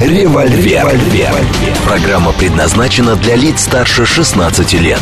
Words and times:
«Револьвер». 0.00 0.88
Программа 1.84 2.32
предназначена 2.32 3.16
для 3.16 3.36
лиц 3.36 3.60
старше 3.60 4.06
16 4.06 4.72
лет. 4.80 5.00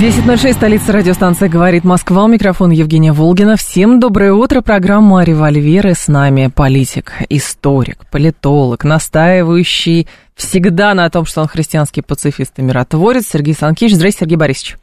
10.06, 0.00 0.52
столица 0.52 0.92
радиостанция 0.92 1.48
«Говорит 1.48 1.82
Москва». 1.82 2.24
У 2.24 2.28
микрофона 2.28 2.70
Евгения 2.70 3.12
Волгина. 3.12 3.56
Всем 3.56 3.98
доброе 3.98 4.32
утро. 4.32 4.60
Программа 4.60 5.24
«Револьверы» 5.24 5.94
с 5.94 6.06
нами 6.06 6.46
политик, 6.46 7.14
историк, 7.28 8.06
политолог, 8.08 8.84
настаивающий 8.84 10.06
всегда 10.36 10.94
на 10.94 11.10
том, 11.10 11.26
что 11.26 11.40
он 11.40 11.48
христианский 11.48 12.02
пацифист 12.02 12.52
и 12.58 12.62
миротворец 12.62 13.26
Сергей 13.26 13.54
Санкевич. 13.54 13.94
Здравствуйте, 13.94 14.26
Сергей 14.26 14.36
Борисович. 14.36 14.76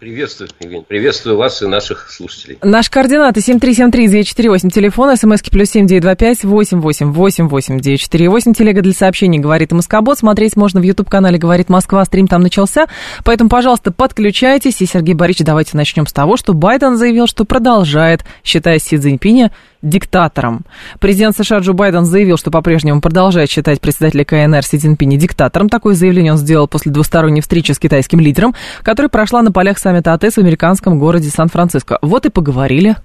Приветствую, 0.00 0.48
Евгений. 0.60 0.82
Приветствую 0.88 1.36
вас 1.36 1.60
и 1.60 1.66
наших 1.66 2.10
слушателей. 2.10 2.58
Наши 2.62 2.90
координаты 2.90 3.40
7373948, 3.40 4.70
телефон, 4.70 5.14
смски 5.14 5.50
плюс 5.50 5.68
семь 5.68 5.86
девять 5.86 6.00
два 6.00 6.14
пять 6.14 6.42
восемь 6.42 6.80
восемь 6.80 7.12
восемь 7.12 7.48
восемь 7.48 7.78
девять 7.78 8.00
четыре 8.00 8.30
восемь. 8.30 8.54
Телега 8.54 8.80
для 8.80 8.94
сообщений 8.94 9.38
«Говорит 9.38 9.72
Москобот». 9.72 10.18
Смотреть 10.18 10.56
можно 10.56 10.80
в 10.80 10.84
YouTube-канале 10.84 11.36
«Говорит 11.36 11.68
Москва». 11.68 12.02
Стрим 12.06 12.28
там 12.28 12.40
начался. 12.40 12.86
Поэтому, 13.24 13.50
пожалуйста, 13.50 13.92
подключайтесь. 13.92 14.80
И, 14.80 14.86
Сергей 14.86 15.14
Борисович, 15.14 15.44
давайте 15.44 15.76
начнем 15.76 16.06
с 16.06 16.14
того, 16.14 16.38
что 16.38 16.54
Байден 16.54 16.96
заявил, 16.96 17.26
что 17.26 17.44
продолжает, 17.44 18.24
считая 18.42 18.78
Си 18.78 18.96
Цзиньпиня, 18.96 19.52
диктатором. 19.82 20.64
Президент 20.98 21.36
США 21.36 21.58
Джо 21.58 21.72
Байден 21.72 22.04
заявил, 22.04 22.36
что 22.36 22.50
по-прежнему 22.50 23.00
продолжает 23.00 23.50
считать 23.50 23.80
председателя 23.80 24.24
КНР 24.24 24.64
Си 24.64 24.78
Цзиньпиня 24.78 25.16
диктатором. 25.16 25.68
Такое 25.68 25.94
заявление 25.94 26.32
он 26.32 26.38
сделал 26.38 26.68
после 26.68 26.92
двусторонней 26.92 27.40
встречи 27.40 27.72
с 27.72 27.78
китайским 27.78 28.20
лидером, 28.20 28.54
которая 28.82 29.08
прошла 29.08 29.42
на 29.42 29.52
полях 29.52 29.78
саммита 29.78 30.12
АТЭС 30.12 30.34
в 30.34 30.38
американском 30.38 30.98
городе 30.98 31.30
Сан-Франциско. 31.30 31.98
Вот 32.02 32.26
и 32.26 32.30
поговорили. 32.30 32.96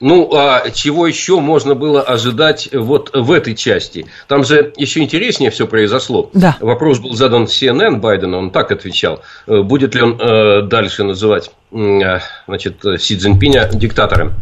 Ну, 0.00 0.30
а 0.34 0.70
чего 0.70 1.06
еще 1.06 1.40
можно 1.40 1.74
было 1.74 2.00
ожидать 2.00 2.70
вот 2.72 3.10
в 3.12 3.30
этой 3.32 3.54
части? 3.54 4.06
Там 4.28 4.44
же 4.44 4.72
еще 4.78 5.00
интереснее 5.00 5.50
все 5.50 5.66
произошло. 5.66 6.30
Да. 6.32 6.56
Вопрос 6.60 7.00
был 7.00 7.12
задан 7.12 7.44
CNN 7.44 7.96
Байдена, 7.96 8.38
он 8.38 8.50
так 8.50 8.72
отвечал. 8.72 9.22
Э, 9.46 9.60
будет 9.60 9.94
ли 9.94 10.00
он 10.00 10.18
э, 10.18 10.62
дальше 10.62 11.04
называть 11.04 11.50
э, 11.72 12.20
значит, 12.46 12.82
Си 12.98 13.18
Цзиньпиня 13.18 13.68
диктатором? 13.74 14.32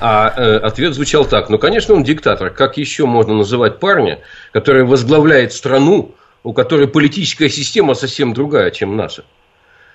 А 0.00 0.32
э, 0.34 0.56
ответ 0.56 0.94
звучал 0.94 1.26
так. 1.26 1.50
Ну, 1.50 1.58
конечно, 1.58 1.94
он 1.94 2.04
диктатор. 2.04 2.48
Как 2.48 2.78
еще 2.78 3.04
можно 3.04 3.34
называть 3.34 3.80
парня, 3.80 4.18
который 4.50 4.84
возглавляет 4.84 5.52
страну, 5.52 6.14
у 6.42 6.54
которой 6.54 6.88
политическая 6.88 7.50
система 7.50 7.92
совсем 7.92 8.32
другая, 8.32 8.70
чем 8.70 8.96
наша? 8.96 9.24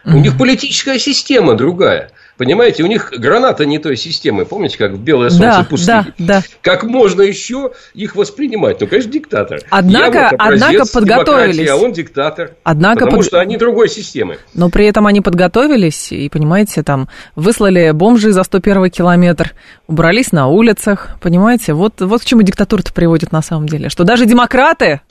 У 0.06 0.18
них 0.18 0.38
политическая 0.38 1.00
система 1.00 1.56
другая. 1.56 2.12
Понимаете, 2.38 2.84
у 2.84 2.88
них 2.88 3.12
граната 3.18 3.66
не 3.66 3.80
той 3.80 3.98
системы. 3.98 4.46
Помните, 4.46 4.78
как 4.78 4.92
в 4.92 5.00
белое 5.00 5.30
солнце 5.30 5.58
да, 5.60 5.64
пустыни? 5.64 6.14
Да, 6.20 6.42
да. 6.42 6.44
Как 6.62 6.84
можно 6.84 7.24
еще 7.24 7.72
их 7.96 8.16
воспринимать? 8.16 8.80
Ну, 8.80 8.88
конечно, 8.88 9.12
диктатор. 9.12 9.62
Однако, 9.70 10.18
Я 10.18 10.30
вот 10.32 10.40
однако 10.40 10.86
подготовились. 10.94 11.70
А 11.70 11.76
он 11.76 11.94
диктатор. 11.94 12.52
Однако 12.64 13.06
потому 13.06 13.18
под... 13.18 13.26
что 13.26 13.40
они 13.40 13.58
другой 13.58 13.90
системы. 13.90 14.38
Но 14.54 14.70
при 14.70 14.86
этом 14.86 15.08
они 15.08 15.22
подготовились 15.22 16.12
и, 16.12 16.30
понимаете, 16.30 16.84
там 16.84 17.10
выслали 17.36 17.92
бомжи 17.92 18.32
за 18.32 18.44
101 18.44 18.92
километр, 18.92 19.54
убрались 19.88 20.32
на 20.32 20.48
улицах. 20.48 21.18
Понимаете, 21.22 21.74
вот, 21.74 22.02
вот 22.02 22.22
к 22.22 22.26
чему 22.26 22.44
диктатура-то 22.44 22.94
приводит 22.94 23.32
на 23.32 23.42
самом 23.42 23.68
деле. 23.68 23.90
Что 23.90 24.04
даже 24.04 24.26
демократы 24.26 25.02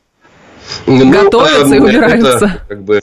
ну, 0.86 1.10
готовятся 1.10 1.74
и 1.74 1.78
убираются. 1.78 2.46
Это, 2.46 2.62
как 2.68 2.82
бы 2.84 3.00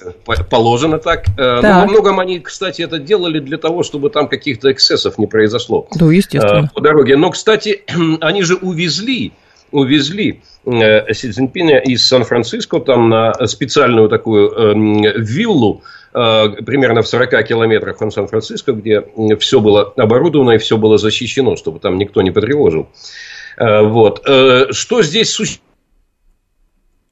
положено 0.50 1.00
так. 1.00 1.26
Э, 1.38 1.60
так. 1.62 1.64
Но 1.64 1.80
во 1.82 1.86
многом 1.86 2.20
они, 2.20 2.40
кстати, 2.40 2.82
это 2.82 3.00
делали 3.00 3.40
для 3.40 3.58
того, 3.58 3.84
чтобы 3.84 4.10
там 4.10 4.28
каких-то 4.28 4.72
эксцессов 4.72 5.18
не 5.18 5.28
произошло. 5.28 5.88
Да, 5.96 6.12
естественно. 6.12 6.70
По 6.74 6.82
дороге. 6.82 7.16
Но, 7.18 7.30
кстати, 7.32 7.84
они 8.22 8.44
же 8.44 8.56
увезли, 8.56 9.34
увезли 9.72 10.42
э, 10.66 11.14
Си 11.14 11.32
Цзиньпиня 11.32 11.80
из 11.80 12.06
Сан-Франциско 12.08 12.80
там 12.80 13.10
на 13.10 13.34
специальную 13.48 14.10
такую 14.10 14.52
э, 14.52 15.14
виллу 15.18 15.82
примерно 16.14 17.02
в 17.02 17.08
40 17.08 17.44
километрах 17.44 18.00
от 18.00 18.14
Сан-Франциско, 18.14 18.74
где 18.74 19.04
все 19.40 19.60
было 19.60 19.94
оборудовано 19.98 20.52
и 20.52 20.58
все 20.60 20.78
было 20.78 21.00
защищено, 21.00 21.56
чтобы 21.56 21.80
там 21.80 21.98
никто 21.98 22.22
не 22.22 22.30
потревожил. 22.30 22.88
Вот. 23.58 24.22
Что 24.22 25.02
здесь 25.02 25.32
существует? 25.32 25.73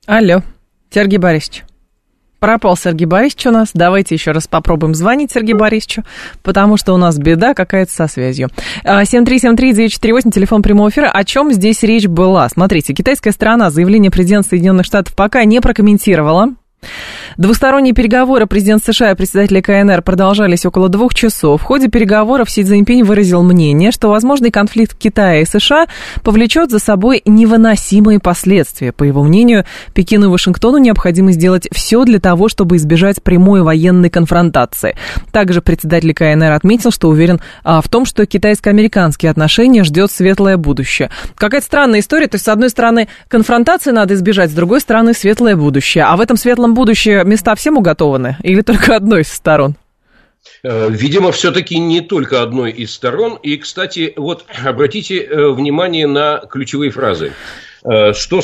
Алло, 0.07 0.41
Сергей 0.89 1.19
Борисович. 1.19 1.63
Пропал 2.39 2.75
Сергей 2.75 3.05
Борисович 3.05 3.45
у 3.45 3.51
нас. 3.51 3.69
Давайте 3.75 4.15
еще 4.15 4.31
раз 4.31 4.47
попробуем 4.47 4.95
звонить 4.95 5.31
Сергею 5.31 5.59
Борисовичу, 5.59 6.03
потому 6.41 6.75
что 6.75 6.93
у 6.93 6.97
нас 6.97 7.19
беда 7.19 7.53
какая-то 7.53 7.91
со 7.91 8.07
связью. 8.07 8.49
7373948, 8.83 10.31
телефон 10.31 10.63
прямого 10.63 10.89
эфира. 10.89 11.11
О 11.11 11.23
чем 11.23 11.53
здесь 11.53 11.83
речь 11.83 12.07
была? 12.07 12.49
Смотрите, 12.49 12.95
китайская 12.95 13.31
сторона 13.31 13.69
заявление 13.69 14.09
президента 14.09 14.49
Соединенных 14.49 14.87
Штатов 14.87 15.15
пока 15.15 15.43
не 15.43 15.61
прокомментировала. 15.61 16.55
Двусторонние 17.37 17.93
переговоры 17.93 18.45
президент 18.45 18.83
США 18.83 19.11
и 19.11 19.15
председателя 19.15 19.61
КНР 19.61 20.01
продолжались 20.01 20.65
около 20.65 20.89
двух 20.89 21.13
часов. 21.13 21.61
В 21.61 21.63
ходе 21.63 21.87
переговоров 21.87 22.49
Си 22.49 22.63
Цзиньпинь 22.63 23.03
выразил 23.03 23.41
мнение, 23.41 23.91
что 23.91 24.09
возможный 24.09 24.51
конфликт 24.51 24.97
Китая 24.97 25.41
и 25.41 25.45
США 25.45 25.87
повлечет 26.23 26.71
за 26.71 26.79
собой 26.79 27.21
невыносимые 27.25 28.19
последствия. 28.19 28.91
По 28.91 29.03
его 29.03 29.23
мнению, 29.23 29.65
Пекину 29.93 30.25
и 30.25 30.29
Вашингтону 30.29 30.77
необходимо 30.77 31.31
сделать 31.31 31.67
все 31.71 32.03
для 32.03 32.19
того, 32.19 32.49
чтобы 32.49 32.75
избежать 32.75 33.23
прямой 33.23 33.61
военной 33.61 34.09
конфронтации. 34.09 34.95
Также 35.31 35.61
председатель 35.61 36.13
КНР 36.13 36.51
отметил, 36.51 36.91
что 36.91 37.07
уверен 37.07 37.39
а, 37.63 37.81
в 37.81 37.87
том, 37.87 38.05
что 38.05 38.25
китайско-американские 38.25 39.29
отношения 39.29 39.83
ждет 39.83 40.11
светлое 40.11 40.57
будущее. 40.57 41.09
Какая-то 41.35 41.65
странная 41.65 42.01
история. 42.01 42.27
То 42.27 42.35
есть, 42.35 42.45
с 42.45 42.49
одной 42.49 42.69
стороны, 42.69 43.07
конфронтации 43.29 43.91
надо 43.91 44.15
избежать, 44.15 44.51
с 44.51 44.53
другой 44.53 44.81
стороны, 44.81 45.13
светлое 45.13 45.55
будущее. 45.55 46.03
А 46.03 46.17
в 46.17 46.21
этом 46.21 46.35
светлом 46.35 46.70
будущее 46.73 47.23
места 47.23 47.55
всем 47.55 47.77
уготованы 47.77 48.37
или 48.43 48.61
только 48.61 48.95
одной 48.95 49.21
из 49.21 49.31
сторон? 49.31 49.75
Э, 50.63 50.89
видимо, 50.89 51.31
все-таки 51.31 51.77
не 51.77 52.01
только 52.01 52.41
одной 52.41 52.71
из 52.71 52.93
сторон. 52.93 53.35
И, 53.41 53.57
кстати, 53.57 54.13
вот 54.15 54.45
обратите 54.63 55.19
э, 55.19 55.49
внимание 55.49 56.07
на 56.07 56.39
ключевые 56.49 56.91
фразы. 56.91 57.33
Э, 57.83 58.13
что 58.13 58.41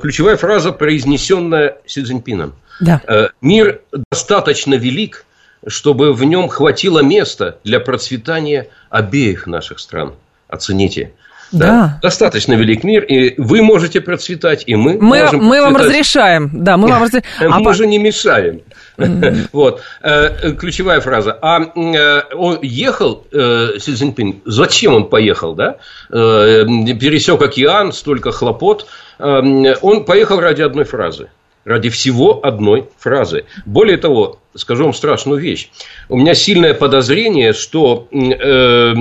ключевая 0.00 0.36
фраза, 0.36 0.72
произнесенная 0.72 1.78
Си 1.86 2.02
Цзиньпином. 2.02 2.54
Да. 2.80 3.02
Мир 3.42 3.82
достаточно 4.10 4.74
велик, 4.74 5.26
чтобы 5.66 6.14
в 6.14 6.24
нем 6.24 6.48
хватило 6.48 7.00
места 7.00 7.58
для 7.62 7.78
процветания 7.78 8.68
обеих 8.88 9.46
наших 9.46 9.80
стран. 9.80 10.14
Оцените. 10.48 11.12
Да. 11.52 11.66
да. 11.66 11.98
Достаточно 12.02 12.54
велик 12.54 12.84
мир, 12.84 13.02
и 13.04 13.34
вы 13.40 13.62
можете 13.62 14.00
процветать, 14.00 14.64
и 14.66 14.76
мы, 14.76 14.94
мы 14.94 15.20
можем 15.20 15.44
Мы 15.44 15.60
вам 15.60 15.76
разрешаем. 15.76 16.50
Да, 16.52 16.76
мы 16.76 16.88
вам 16.88 17.02
разрешаем. 17.02 17.24
А 17.52 17.58
мы 17.58 17.74
же 17.74 17.86
не 17.86 17.98
мешаем. 17.98 18.60
Вот. 19.52 19.82
Э, 20.02 20.52
ключевая 20.52 21.00
фраза. 21.00 21.38
А 21.40 21.60
э, 21.60 22.22
он 22.34 22.58
ехал, 22.62 23.26
э, 23.32 23.78
Си 23.78 23.94
Цзиньпин, 23.94 24.42
зачем 24.44 24.94
он 24.94 25.08
поехал, 25.08 25.54
да? 25.54 25.76
Пересек 26.10 27.40
океан, 27.40 27.92
столько 27.92 28.30
хлопот. 28.30 28.86
Он 29.18 30.04
поехал 30.04 30.40
ради 30.40 30.62
одной 30.62 30.84
фразы 30.84 31.28
ради 31.64 31.88
всего 31.90 32.44
одной 32.44 32.88
фразы. 32.98 33.44
Более 33.66 33.96
того, 33.96 34.38
скажу 34.54 34.84
вам 34.84 34.94
страшную 34.94 35.40
вещь. 35.40 35.70
У 36.08 36.16
меня 36.16 36.34
сильное 36.34 36.74
подозрение, 36.74 37.52
что 37.52 38.08
э, 38.10 38.94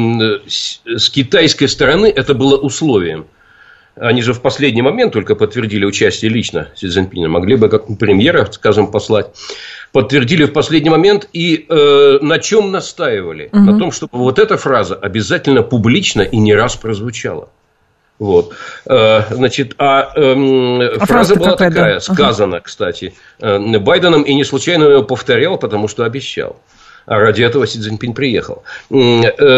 с 0.47 1.09
китайской 1.09 1.67
стороны 1.67 2.07
это 2.07 2.33
было 2.33 2.57
условием. 2.57 3.25
Они 3.95 4.21
же 4.21 4.33
в 4.33 4.41
последний 4.41 4.81
момент 4.81 5.11
только 5.11 5.35
подтвердили 5.35 5.83
участие 5.83 6.31
лично 6.31 6.69
Си 6.75 6.87
Цзиньпиня. 6.87 7.27
Могли 7.27 7.57
бы 7.57 7.67
как 7.67 7.85
премьера, 7.97 8.47
скажем, 8.51 8.91
послать. 8.91 9.27
Подтвердили 9.91 10.45
в 10.45 10.53
последний 10.53 10.89
момент. 10.89 11.27
И 11.33 11.65
э, 11.67 12.19
на 12.21 12.39
чем 12.39 12.71
настаивали? 12.71 13.49
Угу. 13.51 13.59
На 13.59 13.77
том, 13.77 13.91
чтобы 13.91 14.17
вот 14.19 14.39
эта 14.39 14.55
фраза 14.55 14.95
обязательно 14.95 15.63
публично 15.63 16.21
и 16.21 16.37
не 16.37 16.53
раз 16.53 16.77
прозвучала. 16.77 17.49
Вот. 18.19 18.53
Э, 18.85 19.23
значит, 19.33 19.75
а, 19.77 20.11
эм, 20.15 20.81
а 20.81 21.05
фраза 21.05 21.35
была 21.35 21.51
какая, 21.51 21.69
такая, 21.69 21.93
да? 21.95 21.99
сказана, 22.01 22.57
ага. 22.57 22.65
кстати, 22.65 23.13
э, 23.39 23.77
Байденом, 23.79 24.23
и 24.23 24.33
не 24.33 24.43
случайно 24.43 24.83
ее 24.83 25.03
повторял, 25.03 25.57
потому 25.57 25.87
что 25.87 26.03
обещал. 26.03 26.57
А 27.05 27.17
ради 27.17 27.41
этого 27.41 27.65
Си 27.65 27.79
Цзиньпин 27.79 28.13
приехал. 28.13 28.63
Э, 28.91 28.95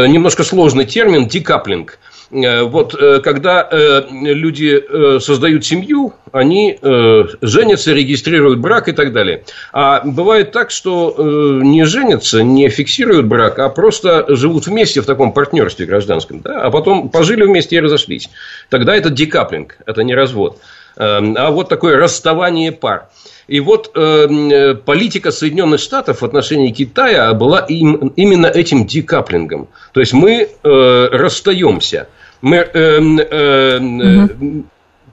немножко 0.07 0.43
сложный 0.43 0.85
термин– 0.85 1.27
декаплинг. 1.27 1.97
Э, 2.31 2.63
вот 2.63 2.95
э, 2.95 3.19
когда 3.19 3.67
э, 3.69 4.03
люди 4.09 5.19
создают 5.19 5.65
семью, 5.65 6.13
они 6.31 6.79
женятся, 6.81 7.91
регистрируют 7.93 8.59
брак 8.59 8.87
и 8.87 8.93
так 8.93 9.11
далее. 9.11 9.43
А 9.73 10.01
бывает 10.05 10.53
так, 10.53 10.71
что 10.71 11.13
не 11.61 11.83
женятся, 11.83 12.41
не 12.41 12.69
фиксируют 12.69 13.25
брак, 13.25 13.59
а 13.59 13.67
просто 13.67 14.25
живут 14.29 14.65
вместе 14.65 15.01
в 15.01 15.05
таком 15.05 15.33
партнерстве 15.33 15.85
гражданском, 15.85 16.39
да? 16.39 16.61
а 16.61 16.71
потом 16.71 17.09
пожили 17.09 17.43
вместе 17.43 17.75
и 17.75 17.79
разошлись. 17.81 18.29
Тогда 18.69 18.95
это 18.95 19.09
декаплинг, 19.09 19.77
это 19.85 20.03
не 20.03 20.15
развод. 20.15 20.61
А 20.97 21.51
вот 21.51 21.69
такое 21.69 21.97
расставание 21.97 22.71
пар. 22.71 23.09
И 23.51 23.59
вот 23.59 23.91
э, 23.95 24.75
политика 24.75 25.31
Соединенных 25.31 25.81
Штатов 25.81 26.21
в 26.21 26.25
отношении 26.25 26.71
Китая 26.71 27.33
была 27.33 27.59
им, 27.59 28.13
именно 28.15 28.47
этим 28.47 28.85
декаплингом. 28.85 29.67
То 29.91 29.99
есть 29.99 30.13
мы 30.13 30.47
э, 30.63 31.07
расстаемся, 31.11 32.07
мы 32.41 32.57
э, 32.57 32.69
э, 32.73 33.77
угу. 33.77 34.63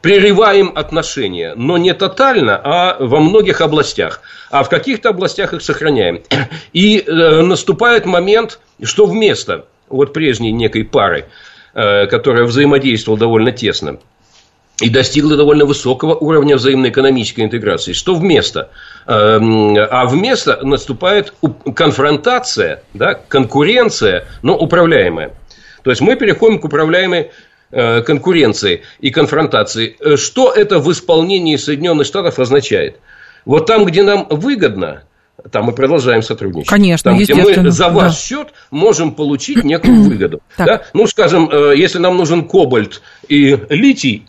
прерываем 0.03 0.71
отношения, 0.75 1.55
но 1.57 1.79
не 1.79 1.93
тотально, 1.95 2.61
а 2.63 2.97
во 3.01 3.19
многих 3.19 3.61
областях. 3.61 4.21
А 4.51 4.63
в 4.63 4.69
каких-то 4.69 5.09
областях 5.09 5.53
их 5.53 5.63
сохраняем. 5.63 6.23
И 6.73 6.99
э, 7.01 7.43
наступает 7.43 8.07
момент, 8.07 8.61
что 8.83 9.07
вместо 9.07 9.67
вот 9.89 10.13
прежней 10.13 10.53
некой 10.53 10.85
пары, 10.85 11.27
э, 11.75 12.07
которая 12.07 12.45
взаимодействовала 12.45 13.19
довольно 13.19 13.51
тесно, 13.51 13.99
и 14.81 14.91
достигла 14.91 15.37
довольно 15.37 15.65
высокого 15.65 16.15
уровня 16.15 16.57
взаимной 16.57 16.91
экономической 16.91 17.41
интеграции. 17.41 17.93
Что 17.93 18.15
вместо? 18.15 18.71
Эм, 19.07 19.77
а 19.77 20.07
вместо 20.07 20.65
наступает 20.65 21.35
конфронтация, 21.75 22.83
да, 22.95 23.15
конкуренция, 23.15 24.27
но 24.43 24.57
управляемая. 24.57 25.33
То 25.83 25.91
есть 25.91 26.01
мы 26.01 26.17
переходим 26.17 26.61
к 26.61 26.65
управляемой 26.65 27.31
э, 27.71 28.03
конкуренции 28.03 28.83
и 29.01 29.11
конфронтации. 29.11 29.97
Э, 30.01 30.17
что 30.17 30.53
это 30.53 30.79
в 30.79 30.91
исполнении 30.93 31.57
Соединенных 31.57 32.07
Штатов 32.07 32.39
означает? 32.39 32.99
Вот 33.45 33.67
там, 33.67 33.85
где 33.85 34.03
нам 34.03 34.27
выгодно, 34.31 35.03
там 35.51 35.67
мы 35.67 35.73
продолжаем 35.73 36.23
сотрудничать. 36.23 36.69
Конечно, 36.69 37.13
там, 37.13 37.19
где 37.19 37.35
мы 37.35 37.71
за 37.71 37.89
ваш 37.89 38.13
да. 38.13 38.19
счет 38.19 38.49
можем 38.71 39.13
получить 39.13 39.63
некую 39.65 40.03
выгоду. 40.03 40.41
Да? 40.59 40.83
Ну, 40.93 41.07
скажем, 41.07 41.49
э, 41.51 41.75
если 41.77 41.99
нам 41.99 42.17
нужен 42.17 42.45
кобальт 42.45 43.01
и 43.29 43.59
литий, 43.71 44.25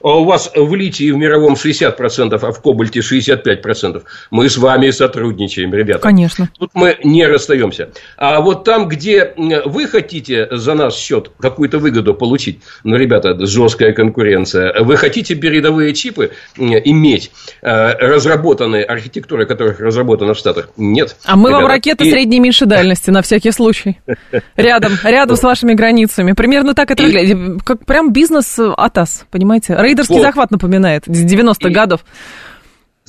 у 0.00 0.24
вас 0.24 0.50
в 0.54 0.74
литии 0.74 1.10
в 1.10 1.16
мировом 1.16 1.54
60%, 1.54 2.38
а 2.40 2.52
в 2.52 2.62
кобальте 2.62 3.00
65%, 3.00 4.02
мы 4.30 4.48
с 4.48 4.56
вами 4.56 4.90
сотрудничаем, 4.90 5.74
ребята. 5.74 6.00
Конечно. 6.00 6.48
Тут 6.58 6.70
мы 6.74 6.96
не 7.04 7.26
расстаемся. 7.26 7.90
А 8.16 8.40
вот 8.40 8.64
там, 8.64 8.88
где 8.88 9.32
вы 9.36 9.86
хотите 9.86 10.48
за 10.50 10.74
наш 10.74 10.94
счет 10.94 11.30
какую-то 11.38 11.78
выгоду 11.78 12.14
получить, 12.14 12.60
ну, 12.84 12.96
ребята, 12.96 13.46
жесткая 13.46 13.92
конкуренция, 13.92 14.82
вы 14.82 14.96
хотите 14.96 15.34
передовые 15.34 15.94
чипы 15.94 16.32
иметь, 16.56 17.30
э, 17.62 17.92
разработанные, 17.94 18.84
архитектуры 18.84 19.46
которых 19.46 19.80
разработана 19.80 20.34
в 20.34 20.38
Штатах? 20.38 20.70
Нет. 20.76 21.16
А 21.24 21.36
мы 21.36 21.50
ребята. 21.50 21.62
вам 21.62 21.70
ракеты 21.70 22.04
и... 22.06 22.10
средней 22.10 22.40
меньшей 22.40 22.66
дальности, 22.66 23.10
на 23.10 23.22
всякий 23.22 23.50
случай. 23.52 23.98
Рядом, 24.56 24.92
рядом 25.04 25.36
с 25.36 25.42
вашими 25.42 25.74
границами. 25.74 26.32
Примерно 26.32 26.74
так 26.74 26.90
это 26.90 27.02
выглядит. 27.02 27.62
Как 27.64 27.84
прям 27.84 28.12
бизнес 28.12 28.58
АТАС, 28.58 29.26
понимаете? 29.30 29.74
Рейдерский 29.90 30.16
вот. 30.16 30.22
захват 30.22 30.50
напоминает, 30.50 31.04
с 31.06 31.24
90-х 31.24 31.70
годов. 31.70 32.00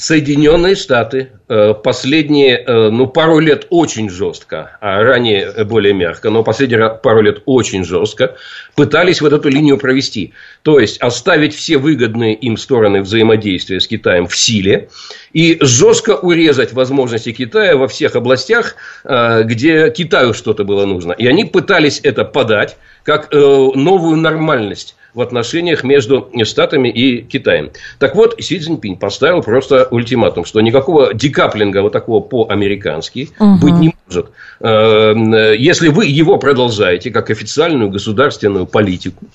Соединенные 0.02 0.76
Штаты 0.76 1.30
э, 1.48 1.74
последние, 1.76 2.58
э, 2.58 2.90
ну, 2.90 3.06
пару 3.06 3.38
лет 3.38 3.68
очень 3.70 4.10
жестко, 4.10 4.78
а 4.82 5.04
ранее 5.04 5.64
более 5.66 5.94
мягко, 5.94 6.32
но 6.32 6.44
последние 6.44 6.90
пару 6.90 7.22
лет 7.22 7.44
очень 7.46 7.84
жестко 7.84 8.36
пытались 8.76 9.22
вот 9.22 9.32
эту 9.32 9.50
линию 9.50 9.78
провести. 9.78 10.34
То 10.64 10.80
есть, 10.80 11.00
оставить 11.02 11.54
все 11.54 11.78
выгодные 11.78 12.34
им 12.34 12.58
стороны 12.58 13.02
взаимодействия 13.02 13.80
с 13.80 13.88
Китаем 13.88 14.26
в 14.26 14.36
силе 14.36 14.90
и 15.34 15.60
жестко 15.62 16.16
урезать 16.16 16.74
возможности 16.74 17.32
Китая 17.32 17.76
во 17.76 17.88
всех 17.88 18.16
областях, 18.16 18.76
э, 19.04 19.44
где 19.44 19.92
Китаю 19.92 20.34
что-то 20.34 20.64
было 20.64 20.86
нужно. 20.86 21.12
И 21.12 21.28
они 21.28 21.46
пытались 21.46 22.00
это 22.02 22.24
подать 22.24 22.76
как 23.04 23.32
новую 23.32 24.16
нормальность 24.16 24.96
в 25.14 25.22
отношениях 25.22 25.84
между 25.84 26.30
Штатами 26.44 26.90
и 26.90 27.22
Китаем. 27.22 27.72
Так 28.00 28.16
вот, 28.16 28.42
Си 28.42 28.60
Цзиньпинь 28.60 28.98
поставил 28.98 29.42
просто 29.42 29.88
ультиматум, 29.92 30.46
что 30.46 30.62
никакого 30.62 31.14
декаплинга 31.14 31.82
вот 31.82 31.94
такого 31.94 32.22
по-американски 32.22 33.30
угу. 33.40 33.58
быть 33.62 33.74
не 33.76 33.96
может. 34.06 34.28
Э, 34.60 35.56
если 35.58 35.90
вы 35.90 36.06
его 36.06 36.38
продолжаете 36.38 37.12
как 37.12 37.30
официальную 37.30 37.90
государственную 37.90 38.66
политику, 38.66 39.26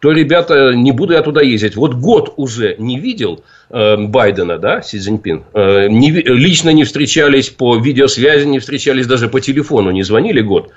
то, 0.00 0.12
ребята, 0.12 0.74
не 0.74 0.92
буду 0.92 1.14
я 1.14 1.22
туда 1.22 1.42
ездить. 1.42 1.74
Вот 1.74 1.94
год 1.94 2.34
уже 2.36 2.76
не 2.78 3.00
видел 3.00 3.42
э, 3.70 3.96
Байдена, 3.96 4.58
да, 4.58 4.80
Си 4.80 4.98
Цзиньпин. 4.98 5.42
Э, 5.54 5.88
не, 5.88 6.10
лично 6.12 6.70
не 6.70 6.84
встречались 6.84 7.48
по 7.48 7.76
видеосвязи, 7.76 8.46
не 8.46 8.60
встречались 8.60 9.06
даже 9.06 9.28
по 9.28 9.40
телефону, 9.40 9.90
не 9.90 10.04
звонили 10.04 10.40
год. 10.40 10.70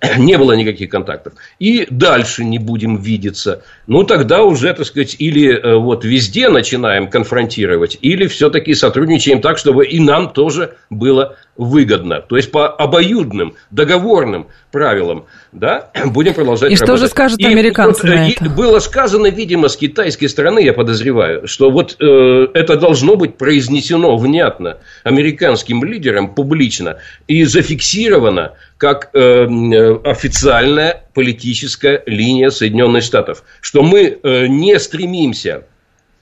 не 0.18 0.36
было 0.38 0.52
никаких 0.52 0.90
контактов. 0.90 1.34
И 1.58 1.86
дальше 1.90 2.44
не 2.44 2.58
будем 2.58 2.96
видеться. 2.96 3.62
Ну, 3.86 4.04
тогда 4.04 4.42
уже, 4.42 4.72
так 4.74 4.86
сказать, 4.86 5.16
или 5.18 5.52
э, 5.52 5.76
вот 5.76 6.04
везде 6.04 6.48
начинаем 6.48 7.08
конфронтировать, 7.08 7.98
или 8.00 8.26
все-таки 8.26 8.74
сотрудничаем 8.74 9.40
так, 9.40 9.58
чтобы 9.58 9.86
и 9.86 10.00
нам 10.00 10.30
тоже 10.32 10.76
было 10.90 11.36
выгодно. 11.56 12.20
То 12.20 12.36
есть, 12.36 12.50
по 12.50 12.68
обоюдным, 12.68 13.54
договорным 13.70 14.46
правилам, 14.70 15.26
да, 15.52 15.90
будем 16.06 16.34
продолжать 16.34 16.70
И 16.70 16.74
работать. 16.74 16.86
что 16.86 16.96
же 16.96 17.08
скажут 17.08 17.40
и 17.40 17.46
американцы 17.46 18.06
вот, 18.06 18.14
на 18.14 18.28
это? 18.28 18.50
Было 18.50 18.78
сказано, 18.78 19.28
видимо, 19.28 19.68
с 19.68 19.76
китайской 19.76 20.26
стороны, 20.26 20.60
я 20.62 20.72
подозреваю, 20.72 21.46
что 21.46 21.70
вот 21.70 21.96
э, 22.00 22.48
это 22.54 22.76
должно 22.76 23.16
быть 23.16 23.36
произнесено 23.36 24.16
внятно 24.16 24.78
американским 25.04 25.84
лидерам 25.84 26.34
публично 26.34 26.98
и 27.26 27.44
зафиксировано 27.44 28.52
как 28.78 29.10
э, 29.14 29.18
э 29.18 29.98
официальная 30.04 31.04
политическая 31.14 32.02
линия 32.06 32.50
Соединенных 32.50 33.02
Штатов, 33.02 33.42
что 33.60 33.82
мы 33.82 34.18
э, 34.22 34.46
не 34.46 34.78
стремимся 34.78 35.64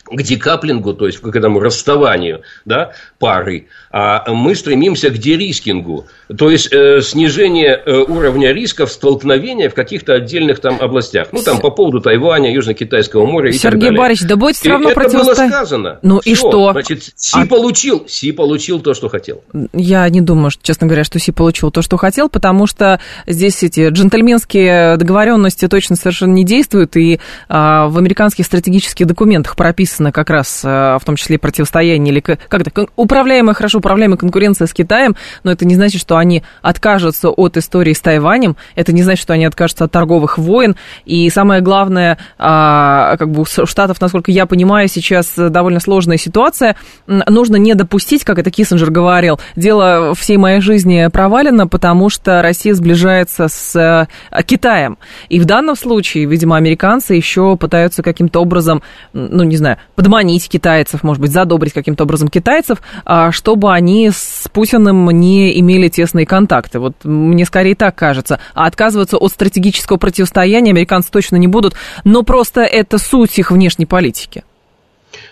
к 0.06 0.22
декаплингу, 0.22 0.94
то 0.94 1.06
есть 1.06 1.18
к 1.18 1.34
этому 1.34 1.60
расставанию 1.60 2.42
да, 2.64 2.92
пары, 3.18 3.68
а 3.90 4.32
мы 4.32 4.54
стремимся 4.54 5.10
к 5.10 5.18
дерискингу, 5.18 6.06
то 6.36 6.50
есть 6.50 6.72
э, 6.72 7.00
снижение 7.00 7.80
э, 7.84 7.98
уровня 8.00 8.52
рисков 8.52 8.90
столкновения 8.90 9.70
в 9.70 9.74
каких-то 9.74 10.14
отдельных 10.14 10.60
там 10.60 10.78
областях. 10.80 11.28
Ну, 11.32 11.42
там 11.42 11.58
по 11.58 11.70
поводу 11.70 12.00
Тайваня, 12.00 12.52
Южно-Китайского 12.52 13.24
моря 13.24 13.50
и 13.50 13.52
Сергей 13.52 13.70
так 13.70 13.80
далее. 13.80 13.98
Борисович, 13.98 14.28
да 14.28 14.36
будет 14.36 14.56
все 14.56 14.68
равно 14.70 14.90
Это 14.90 15.10
было 15.10 15.34
сказано. 15.34 15.98
Ну 16.02 16.20
Все. 16.20 16.30
и 16.30 16.34
что? 16.34 16.72
Значит, 16.72 17.02
Си 17.16 17.40
а... 17.40 17.46
получил, 17.46 18.04
Си 18.08 18.32
получил 18.32 18.80
то, 18.80 18.94
что 18.94 19.08
хотел. 19.08 19.42
Я 19.72 20.08
не 20.08 20.20
думаю, 20.20 20.50
что, 20.50 20.62
честно 20.62 20.86
говоря, 20.86 21.04
что 21.04 21.18
Си 21.18 21.32
получил 21.32 21.70
то, 21.70 21.82
что 21.82 21.96
хотел, 21.96 22.28
потому 22.28 22.66
что 22.66 23.00
здесь 23.26 23.62
эти 23.62 23.88
джентльменские 23.88 24.96
договоренности 24.96 25.66
точно 25.68 25.96
совершенно 25.96 26.32
не 26.32 26.44
действуют, 26.44 26.96
и 26.96 27.20
а, 27.48 27.88
в 27.88 27.98
американских 27.98 28.44
стратегических 28.46 29.06
документах 29.06 29.56
прописано 29.56 29.93
как 30.12 30.30
раз, 30.30 30.62
а, 30.64 30.98
в 30.98 31.04
том 31.04 31.16
числе 31.16 31.38
противостояние 31.38 32.12
или 32.12 32.20
как-то 32.20 32.86
управляемая, 32.96 33.54
хорошо 33.54 33.78
управляемая 33.78 34.16
конкуренция 34.16 34.66
с 34.66 34.72
Китаем, 34.72 35.16
но 35.42 35.52
это 35.52 35.64
не 35.64 35.74
значит, 35.74 36.00
что 36.00 36.16
они 36.16 36.42
откажутся 36.62 37.30
от 37.30 37.56
истории 37.56 37.92
с 37.92 38.00
Тайванем, 38.00 38.56
это 38.74 38.92
не 38.92 39.02
значит, 39.02 39.22
что 39.22 39.32
они 39.32 39.44
откажутся 39.44 39.84
от 39.84 39.92
торговых 39.92 40.38
войн, 40.38 40.76
и 41.04 41.28
самое 41.30 41.60
главное, 41.60 42.18
а, 42.38 43.16
как 43.18 43.30
бы 43.30 43.42
у 43.42 43.44
Штатов, 43.44 44.00
насколько 44.00 44.30
я 44.30 44.46
понимаю, 44.46 44.88
сейчас 44.88 45.34
довольно 45.36 45.80
сложная 45.80 46.16
ситуация, 46.16 46.76
нужно 47.06 47.56
не 47.56 47.74
допустить, 47.74 48.24
как 48.24 48.38
это 48.38 48.50
Киссинджер 48.50 48.90
говорил, 48.90 49.40
дело 49.56 50.14
всей 50.14 50.36
моей 50.36 50.60
жизни 50.60 51.08
провалено, 51.12 51.66
потому 51.66 52.10
что 52.10 52.42
Россия 52.42 52.74
сближается 52.74 53.48
с 53.48 53.76
э, 53.76 54.42
Китаем, 54.42 54.98
и 55.28 55.40
в 55.40 55.44
данном 55.44 55.76
случае, 55.76 56.26
видимо, 56.26 56.56
американцы 56.56 57.14
еще 57.14 57.56
пытаются 57.56 58.02
каким-то 58.02 58.40
образом, 58.40 58.82
ну, 59.12 59.44
не 59.44 59.56
знаю, 59.56 59.78
подманить 59.94 60.48
китайцев, 60.48 61.02
может 61.02 61.20
быть, 61.20 61.32
задобрить 61.32 61.72
каким-то 61.72 62.04
образом 62.04 62.28
китайцев, 62.28 62.78
а, 63.04 63.32
чтобы 63.32 63.72
они 63.72 64.10
с 64.10 64.48
Путиным 64.52 65.10
не 65.10 65.58
имели 65.60 65.88
тесные 65.88 66.26
контакты. 66.26 66.78
Вот 66.78 66.94
мне 67.04 67.44
скорее 67.44 67.74
так 67.74 67.94
кажется. 67.94 68.38
А 68.54 68.66
отказываться 68.66 69.16
от 69.16 69.32
стратегического 69.32 69.96
противостояния 69.96 70.70
американцы 70.70 71.10
точно 71.10 71.36
не 71.36 71.48
будут, 71.48 71.74
но 72.04 72.22
просто 72.22 72.62
это 72.62 72.98
суть 72.98 73.38
их 73.38 73.50
внешней 73.50 73.86
политики. 73.86 74.44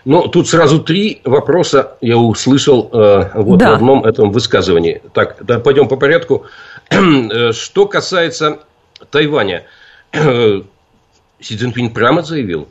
Ну, 0.04 0.28
тут 0.28 0.48
сразу 0.48 0.80
три 0.80 1.20
вопроса 1.24 1.96
я 2.00 2.16
услышал 2.16 2.88
э, 2.92 3.30
вот 3.34 3.58
да. 3.58 3.72
в 3.72 3.74
одном 3.74 4.04
этом 4.04 4.30
высказывании. 4.30 5.02
Так, 5.12 5.36
да, 5.40 5.58
пойдем 5.58 5.88
по 5.88 5.96
порядку. 5.96 6.46
Э, 6.90 7.52
что 7.52 7.86
касается 7.86 8.58
Тайваня, 9.10 9.64
Си 10.12 11.56
Цзиньпинь 11.56 11.90
прямо 11.90 12.22
заявил, 12.22 12.68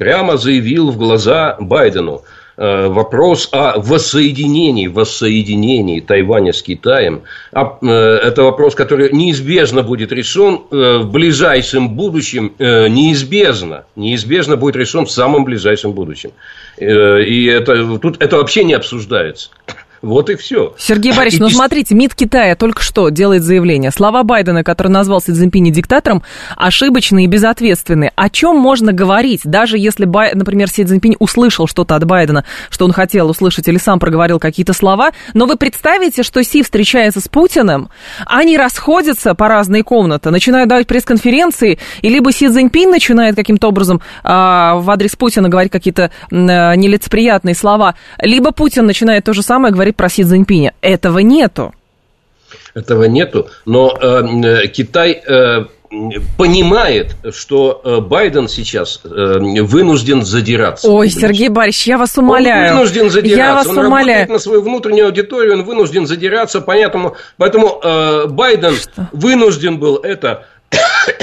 прямо 0.00 0.38
заявил 0.38 0.90
в 0.90 0.96
глаза 0.96 1.56
Байдену, 1.60 2.22
Э, 2.62 2.88
вопрос 2.88 3.48
о 3.52 3.80
воссоединении, 3.80 4.86
воссоединении 4.86 6.00
Тайваня 6.00 6.52
с 6.52 6.62
Китаем, 6.62 7.22
а, 7.52 7.78
э, 7.80 7.86
это 7.88 8.42
вопрос, 8.42 8.74
который 8.74 9.10
неизбежно 9.12 9.82
будет 9.82 10.12
решен 10.12 10.60
э, 10.70 10.98
в 10.98 11.10
ближайшем 11.10 11.88
будущем, 11.94 12.52
неизбежно, 12.58 13.84
неизбежно 13.96 14.58
будет 14.58 14.76
решен 14.76 15.06
в 15.06 15.10
самом 15.10 15.46
ближайшем 15.46 15.92
будущем. 15.92 16.32
И 16.76 17.46
это, 17.46 17.98
тут 17.98 18.22
это 18.22 18.36
вообще 18.36 18.64
не 18.64 18.74
обсуждается. 18.74 19.48
Вот 20.02 20.30
и 20.30 20.36
все. 20.36 20.74
Сергей 20.78 21.12
Борисович, 21.14 21.40
ну 21.40 21.50
смотрите, 21.50 21.94
МИД 21.94 22.14
Китая 22.14 22.56
только 22.56 22.82
что 22.82 23.10
делает 23.10 23.42
заявление. 23.42 23.90
Слова 23.90 24.22
Байдена, 24.22 24.64
который 24.64 24.88
назвал 24.88 25.20
Си 25.20 25.32
Цзиньпиня 25.32 25.70
диктатором, 25.70 26.22
ошибочные 26.56 27.26
и 27.26 27.28
безответственные. 27.28 28.12
О 28.16 28.30
чем 28.30 28.56
можно 28.56 28.92
говорить, 28.92 29.42
даже 29.44 29.76
если, 29.76 30.06
например, 30.06 30.70
Си 30.70 30.84
Цзиньпинь 30.84 31.16
услышал 31.18 31.66
что-то 31.66 31.96
от 31.96 32.04
Байдена, 32.04 32.44
что 32.70 32.86
он 32.86 32.92
хотел 32.92 33.28
услышать, 33.28 33.68
или 33.68 33.76
сам 33.76 33.98
проговорил 33.98 34.38
какие-то 34.38 34.72
слова, 34.72 35.10
но 35.34 35.44
вы 35.44 35.56
представите, 35.56 36.22
что 36.22 36.42
Си 36.42 36.62
встречается 36.62 37.20
с 37.20 37.28
Путиным, 37.28 37.90
они 38.24 38.56
расходятся 38.56 39.34
по 39.34 39.48
разные 39.48 39.82
комнаты, 39.82 40.30
начинают 40.30 40.70
давать 40.70 40.86
пресс-конференции, 40.86 41.78
и 42.00 42.08
либо 42.08 42.32
Си 42.32 42.48
Цзиньпинь 42.48 42.88
начинает 42.88 43.36
каким-то 43.36 43.68
образом 43.68 44.00
а, 44.24 44.76
в 44.76 44.90
адрес 44.90 45.14
Путина 45.14 45.50
говорить 45.50 45.70
какие-то 45.70 46.10
а, 46.32 46.74
нелицеприятные 46.74 47.54
слова, 47.54 47.96
либо 48.18 48.50
Путин 48.52 48.86
начинает 48.86 49.24
то 49.24 49.34
же 49.34 49.42
самое 49.42 49.74
говорить 49.74 49.89
говорит 49.90 49.96
про 49.96 50.08
Си 50.08 50.24
Цзиньпиня. 50.24 50.72
Этого 50.80 51.18
нету. 51.18 51.74
Этого 52.74 53.04
нету. 53.04 53.48
Но 53.66 53.96
э, 54.00 54.64
э, 54.64 54.66
Китай 54.68 55.12
э, 55.12 55.64
понимает, 56.36 57.16
что 57.32 57.80
э, 57.84 58.00
Байден 58.00 58.48
сейчас 58.48 59.00
э, 59.04 59.08
вынужден 59.08 60.22
задираться. 60.22 60.88
Ой, 60.88 61.08
публично. 61.08 61.20
Сергей 61.20 61.48
Борисович, 61.48 61.86
я 61.88 61.98
вас 61.98 62.16
умоляю. 62.18 62.70
Он 62.70 62.76
вынужден 62.76 63.10
задираться. 63.10 63.44
Я 63.44 63.54
вас 63.54 63.66
он 63.66 63.78
умоляю. 63.78 64.30
на 64.30 64.38
свою 64.38 64.62
внутреннюю 64.62 65.06
аудиторию, 65.06 65.54
он 65.54 65.64
вынужден 65.64 66.06
задираться, 66.06 66.60
поэтому, 66.60 67.16
поэтому 67.36 67.80
э, 67.82 68.26
Байден 68.28 68.74
что? 68.74 69.08
вынужден 69.12 69.78
был 69.78 69.96
это 69.96 70.46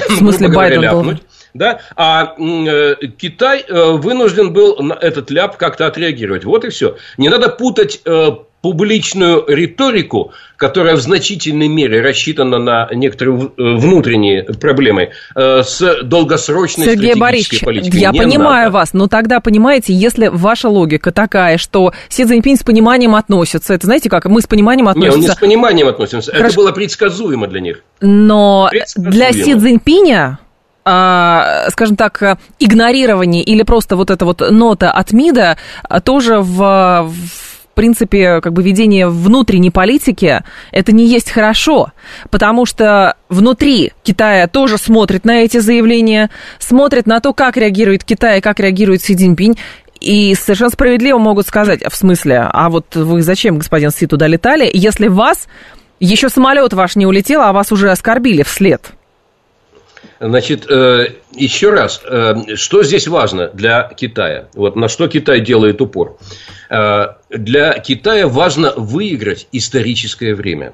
в 0.09 0.15
смысле 0.17 0.49
Байден 0.49 0.81
ляпнуть. 0.81 1.17
был? 1.17 1.23
да, 1.57 1.79
а 1.95 2.35
э, 2.37 2.95
Китай 3.17 3.65
э, 3.67 3.91
вынужден 3.91 4.53
был 4.53 4.77
на 4.77 4.93
этот 4.93 5.31
ляп 5.31 5.57
как-то 5.57 5.87
отреагировать. 5.87 6.45
Вот 6.45 6.65
и 6.65 6.69
все. 6.69 6.97
Не 7.17 7.29
надо 7.29 7.49
путать 7.49 8.01
э, 8.05 8.29
публичную 8.67 9.45
риторику, 9.47 10.33
которая 10.57 10.97
в 10.97 10.99
значительной 10.99 11.69
мере 11.69 12.01
рассчитана 12.01 12.59
на 12.59 12.89
некоторые 12.91 13.37
э, 13.37 13.49
внутренние 13.55 14.43
проблемы, 14.43 15.11
э, 15.35 15.63
с 15.63 16.03
долгосрочной 16.03 16.83
Сергей 16.83 17.15
Борисович, 17.15 17.61
политикой. 17.61 18.01
я 18.01 18.11
Не 18.11 18.19
понимаю 18.19 18.65
надо. 18.65 18.71
вас, 18.71 18.91
но 18.91 19.07
тогда, 19.07 19.39
понимаете, 19.39 19.93
если 19.93 20.27
ваша 20.27 20.67
логика 20.67 21.13
такая, 21.13 21.57
что 21.57 21.93
Си 22.09 22.25
Цзиньпинь 22.25 22.57
с 22.57 22.63
пониманием 22.63 23.15
относится, 23.15 23.73
это 23.73 23.85
знаете 23.85 24.09
как, 24.09 24.25
мы 24.25 24.41
с 24.41 24.47
пониманием 24.47 24.89
относимся... 24.89 25.17
Нет, 25.17 25.23
он 25.23 25.29
не 25.29 25.33
с 25.33 25.39
пониманием 25.39 25.87
относимся, 25.87 26.31
Хорошо. 26.31 26.47
это 26.47 26.55
было 26.57 26.71
предсказуемо 26.73 27.47
для 27.47 27.61
них. 27.61 27.83
Но 28.01 28.69
для 28.97 29.31
Си 29.31 29.55
Цзиньпиня 29.55 30.39
а, 30.83 31.69
скажем 31.69 31.95
так, 31.95 32.37
игнорирование 32.59 33.43
или 33.43 33.63
просто 33.63 33.95
вот 33.95 34.09
эта 34.09 34.25
вот 34.25 34.41
нота 34.51 34.91
от 34.91 35.11
МИДа 35.13 35.57
тоже 36.03 36.39
в, 36.39 37.09
в 37.09 37.56
принципе, 37.77 38.41
как 38.41 38.53
бы 38.53 38.63
ведение 38.63 39.07
внутренней 39.07 39.69
политики, 39.69 40.41
это 40.71 40.91
не 40.91 41.05
есть 41.05 41.29
хорошо, 41.29 41.91
потому 42.31 42.65
что 42.65 43.15
внутри 43.29 43.93
Китая 44.03 44.47
тоже 44.47 44.79
смотрит 44.79 45.25
на 45.25 45.43
эти 45.43 45.59
заявления, 45.59 46.31
смотрит 46.57 47.05
на 47.05 47.19
то, 47.19 47.33
как 47.33 47.55
реагирует 47.55 48.03
Китай, 48.03 48.41
как 48.41 48.59
реагирует 48.59 49.03
Си 49.03 49.15
Цзиньпинь, 49.15 49.57
и 50.01 50.33
совершенно 50.35 50.71
справедливо 50.71 51.19
могут 51.19 51.45
сказать, 51.45 51.83
в 51.87 51.95
смысле, 51.95 52.47
а 52.51 52.69
вот 52.69 52.95
вы 52.95 53.21
зачем, 53.21 53.59
господин 53.59 53.91
Си, 53.91 54.07
туда 54.07 54.25
летали, 54.25 54.69
если 54.73 55.07
вас, 55.07 55.47
еще 55.99 56.29
самолет 56.29 56.73
ваш 56.73 56.95
не 56.95 57.05
улетел, 57.05 57.41
а 57.41 57.53
вас 57.53 57.71
уже 57.71 57.91
оскорбили 57.91 58.41
вслед? 58.41 58.96
Значит, 60.19 60.69
э, 60.69 61.09
еще 61.33 61.69
раз, 61.71 62.01
э, 62.03 62.55
что 62.55 62.83
здесь 62.83 63.07
важно 63.07 63.49
для 63.53 63.83
Китая? 63.95 64.47
Вот 64.55 64.75
на 64.75 64.87
что 64.87 65.07
Китай 65.07 65.41
делает 65.41 65.81
упор? 65.81 66.17
Э, 66.69 67.09
для 67.29 67.73
Китая 67.79 68.27
важно 68.27 68.73
выиграть 68.75 69.47
историческое 69.51 70.33
время. 70.33 70.73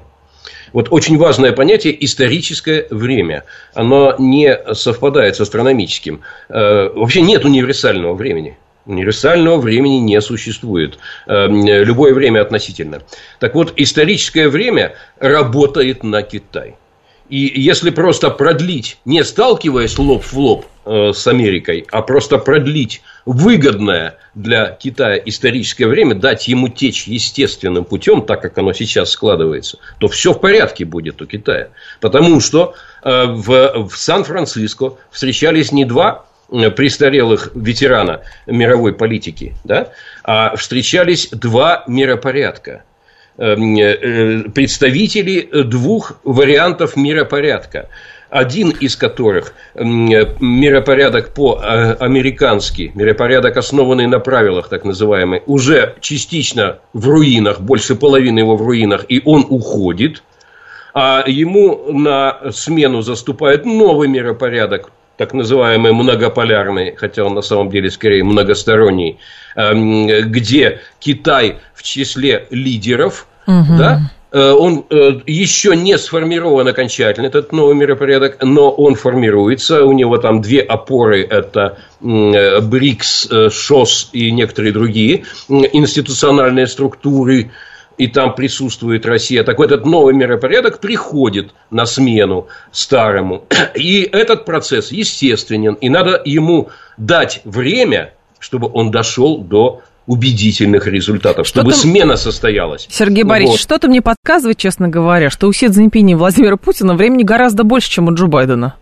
Вот 0.72 0.88
очень 0.90 1.18
важное 1.18 1.52
понятие 1.52 2.04
историческое 2.04 2.86
время. 2.90 3.44
Оно 3.74 4.14
не 4.18 4.58
совпадает 4.72 5.36
с 5.36 5.40
астрономическим. 5.40 6.22
Вообще 6.48 7.20
нет 7.20 7.44
универсального 7.44 8.14
времени. 8.14 8.58
Универсального 8.84 9.58
времени 9.58 9.98
не 9.98 10.20
существует. 10.20 10.98
Любое 11.26 12.12
время 12.12 12.40
относительно. 12.40 13.02
Так 13.38 13.54
вот, 13.54 13.72
историческое 13.76 14.48
время 14.48 14.94
работает 15.20 16.02
на 16.02 16.22
Китай. 16.22 16.74
И 17.34 17.60
если 17.60 17.90
просто 17.90 18.30
продлить, 18.30 18.98
не 19.04 19.24
сталкиваясь 19.24 19.98
лоб 19.98 20.22
в 20.22 20.38
лоб 20.38 20.66
э, 20.84 21.10
с 21.12 21.26
Америкой, 21.26 21.84
а 21.90 22.00
просто 22.00 22.38
продлить 22.38 23.02
выгодное 23.26 24.18
для 24.36 24.70
Китая 24.70 25.16
историческое 25.16 25.88
время, 25.88 26.14
дать 26.14 26.46
ему 26.46 26.68
течь 26.68 27.08
естественным 27.08 27.86
путем, 27.86 28.22
так 28.22 28.40
как 28.40 28.56
оно 28.58 28.72
сейчас 28.72 29.10
складывается, 29.10 29.80
то 29.98 30.06
все 30.06 30.32
в 30.32 30.40
порядке 30.40 30.84
будет 30.84 31.20
у 31.22 31.26
Китая. 31.26 31.70
Потому 32.00 32.38
что 32.38 32.76
э, 33.02 33.24
в, 33.26 33.88
в 33.88 33.96
Сан-Франциско 33.96 34.92
встречались 35.10 35.72
не 35.72 35.84
два 35.84 36.26
э, 36.52 36.70
престарелых 36.70 37.50
ветерана 37.56 38.20
мировой 38.46 38.92
политики, 38.92 39.56
да, 39.64 39.88
а 40.22 40.54
встречались 40.54 41.30
два 41.32 41.82
миропорядка– 41.88 42.84
представители 43.36 45.62
двух 45.64 46.16
вариантов 46.24 46.96
миропорядка. 46.96 47.88
Один 48.30 48.70
из 48.70 48.96
которых 48.96 49.54
миропорядок 49.74 51.34
по-американски, 51.34 52.90
миропорядок, 52.94 53.56
основанный 53.56 54.08
на 54.08 54.18
правилах, 54.18 54.68
так 54.68 54.84
называемый, 54.84 55.42
уже 55.46 55.94
частично 56.00 56.80
в 56.92 57.08
руинах, 57.08 57.60
больше 57.60 57.94
половины 57.94 58.40
его 58.40 58.56
в 58.56 58.62
руинах, 58.62 59.04
и 59.08 59.22
он 59.24 59.46
уходит, 59.48 60.24
а 60.94 61.22
ему 61.26 61.92
на 61.92 62.50
смену 62.50 63.02
заступает 63.02 63.64
новый 63.64 64.08
миропорядок, 64.08 64.90
так 65.16 65.32
называемый 65.32 65.92
многополярный, 65.92 66.94
хотя 66.96 67.24
он 67.24 67.34
на 67.34 67.42
самом 67.42 67.70
деле 67.70 67.90
скорее 67.90 68.24
многосторонний, 68.24 69.18
эм, 69.56 70.06
где 70.30 70.80
Китай 70.98 71.58
в 71.74 71.82
числе 71.82 72.46
лидеров, 72.50 73.26
угу. 73.46 73.76
да, 73.78 74.10
э, 74.32 74.50
он 74.50 74.84
э, 74.90 75.20
еще 75.26 75.76
не 75.76 75.96
сформирован 75.98 76.66
окончательно, 76.66 77.26
этот 77.26 77.52
новый 77.52 77.76
миропорядок, 77.76 78.38
но 78.42 78.70
он 78.70 78.96
формируется. 78.96 79.84
У 79.84 79.92
него 79.92 80.18
там 80.18 80.40
две 80.40 80.60
опоры, 80.60 81.22
это 81.22 81.78
БРИКС, 82.00 83.28
э, 83.30 83.50
ШОС 83.50 84.10
и 84.12 84.32
некоторые 84.32 84.72
другие 84.72 85.24
институциональные 85.48 86.66
структуры, 86.66 87.50
и 87.98 88.06
там 88.06 88.34
присутствует 88.34 89.06
Россия, 89.06 89.44
так 89.44 89.58
вот 89.58 89.72
этот 89.72 89.86
новый 89.86 90.14
миропорядок 90.14 90.80
приходит 90.80 91.52
на 91.70 91.86
смену 91.86 92.48
старому. 92.72 93.44
И 93.74 94.02
этот 94.02 94.44
процесс 94.44 94.92
естественен, 94.92 95.74
и 95.74 95.88
надо 95.88 96.20
ему 96.24 96.70
дать 96.96 97.40
время, 97.44 98.14
чтобы 98.38 98.70
он 98.72 98.90
дошел 98.90 99.38
до 99.38 99.82
убедительных 100.06 100.86
результатов, 100.86 101.46
чтобы 101.46 101.72
что 101.72 101.80
смена 101.80 102.16
состоялась. 102.16 102.86
Сергей 102.90 103.24
Борисович, 103.24 103.60
вот. 103.60 103.62
что-то 103.62 103.88
мне 103.88 104.02
подсказывает, 104.02 104.58
честно 104.58 104.88
говоря, 104.88 105.30
что 105.30 105.48
у 105.48 105.52
Си 105.52 105.68
Цзиньпиня 105.68 106.12
и 106.12 106.14
Владимира 106.14 106.56
Путина 106.56 106.94
времени 106.94 107.22
гораздо 107.22 107.64
больше, 107.64 107.90
чем 107.90 108.08
у 108.08 108.14
Джо 108.14 108.26
Байдена. 108.26 108.74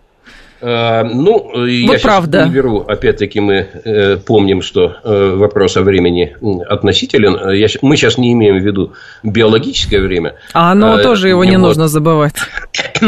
А, 0.65 1.03
ну, 1.03 1.51
вот 1.53 1.67
я 1.67 1.99
правда. 1.99 2.45
не 2.45 2.51
беру, 2.51 2.79
опять-таки 2.81 3.41
мы 3.41 3.55
э, 3.55 4.17
помним, 4.17 4.63
что 4.63 4.97
э, 5.03 5.35
вопрос 5.35 5.77
о 5.77 5.83
времени 5.83 6.37
относителен. 6.69 7.51
Я, 7.51 7.67
мы 7.83 7.97
сейчас 7.97 8.17
не 8.17 8.33
имеем 8.33 8.59
в 8.59 8.65
виду 8.65 8.93
биологическое 9.25 10.01
время. 10.01 10.37
А 10.53 10.71
оно 10.71 10.95
а, 10.95 11.03
тоже 11.03 11.29
его 11.29 11.45
не 11.45 11.57
вот. 11.57 11.69
нужно 11.69 11.89
забывать. 11.89 12.35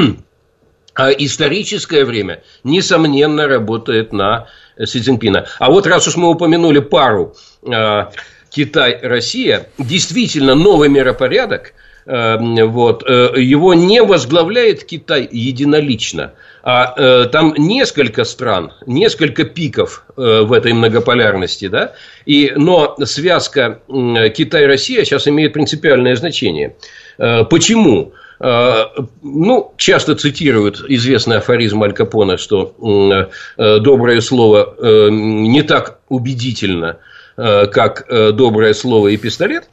А 0.96 1.10
историческое 1.10 2.04
время, 2.04 2.44
несомненно, 2.62 3.48
работает 3.48 4.12
на 4.12 4.46
Си 4.78 5.00
Цзиньпина. 5.00 5.46
А 5.58 5.68
вот 5.68 5.88
раз 5.88 6.06
уж 6.06 6.14
мы 6.14 6.30
упомянули 6.30 6.78
пару 6.78 7.34
э, 7.66 8.04
Китай-Россия, 8.50 9.66
действительно 9.78 10.54
новый 10.54 10.88
миропорядок– 10.88 11.72
вот, 12.06 13.02
э, 13.08 13.32
его 13.36 13.72
не 13.72 14.02
возглавляет 14.02 14.84
Китай 14.84 15.26
единолично, 15.30 16.34
а 16.66 16.94
э, 16.96 17.26
там 17.26 17.52
несколько 17.58 18.24
стран, 18.24 18.72
несколько 18.86 19.44
пиков 19.44 20.06
э, 20.16 20.40
в 20.40 20.50
этой 20.50 20.72
многополярности, 20.72 21.68
да, 21.68 21.92
и, 22.24 22.54
но 22.56 22.96
связка 23.04 23.80
Китай-Россия 23.86 25.04
сейчас 25.04 25.28
имеет 25.28 25.52
принципиальное 25.52 26.16
значение. 26.16 26.74
Почему? 27.18 28.12
Ну, 28.40 29.74
часто 29.76 30.16
цитируют 30.16 30.82
известный 30.88 31.36
афоризм 31.36 31.82
Аль 31.82 31.92
Капона, 31.92 32.36
что 32.36 32.74
доброе 33.56 34.20
слово 34.20 35.10
не 35.10 35.62
так 35.62 36.00
убедительно– 36.08 36.98
как 37.36 38.06
доброе 38.08 38.74
слово 38.74 39.08
и 39.08 39.16
пистолет. 39.16 39.64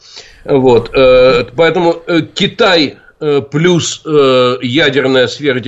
Вот. 0.45 0.91
Поэтому 0.91 2.01
Китай 2.33 2.98
плюс 3.51 4.01
ядерная 4.05 5.27
сфера 5.27 5.59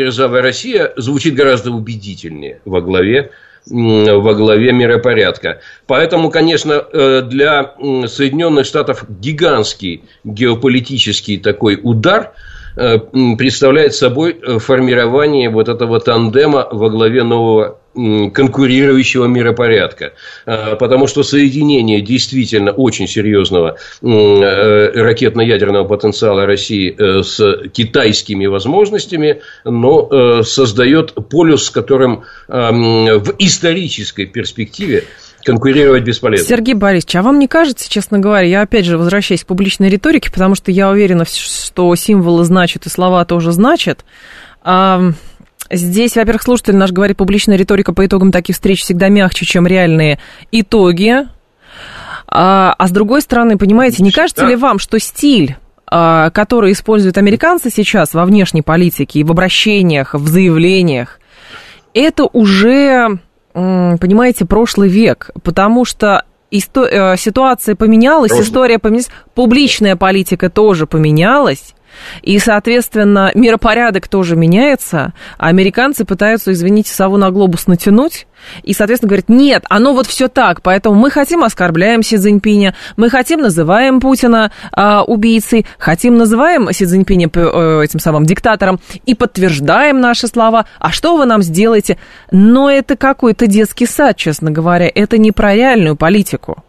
Россия 0.41 0.93
звучит 0.98 1.36
гораздо 1.36 1.72
убедительнее 1.72 2.62
во 2.65 2.81
главе 2.81 3.31
во 3.65 4.33
главе 4.33 4.74
миропорядка. 4.74 5.62
Поэтому, 5.88 6.29
конечно, 6.29 6.81
для 7.22 7.75
Соединенных 8.07 8.65
Штатов 8.65 9.05
гигантский 9.07 10.03
геополитический 10.24 11.38
такой 11.38 11.79
удар– 11.81 12.33
Э, 12.52 12.52
представляет 12.75 13.94
собой 13.94 14.38
э, 14.42 14.58
формирование 14.60 15.50
вот 15.50 15.70
этого 15.70 16.00
тандема 16.00 16.68
во 16.72 16.89
главе 16.89 17.24
нового 17.24 17.80
конкурирующего 17.96 19.25
миропорядка. 19.25 20.13
Э, 20.48 20.75
потому 20.75 21.06
что 21.08 21.22
соединение 21.24 22.01
действительно 22.01 22.72
очень 22.72 23.08
серьезного 23.08 23.77
ракетно-ядерного 24.01 25.84
потенциала 25.88 26.48
России 26.48 26.96
с 27.22 27.70
китайскими 27.70 28.48
возможностями, 28.48 29.42
но 29.63 30.42
создает 30.44 31.13
полюс, 31.30 31.65
с 31.65 31.70
которым 31.70 32.24
в 32.48 33.36
исторической 33.38 34.25
перспективе 34.25 35.03
конкурировать 35.43 36.03
бесполезно. 36.03 36.47
Сергей 36.47 36.73
Борисович, 36.73 37.15
а 37.15 37.21
вам 37.21 37.39
не 37.39 37.47
кажется, 37.47 37.89
честно 37.89 38.19
говоря, 38.19 38.47
я 38.47 38.62
опять 38.62 38.85
же 38.85 38.97
возвращаюсь 38.97 39.43
к 39.43 39.47
публичной 39.47 39.89
риторике, 39.89 40.31
потому 40.31 40.55
что 40.55 40.71
я 40.71 40.89
уверена, 40.89 41.25
что 41.25 41.93
символы 41.95 42.43
значат 42.43 42.85
и 42.85 42.89
слова 42.89 43.23
тоже 43.25 43.51
значат. 43.51 44.05
Здесь, 45.71 46.15
во-первых, 46.15 46.43
слушатель 46.43 46.75
наш 46.75 46.91
говорит, 46.91 47.17
публичная 47.17 47.57
риторика 47.57 47.93
по 47.93 48.05
итогам 48.05 48.31
таких 48.31 48.55
встреч 48.55 48.81
всегда 48.81 49.09
мягче, 49.09 49.45
чем 49.45 49.65
реальные 49.65 50.19
итоги. 50.51 51.27
А, 52.27 52.73
а 52.77 52.88
с 52.88 52.91
другой 52.91 53.21
стороны, 53.21 53.57
понимаете, 53.57 54.03
не 54.03 54.12
кажется 54.12 54.43
да. 54.43 54.50
ли 54.50 54.55
вам, 54.55 54.79
что 54.79 55.00
стиль 55.00 55.55
а, 55.95 56.31
который 56.31 56.71
используют 56.71 57.19
американцы 57.19 57.69
сейчас 57.69 58.15
во 58.15 58.25
внешней 58.25 58.63
политике 58.63 59.19
и 59.19 59.23
в 59.23 59.29
обращениях, 59.29 60.15
в 60.15 60.27
заявлениях, 60.27 61.19
это 61.93 62.25
уже 62.25 63.19
понимаете, 63.53 64.45
прошлый 64.45 64.89
век, 64.89 65.29
потому 65.43 65.86
что 65.86 66.25
исто- 66.51 66.88
э, 66.88 67.17
ситуация 67.17 67.75
поменялась, 67.75 68.29
Прошлый. 68.31 68.48
история 68.48 68.79
поменялась, 68.79 69.10
публичная 69.36 69.95
политика 69.95 70.50
тоже 70.50 70.88
поменялась. 70.88 71.74
И, 72.21 72.39
соответственно, 72.39 73.31
миропорядок 73.35 74.07
тоже 74.07 74.35
меняется, 74.35 75.13
а 75.38 75.47
американцы 75.47 76.05
пытаются, 76.05 76.51
извините, 76.51 76.93
сову 76.93 77.17
на 77.17 77.31
глобус 77.31 77.67
натянуть, 77.67 78.27
и, 78.63 78.73
соответственно, 78.73 79.09
говорят, 79.09 79.29
нет, 79.29 79.63
оно 79.69 79.93
вот 79.93 80.07
все 80.07 80.27
так, 80.27 80.62
поэтому 80.62 80.95
мы 80.95 81.09
хотим 81.09 81.43
оскорбляем 81.43 82.03
Си 82.03 82.17
Цзиньпиня, 82.17 82.75
мы 82.97 83.09
хотим 83.09 83.41
называем 83.41 84.00
Путина 84.00 84.51
э, 84.75 85.00
убийцей, 85.00 85.65
хотим 85.77 86.17
называем 86.17 86.71
Си 86.71 86.85
Цзиньпиня 86.85 87.29
э, 87.33 87.81
этим 87.83 88.00
самым 88.00 88.25
диктатором 88.25 88.79
и 89.05 89.15
подтверждаем 89.15 90.00
наши 90.00 90.27
слова, 90.27 90.65
а 90.79 90.91
что 90.91 91.17
вы 91.17 91.25
нам 91.25 91.41
сделаете? 91.41 91.97
Но 92.31 92.69
это 92.69 92.95
какой-то 92.95 93.47
детский 93.47 93.85
сад, 93.85 94.17
честно 94.17 94.51
говоря, 94.51 94.89
это 94.93 95.17
не 95.17 95.31
про 95.31 95.55
реальную 95.55 95.95
политику. 95.95 96.63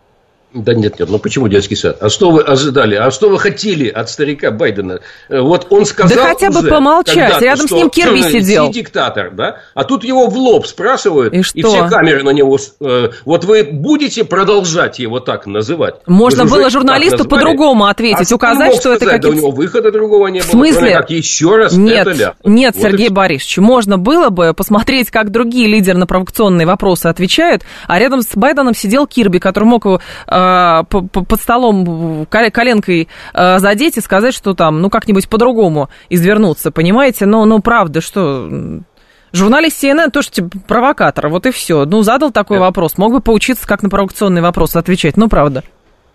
Да 0.55 0.73
нет, 0.73 1.01
нет, 1.01 1.11
ну 1.11 1.19
почему 1.19 1.49
детский 1.49 1.75
сад? 1.75 1.97
А 2.01 2.09
что 2.09 2.31
вы 2.31 2.41
ожидали? 2.41 2.95
А 2.95 3.11
что 3.11 3.29
вы 3.29 3.41
хотели 3.41 3.89
от 3.89 4.09
старика 4.09 4.53
Байдена? 4.53 5.01
Э, 5.29 5.41
вот 5.41 5.67
он 5.71 5.85
сказал 5.85 6.17
Да 6.17 6.29
хотя 6.29 6.51
бы 6.51 6.61
уже, 6.61 6.69
помолчать, 6.69 7.43
рядом 7.43 7.67
с 7.67 7.73
ним 7.73 7.91
Кирби 7.91 8.23
сидел. 8.23 8.71
диктатор, 8.71 9.33
да? 9.33 9.59
А 9.75 9.83
тут 9.83 10.05
его 10.05 10.29
в 10.29 10.37
лоб 10.37 10.69
спрашивают, 10.69 11.35
и, 11.35 11.43
что? 11.43 11.59
и 11.59 11.63
все 11.63 11.89
камеры 11.89 12.23
на 12.23 12.31
него... 12.31 12.57
Э, 12.81 13.09
вот 13.25 13.45
вы 13.45 13.65
будете 13.65 14.25
продолжать 14.25 15.01
его 15.01 15.19
так 15.19 15.47
называть? 15.47 15.97
Можно 16.07 16.45
было 16.45 16.71
журналисту 16.71 17.25
по-другому 17.25 17.87
ответить, 17.87 18.31
а 18.31 18.35
указать, 18.37 18.75
что 18.75 18.81
сказать? 18.81 19.03
это 19.03 19.11
какие-то... 19.11 19.29
Да 19.29 19.35
у 19.35 19.37
него 19.37 19.51
выхода 19.51 19.91
другого 19.91 20.29
не 20.29 20.39
было. 20.39 20.47
В 20.47 20.51
смысле? 20.53 20.95
Как 20.95 21.11
еще 21.11 21.57
раз 21.57 21.73
нет, 21.73 22.07
это 22.07 22.37
Нет, 22.45 22.77
вот 22.77 22.83
Сергей 22.83 23.09
Борисович, 23.09 23.59
можно 23.59 23.99
было 23.99 24.29
бы 24.29 24.55
посмотреть, 24.55 25.11
как 25.11 25.33
другие 25.33 25.67
лидеры 25.67 25.99
на 25.99 26.07
провокационные 26.07 26.67
вопросы 26.67 27.07
отвечают, 27.07 27.63
а 27.89 27.99
рядом 27.99 28.23
с 28.23 28.37
Байденом 28.37 28.77
сидел 28.77 29.09
Кирби, 29.09 29.39
который 29.39 29.65
мог 29.65 29.85
его 29.85 30.01
э, 30.29 30.44
Э, 30.45 30.83
под 30.85 31.41
столом 31.41 32.27
коленкой 32.27 33.09
э, 33.33 33.59
задеть 33.59 33.97
и 33.97 34.01
сказать, 34.01 34.35
что 34.35 34.55
там, 34.55 34.81
ну, 34.81 34.91
как-нибудь 34.91 35.29
по-другому 35.29 35.89
извернуться, 36.11 36.71
понимаете? 36.71 37.27
Но, 37.27 37.45
ну, 37.45 37.61
правда, 37.61 38.01
что... 38.01 38.49
Журналист 39.33 39.83
CNN 39.83 40.11
тоже 40.11 40.31
типа, 40.31 40.51
провокатор, 40.69 41.29
вот 41.29 41.45
и 41.47 41.51
все. 41.51 41.85
Ну, 41.87 42.03
задал 42.03 42.31
такой 42.31 42.59
да. 42.59 42.67
вопрос, 42.67 42.97
мог 42.99 43.13
бы 43.13 43.21
поучиться, 43.21 43.67
как 43.67 43.83
на 43.83 43.89
провокационные 43.89 44.43
вопросы 44.43 44.77
отвечать, 44.77 45.17
ну, 45.17 45.29
правда. 45.29 45.65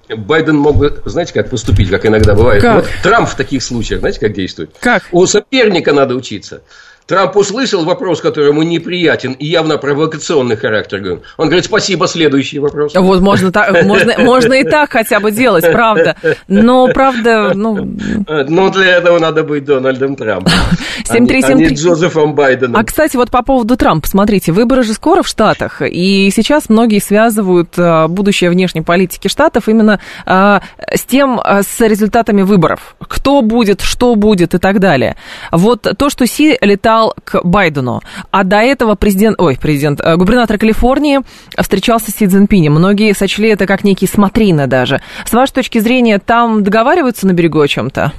Байден 0.08 0.56
мог 0.56 0.78
бы, 0.78 1.02
знаете, 1.06 1.34
как 1.34 1.50
поступить, 1.50 1.90
как 1.90 2.06
иногда 2.06 2.34
бывает. 2.34 2.62
Как? 2.62 2.76
Вот 2.76 2.86
Трамп 3.04 3.28
в 3.28 3.36
таких 3.36 3.62
случаях, 3.62 4.00
знаете, 4.00 4.22
как 4.22 4.34
действует? 4.34 4.74
Как? 4.80 5.04
У 5.12 5.26
соперника 5.26 5.92
надо 5.92 6.16
учиться. 6.16 6.62
Трамп 7.10 7.36
услышал 7.38 7.86
вопрос, 7.86 8.22
который 8.22 8.50
ему 8.50 8.62
неприятен 8.62 9.32
и 9.32 9.48
явно 9.48 9.80
провокационный 9.80 10.56
характер. 10.56 11.22
Он 11.38 11.48
говорит, 11.48 11.66
спасибо, 11.66 12.08
следующий 12.08 12.60
вопрос. 12.60 12.94
Вот 12.94 13.22
можно, 13.22 13.52
так, 13.52 13.84
можно, 13.84 14.14
можно 14.20 14.54
и 14.54 14.64
так 14.64 14.92
хотя 14.92 15.20
бы 15.20 15.32
делать, 15.32 15.66
правда. 15.72 16.16
Но, 16.48 16.88
правда, 16.90 17.54
ну... 17.56 17.98
Ну, 18.28 18.70
для 18.70 18.98
этого 18.98 19.18
надо 19.18 19.44
быть 19.44 19.66
Дональдом 19.66 20.16
Трампом, 20.16 20.54
7 21.04 21.28
а, 21.28 21.54
не 21.54 21.70
Джозефом 21.70 22.36
Байденом. 22.36 22.80
А, 22.80 22.84
кстати, 22.84 23.16
вот 23.18 23.32
по 23.32 23.42
поводу 23.42 23.76
Трампа, 23.76 24.08
смотрите, 24.08 24.52
выборы 24.52 24.84
же 24.84 24.94
скоро 24.94 25.24
в 25.24 25.28
Штатах, 25.28 25.82
и 25.82 26.30
сейчас 26.30 26.70
многие 26.70 27.00
связывают 27.00 27.74
а, 27.78 28.08
будущее 28.08 28.52
внешней 28.52 28.82
политики 28.82 29.30
Штатов 29.30 29.68
именно 29.68 30.00
а, 30.28 30.62
с 30.94 31.02
тем, 31.06 31.42
с 31.44 31.80
результатами 31.80 32.44
выборов. 32.44 32.96
Кто 33.00 33.42
будет, 33.42 33.82
что 33.82 34.14
будет 34.14 34.54
и 34.54 34.60
так 34.60 34.80
далее. 34.80 35.16
Вот 35.52 35.88
то, 35.98 36.10
что 36.12 36.28
Си 36.28 36.56
летал 36.62 36.99
летал 37.00 37.16
к 37.24 37.42
Байдену. 37.44 38.02
А 38.32 38.44
до 38.44 38.58
этого 38.58 38.96
президент, 38.96 39.40
ой, 39.40 39.58
президент, 39.60 40.02
э, 40.02 40.16
губернатор 40.16 40.58
Калифорнии 40.58 41.20
встречался 41.58 42.12
с 42.12 42.16
Си 42.16 42.28
Цзиньпинем. 42.28 42.74
Многие 42.74 43.14
сочли 43.14 43.50
это 43.50 43.66
как 43.66 43.84
некий 43.84 44.08
смотрины 44.08 44.68
даже. 44.68 45.02
С 45.26 45.34
вашей 45.34 45.54
точки 45.54 45.80
зрения, 45.80 46.20
там 46.20 46.64
договариваются 46.64 47.28
на 47.28 47.34
берегу 47.34 47.60
о 47.60 47.68
чем-то? 47.68 48.12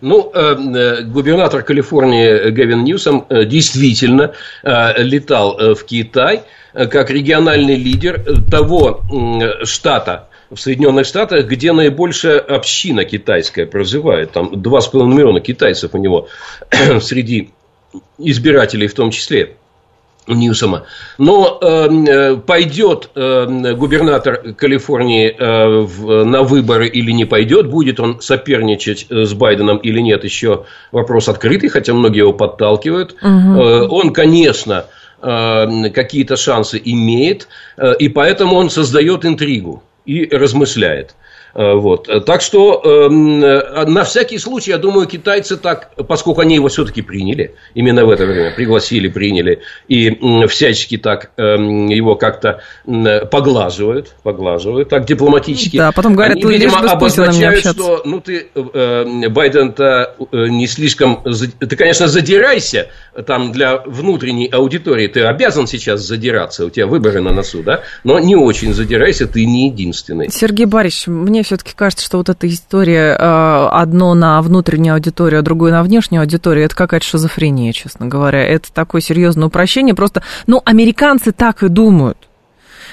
Ну, 0.00 0.30
э, 0.34 0.56
э, 0.56 1.02
губернатор 1.02 1.62
Калифорнии 1.62 2.50
Гевин 2.50 2.84
Ньюсом 2.84 3.26
действительно 3.30 4.32
летал 4.62 5.74
в 5.74 5.84
Китай 5.84 6.42
как 6.72 7.10
региональный 7.10 7.76
лидер 7.76 8.22
того 8.50 9.02
штата, 9.64 10.28
в 10.50 10.58
Соединенных 10.58 11.06
Штатах, 11.06 11.46
где 11.46 11.72
наибольшая 11.72 12.38
община 12.40 13.04
китайская 13.04 13.66
проживает. 13.66 14.32
Там 14.32 14.54
2,5 14.54 15.06
миллиона 15.06 15.40
китайцев 15.40 15.94
у 15.94 15.98
него 15.98 16.28
среди 17.00 17.50
избирателей 18.18 18.88
в 18.88 18.94
том 18.94 19.10
числе. 19.10 19.56
Ньюсома. 20.26 20.84
Но 21.18 21.58
эм, 21.60 22.04
э, 22.04 22.36
пойдет 22.36 23.10
э, 23.14 23.74
губернатор 23.74 24.54
Калифорнии 24.54 25.28
э, 25.28 25.80
в, 25.80 26.24
на 26.24 26.42
выборы 26.42 26.86
или 26.88 27.10
не 27.10 27.24
пойдет, 27.24 27.68
будет 27.68 27.98
он 27.98 28.20
соперничать 28.20 29.06
э, 29.08 29.24
с 29.24 29.32
Байденом 29.32 29.78
или 29.78 29.98
нет, 29.98 30.22
еще 30.22 30.66
вопрос 30.92 31.28
открытый, 31.28 31.68
хотя 31.68 31.94
многие 31.94 32.18
его 32.18 32.32
подталкивают. 32.32 33.14
Угу. 33.14 33.28
Э, 33.28 33.88
он, 33.88 34.12
конечно, 34.12 34.84
э, 35.20 35.90
какие-то 35.92 36.36
шансы 36.36 36.80
имеет, 36.84 37.48
э, 37.76 37.94
и 37.98 38.08
поэтому 38.08 38.56
он 38.56 38.70
создает 38.70 39.24
интригу 39.24 39.82
и 40.10 40.28
размышляет. 40.36 41.14
Э, 41.54 41.74
вот. 41.74 42.08
Так 42.26 42.42
что 42.42 42.80
эм, 42.84 43.42
э, 43.42 43.86
на 43.86 44.04
всякий 44.04 44.38
случай, 44.38 44.70
я 44.70 44.78
думаю, 44.78 45.06
китайцы 45.06 45.56
так, 45.56 45.90
поскольку 46.06 46.40
они 46.40 46.54
его 46.54 46.68
все-таки 46.68 47.02
приняли, 47.02 47.54
именно 47.74 48.04
в 48.04 48.10
это 48.10 48.26
время 48.26 48.52
пригласили, 48.54 49.08
приняли, 49.08 49.60
и 49.88 50.10
э, 50.10 50.46
всячески 50.46 50.96
так 50.96 51.30
э, 51.36 51.42
его 51.42 52.16
как-то 52.16 52.60
поглаживают, 53.30 54.14
поглаживают, 54.22 54.88
так 54.88 55.06
дипломатически. 55.06 55.76
Да, 55.76 55.92
потом 55.92 56.14
говорят, 56.14 56.36
они, 56.36 56.54
видимо, 56.54 56.78
обозначают, 56.78 57.66
что 57.66 58.02
ну 58.04 58.20
ты, 58.20 58.48
э, 58.54 59.28
Байден-то 59.28 60.14
э, 60.32 60.46
не 60.48 60.66
слишком, 60.66 61.22
ты, 61.22 61.76
конечно, 61.76 62.08
задирайся 62.08 62.88
там 63.26 63.52
для 63.52 63.78
внутренней 63.78 64.48
аудитории, 64.48 65.06
ты 65.06 65.22
обязан 65.22 65.66
сейчас 65.66 66.00
задираться, 66.00 66.66
у 66.66 66.70
тебя 66.70 66.86
выборы 66.86 67.20
на 67.20 67.32
носу, 67.32 67.62
да, 67.62 67.82
но 68.04 68.18
не 68.18 68.36
очень 68.36 68.72
задирайся, 68.72 69.26
ты 69.26 69.44
не 69.44 69.68
единственный. 69.68 70.30
Сергей 70.30 70.66
Борисович, 70.66 71.08
мне 71.08 71.39
мне 71.40 71.44
все-таки 71.44 71.72
кажется, 71.74 72.04
что 72.04 72.18
вот 72.18 72.28
эта 72.28 72.46
история 72.48 73.16
э, 73.18 73.68
одно 73.70 74.12
на 74.14 74.42
внутреннюю 74.42 74.94
аудиторию, 74.94 75.40
а 75.40 75.42
другое 75.42 75.72
на 75.72 75.82
внешнюю 75.82 76.20
аудиторию, 76.20 76.66
это 76.66 76.76
какая-то 76.76 77.06
шизофрения, 77.06 77.72
честно 77.72 78.06
говоря. 78.06 78.44
Это 78.46 78.70
такое 78.72 79.00
серьезное 79.00 79.46
упрощение. 79.46 79.94
Просто, 79.94 80.22
ну, 80.46 80.60
американцы 80.66 81.32
так 81.32 81.62
и 81.62 81.68
думают. 81.68 82.29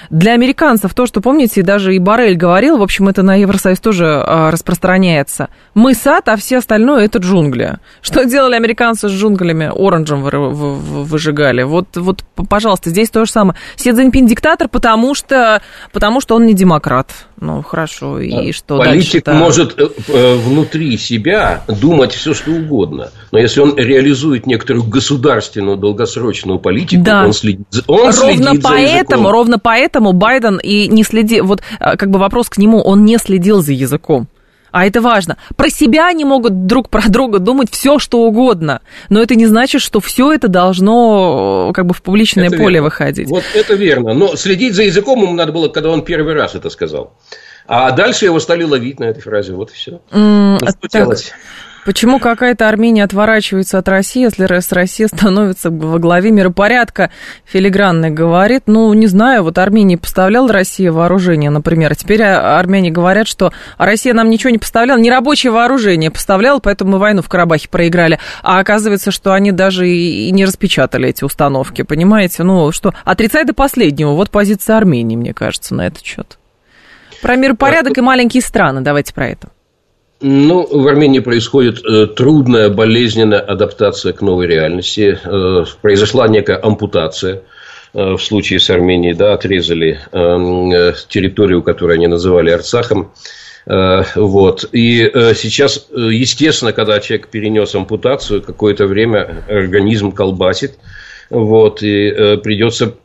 Для 0.09 0.33
американцев 0.33 0.93
то, 0.93 1.05
что, 1.05 1.21
помните, 1.21 1.61
даже 1.63 1.95
и 1.95 1.99
Барель 1.99 2.35
говорил, 2.35 2.77
в 2.77 2.83
общем, 2.83 3.07
это 3.07 3.23
на 3.23 3.35
Евросоюз 3.35 3.79
тоже 3.79 4.05
э, 4.05 4.49
распространяется. 4.49 5.49
Мы 5.73 5.93
сад, 5.93 6.29
а 6.29 6.37
все 6.37 6.57
остальное 6.57 7.05
это 7.05 7.19
джунгли. 7.19 7.77
Что 8.01 8.25
делали 8.25 8.55
американцы 8.55 9.09
с 9.09 9.11
джунглями? 9.11 9.71
Оранжем 9.73 10.23
вы, 10.23 10.31
вы, 10.31 10.75
выжигали. 11.03 11.63
Вот, 11.63 11.95
вот, 11.95 12.23
пожалуйста, 12.49 12.89
здесь 12.89 13.09
то 13.09 13.25
же 13.25 13.31
самое. 13.31 13.57
Си 13.75 13.91
Цзиньпин 13.91 14.27
диктатор, 14.27 14.67
потому 14.67 15.13
что, 15.15 15.61
потому 15.91 16.21
что 16.21 16.35
он 16.35 16.45
не 16.45 16.53
демократ. 16.53 17.11
Ну, 17.39 17.61
хорошо, 17.61 18.19
и 18.19 18.51
что 18.51 18.77
Политик 18.79 19.25
дальше 19.25 19.39
может 19.39 19.79
э, 19.79 19.89
э, 20.07 20.35
внутри 20.35 20.97
себя 20.97 21.63
думать 21.67 22.13
все, 22.13 22.33
что 22.33 22.51
угодно. 22.51 23.11
Но 23.31 23.37
если 23.37 23.59
он 23.59 23.75
реализует 23.77 24.47
некоторую 24.47 24.85
государственную 24.85 25.77
долгосрочную 25.77 26.57
политику, 26.57 27.03
да. 27.03 27.25
он 27.25 27.33
следит, 27.33 27.67
он 27.85 28.11
ровно 28.11 28.13
следит 28.13 28.63
поэтому, 28.63 29.23
за 29.25 29.31
Ровно 29.31 29.59
поэтому 29.59 29.96
Байден 29.99 30.59
и 30.61 30.87
не 30.87 31.03
следил... 31.03 31.45
Вот 31.45 31.61
э, 31.79 31.97
как 31.97 32.09
бы 32.09 32.19
вопрос 32.19 32.49
к 32.49 32.57
нему, 32.57 32.81
он 32.81 33.05
не 33.05 33.17
следил 33.17 33.61
за 33.61 33.73
языком. 33.73 34.27
А 34.71 34.85
это 34.85 35.01
важно. 35.01 35.37
Про 35.55 35.69
себя 35.69 36.07
они 36.07 36.25
могут 36.25 36.67
друг 36.67 36.89
про 36.89 37.07
друга 37.07 37.39
думать 37.39 37.69
все, 37.71 37.99
что 37.99 38.19
угодно. 38.19 38.81
Но 39.09 39.21
это 39.21 39.35
не 39.35 39.45
значит, 39.45 39.81
что 39.81 39.99
все 39.99 40.33
это 40.33 40.47
должно 40.47 41.71
как 41.73 41.85
бы 41.85 41.93
в 41.93 42.01
публичное 42.01 42.47
это 42.47 42.57
поле 42.57 42.75
верно. 42.75 42.83
выходить. 42.83 43.29
Вот 43.29 43.43
это 43.55 43.73
верно. 43.73 44.13
Но 44.13 44.35
следить 44.35 44.75
за 44.75 44.83
языком 44.83 45.21
ему 45.21 45.33
надо 45.33 45.51
было, 45.51 45.69
когда 45.69 45.89
он 45.89 46.03
первый 46.03 46.33
раз 46.33 46.55
это 46.55 46.69
сказал. 46.69 47.13
А 47.65 47.91
дальше 47.91 48.25
его 48.25 48.39
стали 48.39 48.63
ловить 48.63 48.99
на 48.99 49.05
этой 49.05 49.21
фразе. 49.21 49.53
Вот 49.53 49.71
и 49.71 49.73
все. 49.73 50.01
Mm, 50.11 50.59
ну, 50.61 50.67
что 50.67 50.87
делать? 50.89 51.33
Почему 51.87 52.19
какая-то 52.19 52.67
Армения 52.67 53.05
отворачивается 53.05 53.77
от 53.77 53.87
России, 53.87 54.23
если 54.23 54.43
с 54.43 54.73
Россия 54.73 55.07
становится 55.07 55.69
во 55.69 55.99
главе 55.99 56.31
миропорядка? 56.31 57.11
Филигранный 57.45 58.09
говорит, 58.09 58.63
ну, 58.65 58.93
не 58.93 59.07
знаю, 59.07 59.43
вот 59.43 59.57
Армении 59.57 59.95
поставляла 59.95 60.51
Россия 60.51 60.91
вооружение, 60.91 61.49
например, 61.49 61.93
а 61.93 61.95
теперь 61.95 62.23
армяне 62.23 62.91
говорят, 62.91 63.25
что 63.25 63.53
Россия 63.77 64.13
нам 64.13 64.29
ничего 64.29 64.49
не 64.49 64.57
поставляла, 64.57 64.99
не 64.99 65.09
рабочее 65.09 65.53
вооружение 65.53 66.11
поставляла, 66.11 66.59
поэтому 66.59 66.91
мы 66.91 66.99
войну 66.99 67.21
в 67.21 67.29
Карабахе 67.29 67.69
проиграли. 67.69 68.19
А 68.43 68.59
оказывается, 68.59 69.11
что 69.11 69.31
они 69.31 69.53
даже 69.53 69.87
и 69.87 70.29
не 70.31 70.43
распечатали 70.43 71.07
эти 71.07 71.23
установки, 71.23 71.83
понимаете? 71.83 72.43
Ну, 72.43 72.73
что, 72.73 72.93
отрицай 73.05 73.45
до 73.45 73.53
последнего, 73.53 74.11
вот 74.11 74.29
позиция 74.29 74.75
Армении, 74.75 75.15
мне 75.15 75.33
кажется, 75.33 75.73
на 75.73 75.87
этот 75.87 76.03
счет. 76.03 76.37
Про 77.21 77.37
миропорядок 77.37 77.97
и 77.97 78.01
маленькие 78.01 78.43
страны, 78.43 78.81
давайте 78.81 79.13
про 79.13 79.29
это. 79.29 79.47
Ну, 80.19 80.65
в 80.65 80.87
Армении 80.87 81.19
происходит 81.19 81.85
э, 81.85 82.07
трудная, 82.07 82.69
болезненная 82.69 83.39
адаптация 83.39 84.13
к 84.13 84.21
новой 84.21 84.47
реальности. 84.47 85.19
Э, 85.23 85.65
произошла 85.81 86.27
некая 86.27 86.59
ампутация. 86.61 87.43
Э, 87.93 88.13
в 88.13 88.19
случае 88.19 88.59
с 88.59 88.69
Арменией, 88.71 89.13
да, 89.13 89.33
отрезали 89.33 89.99
эм, 90.11 90.71
э, 90.71 90.93
территорию, 91.07 91.61
которую 91.61 91.95
они 91.95 92.07
называли 92.07 92.49
Арцахом. 92.49 93.11
Э, 93.67 94.03
вот. 94.15 94.67
И 94.71 95.01
э, 95.03 95.35
сейчас, 95.35 95.87
естественно, 95.95 96.73
когда 96.73 96.99
человек 96.99 97.27
перенес 97.27 97.75
ампутацию, 97.75 98.41
какое-то 98.41 98.87
время 98.87 99.43
организм 99.47 100.11
колбасит. 100.11 100.79
Вот, 101.29 101.83
и 101.83 102.39
придется 102.41 102.95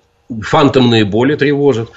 фантомные 0.43 1.05
боли 1.05 1.35
тревожат. 1.35 1.89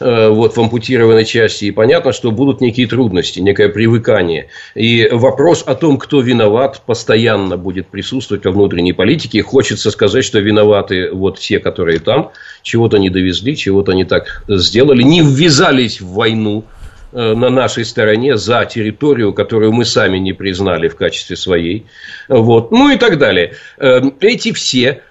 Э, 0.00 0.28
вот, 0.28 0.56
в 0.56 0.60
ампутированной 0.60 1.24
части. 1.24 1.66
И 1.66 1.70
понятно, 1.70 2.12
что 2.12 2.32
будут 2.32 2.60
некие 2.60 2.86
трудности, 2.86 3.38
некое 3.38 3.68
привыкание. 3.68 4.48
И 4.74 5.08
вопрос 5.10 5.62
о 5.64 5.76
том, 5.76 5.98
кто 5.98 6.20
виноват, 6.20 6.82
постоянно 6.84 7.56
будет 7.56 7.86
присутствовать 7.88 8.44
во 8.44 8.50
внутренней 8.50 8.92
политике. 8.92 9.42
Хочется 9.42 9.90
сказать, 9.92 10.24
что 10.24 10.40
виноваты 10.40 11.10
вот 11.12 11.38
все, 11.38 11.60
которые 11.60 12.00
там, 12.00 12.32
чего-то 12.62 12.98
не 12.98 13.08
довезли, 13.08 13.56
чего-то 13.56 13.92
не 13.92 14.04
так 14.04 14.42
сделали, 14.48 15.02
не 15.02 15.20
ввязались 15.20 16.00
в 16.00 16.08
войну 16.08 16.64
э, 17.12 17.34
на 17.34 17.48
нашей 17.50 17.84
стороне 17.84 18.36
за 18.36 18.64
территорию, 18.64 19.32
которую 19.32 19.72
мы 19.72 19.84
сами 19.84 20.18
не 20.18 20.32
признали 20.32 20.88
в 20.88 20.96
качестве 20.96 21.36
своей. 21.36 21.86
Вот. 22.28 22.72
Ну 22.72 22.90
и 22.90 22.96
так 22.96 23.18
далее. 23.18 23.54
Э, 23.78 24.00
эти 24.20 24.52
все 24.52 25.02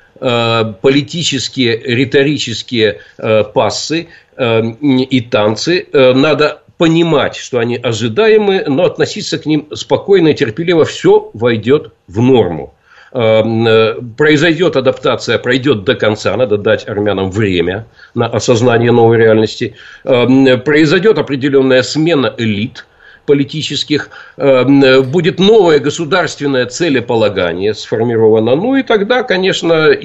политические, 0.81 1.77
риторические 1.77 2.99
пассы 3.53 4.07
Эм, 4.35 4.71
и 4.71 5.21
танцы. 5.21 5.87
Э, 5.91 6.13
надо 6.13 6.63
понимать, 6.77 7.35
что 7.35 7.59
они 7.59 7.77
ожидаемы, 7.77 8.63
но 8.67 8.85
относиться 8.85 9.37
к 9.37 9.45
ним 9.45 9.67
спокойно 9.73 10.29
и 10.29 10.33
терпеливо. 10.33 10.85
Все 10.85 11.29
войдет 11.33 11.91
в 12.07 12.19
норму. 12.19 12.73
Э, 13.11 14.01
произойдет 14.17 14.75
адаптация, 14.75 15.37
пройдет 15.37 15.83
до 15.83 15.93
конца, 15.93 16.35
надо 16.35 16.57
дать 16.57 16.87
армянам 16.87 17.29
время 17.29 17.85
на 18.15 18.25
осознание 18.25 18.91
новой 18.91 19.17
реальности. 19.17 19.75
Произойдет 20.03 21.17
определенная 21.17 21.83
смена 21.83 22.33
элит– 22.37 22.85
политических, 23.25 24.09
будет 24.37 25.39
новое 25.39 25.79
государственное 25.79 26.65
целеполагание 26.65 27.73
сформировано. 27.73 28.55
Ну 28.55 28.75
и 28.75 28.83
тогда, 28.83 29.23
конечно, 29.23 29.73
э, 29.73 29.95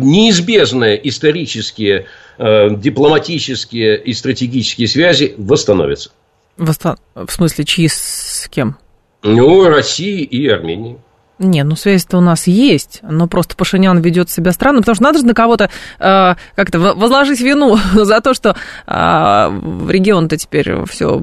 неизбежные 0.00 1.08
исторические 1.08 2.06
Э, 2.38 2.68
дипломатические 2.70 3.98
и 4.02 4.12
стратегические 4.12 4.88
связи 4.88 5.34
восстановятся. 5.38 6.10
Восстан... 6.58 6.98
В 7.14 7.30
смысле, 7.30 7.64
чьи 7.64 7.88
с 7.88 8.46
кем? 8.50 8.76
Ну, 9.22 9.66
России 9.68 10.22
и 10.22 10.46
Армении. 10.48 10.98
Не, 11.38 11.64
ну 11.64 11.76
связь-то 11.76 12.16
у 12.16 12.20
нас 12.22 12.46
есть, 12.46 13.00
но 13.02 13.26
просто 13.26 13.56
Пашинян 13.56 14.00
ведет 14.00 14.30
себя 14.30 14.52
странно, 14.52 14.80
потому 14.80 14.94
что 14.94 15.04
надо 15.04 15.18
же 15.18 15.26
на 15.26 15.34
кого-то 15.34 15.68
э, 15.98 16.34
как-то 16.54 16.78
возложить 16.78 17.40
вину 17.40 17.76
за 17.94 18.22
то, 18.22 18.32
что 18.32 18.56
э, 18.86 18.92
регион-то 18.92 20.38
теперь 20.38 20.84
все 20.88 21.20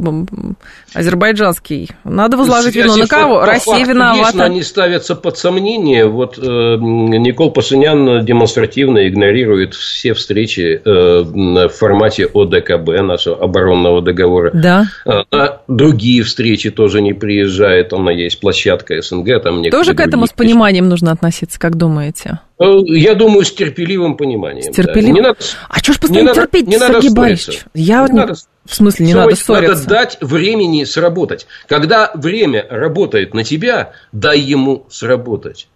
азербайджанский. 0.93 1.89
Надо 2.03 2.37
возложить 2.37 2.73
связь 2.73 2.85
вину 2.85 2.97
на 2.97 3.07
кого? 3.07 3.39
По 3.39 3.45
Россия 3.47 3.85
виновата. 3.85 4.21
Конечно, 4.21 4.43
они 4.43 4.61
ставятся 4.61 5.15
под 5.15 5.37
сомнение. 5.39 6.05
Вот 6.05 6.37
э, 6.37 6.41
Никол 6.41 7.51
Пашинян 7.51 8.23
демонстративно 8.23 9.07
игнорирует 9.07 9.73
все 9.73 10.13
встречи 10.13 10.79
э, 10.83 11.23
в 11.23 11.69
формате 11.69 12.29
ОДКБ, 12.31 13.01
нашего 13.01 13.37
оборонного 13.43 14.01
договора. 14.01 14.51
Да. 14.53 14.85
А, 15.05 15.23
на 15.31 15.59
другие 15.67 16.21
встречи 16.21 16.69
тоже 16.69 17.01
не 17.01 17.13
приезжает. 17.13 17.89
Там 17.89 18.07
есть 18.09 18.39
площадка 18.39 19.01
СНГ, 19.01 19.41
там 19.41 19.61
Тоже 20.03 20.09
этому 20.09 20.27
с 20.27 20.31
пониманием 20.31 20.89
нужно 20.89 21.11
относиться, 21.11 21.59
как 21.59 21.75
думаете? 21.75 22.39
Э, 22.59 22.79
я 22.85 23.15
думаю, 23.15 23.45
с 23.45 23.51
терпеливым 23.51 24.17
пониманием. 24.17 24.71
С 24.71 24.75
терпеливым? 24.75 25.15
Да. 25.15 25.21
Не 25.21 25.21
надо, 25.21 25.39
а 25.69 25.79
что 25.79 25.93
ж 25.93 25.99
постоянно 25.99 26.29
не 26.29 26.35
терпеть, 26.35 26.67
не 26.67 26.77
Сергей 26.77 27.09
надо 27.09 27.11
Борисович? 27.13 27.65
Я 27.73 27.95
не 27.95 28.01
вот 28.01 28.11
надо, 28.13 28.35
в 28.65 28.75
смысле, 28.75 29.05
не 29.05 29.13
надо 29.13 29.35
ссориться. 29.35 29.75
Надо 29.75 29.87
дать 29.89 30.17
времени 30.21 30.83
сработать. 30.83 31.47
Когда 31.67 32.11
время 32.15 32.65
работает 32.69 33.33
на 33.33 33.43
тебя, 33.43 33.93
дай 34.11 34.39
ему 34.39 34.85
сработать. 34.89 35.67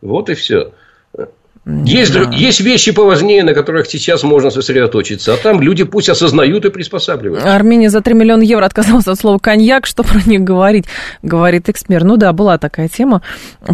Вот 0.00 0.30
и 0.30 0.34
все. 0.34 0.72
Есть, 1.66 2.14
да. 2.14 2.30
есть 2.30 2.60
вещи 2.60 2.92
поважнее, 2.92 3.42
на 3.42 3.52
которых 3.52 3.88
сейчас 3.88 4.22
можно 4.22 4.50
сосредоточиться. 4.50 5.34
А 5.34 5.36
там 5.36 5.60
люди 5.60 5.82
пусть 5.82 6.08
осознают 6.08 6.64
и 6.64 6.70
приспосабливаются. 6.70 7.52
Армения 7.52 7.90
за 7.90 8.02
3 8.02 8.14
миллиона 8.14 8.42
евро 8.42 8.64
отказалась 8.64 9.08
от 9.08 9.18
слова 9.18 9.38
коньяк. 9.38 9.84
Что 9.84 10.04
про 10.04 10.20
них 10.26 10.42
говорить? 10.42 10.84
Говорит 11.22 11.68
эксперт. 11.68 12.04
Ну 12.04 12.18
да, 12.18 12.32
была 12.32 12.58
такая 12.58 12.88
тема 12.88 13.20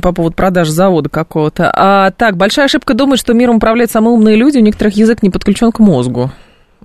по 0.01 0.13
поводу 0.13 0.35
продаж 0.35 0.69
завода 0.69 1.11
какого-то. 1.11 1.71
А, 1.71 2.11
так, 2.13 2.39
большая 2.39 2.65
ошибка 2.65 2.95
думать, 2.95 3.21
что 3.21 3.35
миром 3.35 3.57
управляют 3.57 3.91
самые 3.91 4.15
умные 4.15 4.37
люди. 4.37 4.57
У 4.57 4.63
некоторых 4.63 4.97
язык 4.97 5.23
не 5.23 5.29
подключен 5.29 5.71
к 5.71 5.79
мозгу, 5.79 6.33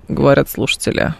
говорят 0.08 0.50
слушатели. 0.50 1.14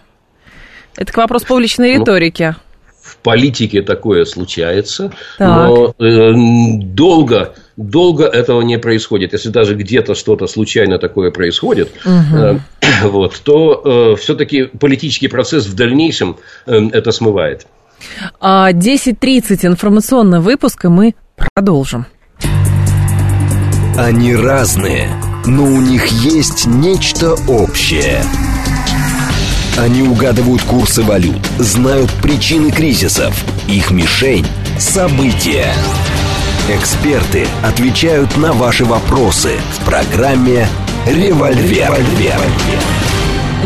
Это 0.98 1.10
к 1.10 1.16
вопросу 1.16 1.46
публичной 1.46 1.94
ну, 1.94 2.00
риторики. 2.00 2.56
Ну, 2.58 2.67
в 3.08 3.16
политике 3.16 3.82
такое 3.82 4.24
случается, 4.24 5.12
так. 5.38 5.48
но 5.48 5.94
э, 5.98 6.32
долго 6.34 7.54
долго 7.76 8.24
этого 8.24 8.60
не 8.62 8.78
происходит. 8.78 9.32
Если 9.32 9.50
даже 9.50 9.74
где-то 9.74 10.14
что-то 10.14 10.46
случайно 10.46 10.98
такое 10.98 11.30
происходит, 11.30 11.90
угу. 12.04 12.60
вот, 13.04 13.40
то 13.44 14.12
э, 14.14 14.16
все-таки 14.20 14.64
политический 14.64 15.28
процесс 15.28 15.66
в 15.66 15.74
дальнейшем 15.74 16.36
э, 16.66 16.88
это 16.92 17.12
смывает. 17.12 17.66
10.30 18.40 19.58
а, 19.62 19.66
информационный 19.66 20.40
выпуск, 20.40 20.84
и 20.84 20.88
мы 20.88 21.14
продолжим. 21.54 22.06
Они 23.96 24.34
разные, 24.34 25.08
но 25.46 25.64
у 25.64 25.80
них 25.80 26.06
есть 26.06 26.66
нечто 26.66 27.34
общее. 27.48 28.22
Они 29.78 30.02
угадывают 30.02 30.60
курсы 30.62 31.02
валют, 31.02 31.38
знают 31.58 32.10
причины 32.20 32.72
кризисов. 32.72 33.32
Их 33.68 33.92
мишень– 33.92 34.44
события. 34.78 35.72
Эксперты 36.68 37.46
отвечают 37.62 38.36
на 38.36 38.52
ваши 38.52 38.84
вопросы 38.84 39.52
в 39.78 39.84
программе 39.84 40.66
«Револьвер». 41.06 41.94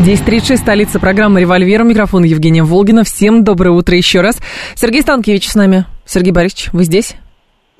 10.36, 0.01 0.59
столица 0.59 1.01
программы 1.01 1.41
«Револьвер». 1.41 1.83
Микрофон 1.83 2.25
Евгения 2.25 2.63
Волгина. 2.63 3.05
Всем 3.05 3.43
доброе 3.43 3.71
утро 3.71 3.97
еще 3.97 4.21
раз. 4.21 4.37
Сергей 4.75 5.01
Станкевич 5.01 5.49
с 5.49 5.55
нами. 5.55 5.87
Сергей 6.05 6.33
Борисович, 6.33 6.69
вы 6.73 6.85
здесь? 6.85 7.15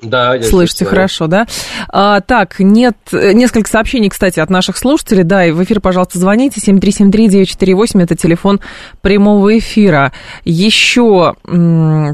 Да, 0.03 0.35
я 0.35 0.43
Слышите 0.43 0.85
хорошо, 0.85 1.27
да? 1.27 1.47
А, 1.89 2.21
так, 2.21 2.59
нет, 2.59 2.97
несколько 3.11 3.69
сообщений, 3.69 4.09
кстати, 4.09 4.39
от 4.39 4.49
наших 4.49 4.77
слушателей. 4.77 5.23
Да, 5.23 5.45
и 5.45 5.51
в 5.51 5.63
эфир, 5.63 5.79
пожалуйста, 5.79 6.19
звоните. 6.19 6.59
7373948, 6.59 8.01
это 8.01 8.15
телефон 8.15 8.59
прямого 9.01 9.57
эфира. 9.57 10.11
Еще, 10.43 11.35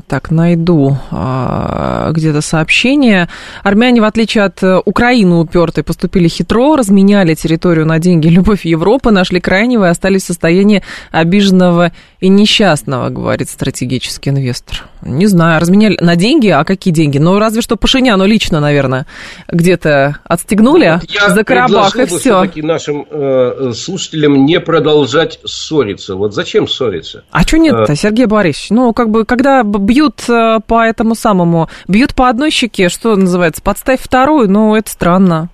так, 0.08 0.32
найду 0.32 0.98
а, 1.12 2.12
где-то 2.12 2.42
сообщение. 2.42 3.28
Армяне, 3.64 4.02
в 4.02 4.06
отличие 4.06 4.44
от 4.44 4.62
Украины 4.86 5.36
упертой, 5.36 5.84
поступили 5.84 6.28
хитро, 6.28 6.76
разменяли 6.76 7.34
территорию 7.34 7.86
на 7.86 8.00
деньги 8.00 8.28
любовь 8.40 8.66
Европы, 8.66 9.12
нашли 9.12 9.40
крайнего 9.40 9.86
и 9.86 9.90
остались 9.90 10.24
в 10.24 10.28
состоянии 10.28 10.84
обиженного 11.12 11.92
и 12.20 12.30
несчастного, 12.30 13.10
говорит 13.10 13.50
стратегический 13.50 14.30
инвестор. 14.30 14.86
Не 15.02 15.28
знаю, 15.28 15.62
разменяли 15.62 15.98
на 16.02 16.16
деньги, 16.16 16.48
а 16.48 16.64
какие 16.64 16.94
деньги? 16.94 17.18
Ну, 17.18 17.40
разве 17.40 17.62
что 17.62 17.78
Пашиняну 17.80 18.26
лично, 18.26 18.60
наверное, 18.60 19.06
где-то 19.48 20.20
отстегнули 20.24 21.00
Я 21.08 21.30
за 21.30 21.44
Карабах 21.44 21.96
и 21.96 22.06
все. 22.06 22.44
Я 22.44 22.64
нашим 22.64 23.06
э, 23.10 23.72
слушателям 23.76 24.46
не 24.46 24.60
продолжать 24.60 25.40
ссориться. 25.46 26.16
Вот 26.16 26.34
зачем 26.34 26.68
ссориться? 26.68 27.24
А 27.32 27.42
что 27.42 27.58
нет-то, 27.58 27.94
э... 27.94 27.96
Сергей 27.96 28.26
Борисович? 28.26 28.70
Ну, 28.72 28.94
как 28.94 29.10
бы, 29.10 29.26
когда 29.26 29.64
бьют 29.64 30.24
э, 30.30 30.60
по 30.66 30.86
этому 30.86 31.16
самому, 31.16 31.70
бьют 31.88 32.14
по 32.14 32.30
одной 32.30 32.52
щеке, 32.52 32.90
что 32.90 33.16
называется, 33.16 33.62
подставь 33.62 34.02
вторую, 34.02 34.50
ну, 34.50 34.76
это 34.76 34.90
странно. 34.90 35.50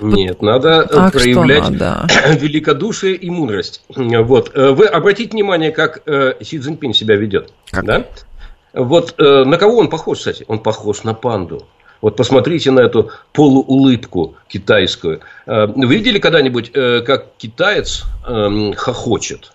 Нет, 0.00 0.42
надо 0.42 0.82
а 0.82 1.10
проявлять 1.10 1.70
надо? 1.70 2.06
великодушие 2.40 3.14
и 3.14 3.30
мудрость. 3.30 3.82
Вот. 3.88 4.50
Э, 4.54 4.70
вы 4.70 4.86
обратите 4.86 5.30
внимание, 5.30 5.70
как 5.70 6.02
э, 6.06 6.34
Си 6.42 6.58
Цзиньпин 6.58 6.92
себя 6.92 7.16
ведет. 7.16 7.52
Как? 7.70 7.84
Да? 7.84 8.04
Вот 8.76 9.14
э, 9.18 9.44
на 9.44 9.56
кого 9.58 9.78
он 9.78 9.88
похож, 9.88 10.18
кстати? 10.18 10.44
Он 10.48 10.60
похож 10.60 11.02
на 11.02 11.14
панду. 11.14 11.64
Вот 12.00 12.16
посмотрите 12.16 12.70
на 12.70 12.80
эту 12.80 13.10
полуулыбку 13.32 14.36
китайскую. 14.48 15.22
Вы 15.46 15.86
видели 15.86 16.18
когда-нибудь, 16.18 16.70
как 16.70 17.36
китаец 17.38 18.04
эм, 18.28 18.74
хохочет? 18.74 19.52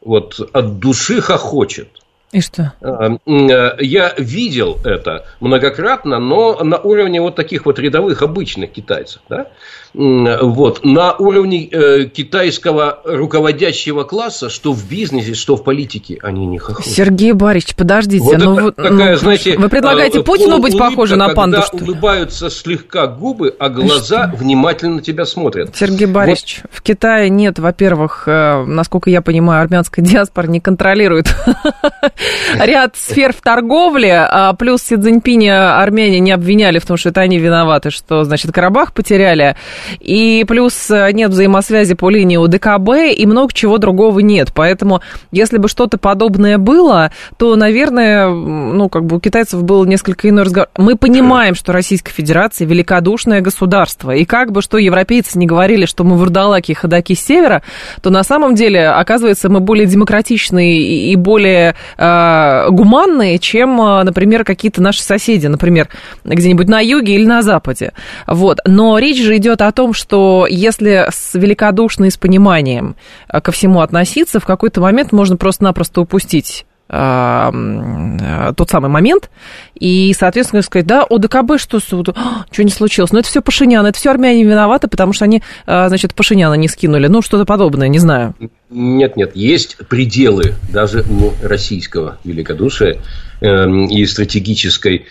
Вот 0.00 0.40
от 0.52 0.78
души 0.78 1.20
хохочет. 1.20 2.03
И 2.34 2.40
что? 2.40 2.72
Я 2.82 4.14
видел 4.18 4.78
это 4.84 5.24
многократно, 5.38 6.18
но 6.18 6.64
на 6.64 6.78
уровне 6.78 7.20
вот 7.20 7.36
таких 7.36 7.64
вот 7.64 7.78
рядовых 7.78 8.22
обычных 8.22 8.72
китайцев. 8.72 9.22
Да? 9.28 9.46
вот, 9.94 10.84
на 10.84 11.14
уровне 11.14 11.68
э, 11.70 12.06
китайского 12.06 13.00
руководящего 13.04 14.02
класса, 14.02 14.50
что 14.50 14.72
в 14.72 14.88
бизнесе, 14.88 15.34
что 15.34 15.56
в 15.56 15.62
политике, 15.62 16.18
они 16.20 16.46
не 16.46 16.58
хохочут. 16.58 16.92
Сергей 16.92 17.32
Борисович, 17.32 17.76
подождите, 17.76 18.24
вот 18.24 18.38
ну, 18.38 18.72
такая, 18.72 19.12
ну, 19.12 19.16
знаете, 19.16 19.56
вы 19.56 19.68
предлагаете 19.68 20.18
э, 20.18 20.22
Путину 20.24 20.58
быть 20.58 20.76
похожим 20.76 21.18
на 21.18 21.28
панду, 21.28 21.62
что 21.62 21.76
ли? 21.76 21.84
улыбаются 21.84 22.50
слегка 22.50 23.06
губы, 23.06 23.54
а 23.56 23.68
глаза 23.68 24.28
что? 24.28 24.36
внимательно 24.36 24.96
на 24.96 25.02
тебя 25.02 25.24
смотрят. 25.24 25.76
Сергей 25.76 26.06
Борисович, 26.06 26.60
вот. 26.62 26.72
в 26.72 26.82
Китае 26.82 27.30
нет, 27.30 27.60
во-первых, 27.60 28.24
э, 28.26 28.64
насколько 28.64 29.10
я 29.10 29.22
понимаю, 29.22 29.62
армянская 29.62 30.04
диаспора 30.04 30.48
не 30.48 30.58
контролирует 30.58 31.32
ряд 32.58 32.96
сфер 32.96 33.32
в 33.32 33.40
торговле, 33.40 34.16
а 34.18 34.52
плюс 34.54 34.82
Си 34.82 34.96
Цзиньпиня 34.96 35.80
армяне 35.80 36.20
не 36.20 36.32
обвиняли 36.32 36.78
в 36.78 36.86
том, 36.86 36.96
что 36.96 37.10
это 37.10 37.20
они 37.20 37.38
виноваты, 37.38 37.90
что, 37.90 38.24
значит, 38.24 38.52
Карабах 38.52 38.92
потеряли, 38.92 39.56
и 40.00 40.44
плюс 40.46 40.90
э, 40.90 41.10
нет 41.12 41.30
взаимосвязи 41.30 41.94
по 41.94 42.10
линии 42.10 42.36
УДКБ, 42.36 43.16
и 43.16 43.26
много 43.26 43.52
чего 43.52 43.78
другого 43.78 44.20
нет. 44.20 44.52
Поэтому, 44.54 45.00
если 45.32 45.58
бы 45.58 45.68
что-то 45.68 45.98
подобное 45.98 46.58
было, 46.58 47.12
то, 47.36 47.56
наверное, 47.56 48.28
ну, 48.28 48.88
как 48.88 49.04
бы 49.04 49.16
у 49.16 49.20
китайцев 49.20 49.62
был 49.62 49.84
несколько 49.84 50.28
иной 50.28 50.44
разговор. 50.44 50.68
Мы 50.76 50.96
понимаем, 50.96 51.54
что 51.54 51.72
Российская 51.72 52.12
Федерация 52.12 52.66
великодушное 52.66 53.40
государство, 53.40 54.12
и 54.12 54.24
как 54.24 54.52
бы 54.52 54.62
что 54.62 54.78
европейцы 54.78 55.38
не 55.38 55.46
говорили, 55.46 55.86
что 55.86 56.04
мы 56.04 56.16
вурдалаки 56.16 56.72
и 56.72 56.74
ходаки 56.74 57.14
севера, 57.14 57.62
то 58.02 58.10
на 58.10 58.22
самом 58.22 58.54
деле, 58.54 58.88
оказывается, 58.88 59.48
мы 59.48 59.60
более 59.60 59.86
демократичные 59.86 60.82
и 61.10 61.16
более 61.16 61.74
э, 61.96 62.13
гуманные, 62.70 63.38
чем, 63.38 63.80
э, 63.80 64.02
например, 64.02 64.44
какие-то 64.44 64.82
наши 64.82 65.02
соседи, 65.02 65.46
например, 65.46 65.88
где-нибудь 66.24 66.68
на 66.68 66.80
юге 66.80 67.14
или 67.14 67.26
на 67.26 67.42
западе. 67.42 67.92
Вот. 68.26 68.58
Но 68.66 68.98
речь 68.98 69.22
же 69.22 69.36
идет 69.36 69.62
о 69.62 69.72
том, 69.72 69.92
что 69.92 70.46
если 70.48 71.06
с 71.10 71.34
великодушно 71.34 72.06
и 72.06 72.10
с 72.10 72.16
пониманием 72.16 72.96
э, 73.28 73.40
ко 73.40 73.52
всему 73.52 73.80
относиться, 73.80 74.40
в 74.40 74.46
какой-то 74.46 74.80
момент 74.80 75.12
можно 75.12 75.36
просто-напросто 75.36 76.00
упустить 76.00 76.66
э, 76.70 76.73
тот 76.86 78.70
самый 78.70 78.90
момент, 78.90 79.30
и, 79.74 80.14
соответственно, 80.16 80.62
сказать, 80.62 80.86
да, 80.86 81.04
ОДКБ, 81.08 81.58
что, 81.58 81.80
что 81.80 82.14
не 82.58 82.70
случилось? 82.70 83.10
Ну, 83.10 83.20
это 83.20 83.28
все 83.28 83.40
Пашинян, 83.40 83.86
это 83.86 83.98
все 83.98 84.10
армяне 84.10 84.44
виноваты, 84.44 84.86
потому 84.86 85.12
что 85.12 85.24
они, 85.24 85.42
э, 85.66 85.88
значит, 85.88 86.14
Пашиняна 86.14 86.54
не 86.54 86.68
скинули, 86.68 87.06
ну, 87.06 87.22
что-то 87.22 87.46
подобное, 87.46 87.88
не 87.88 87.98
знаю. 87.98 88.34
Нет, 88.70 89.16
нет, 89.16 89.34
есть 89.34 89.78
пределы 89.88 90.54
даже 90.72 91.02
у 91.02 91.32
российского 91.42 92.18
великодушия 92.24 92.98
э, 93.40 93.68
и 93.90 94.04
стратегической 94.06 94.98
Э, 94.98 95.04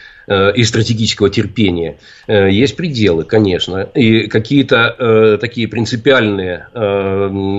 и 0.55 0.63
стратегического 0.63 1.29
терпения. 1.29 1.97
Э, 2.27 2.49
есть 2.49 2.75
пределы, 2.75 3.23
конечно, 3.23 3.81
и 3.93 4.27
какие-то 4.27 4.95
э, 4.97 5.38
такие 5.39 5.67
принципиальные, 5.67 6.67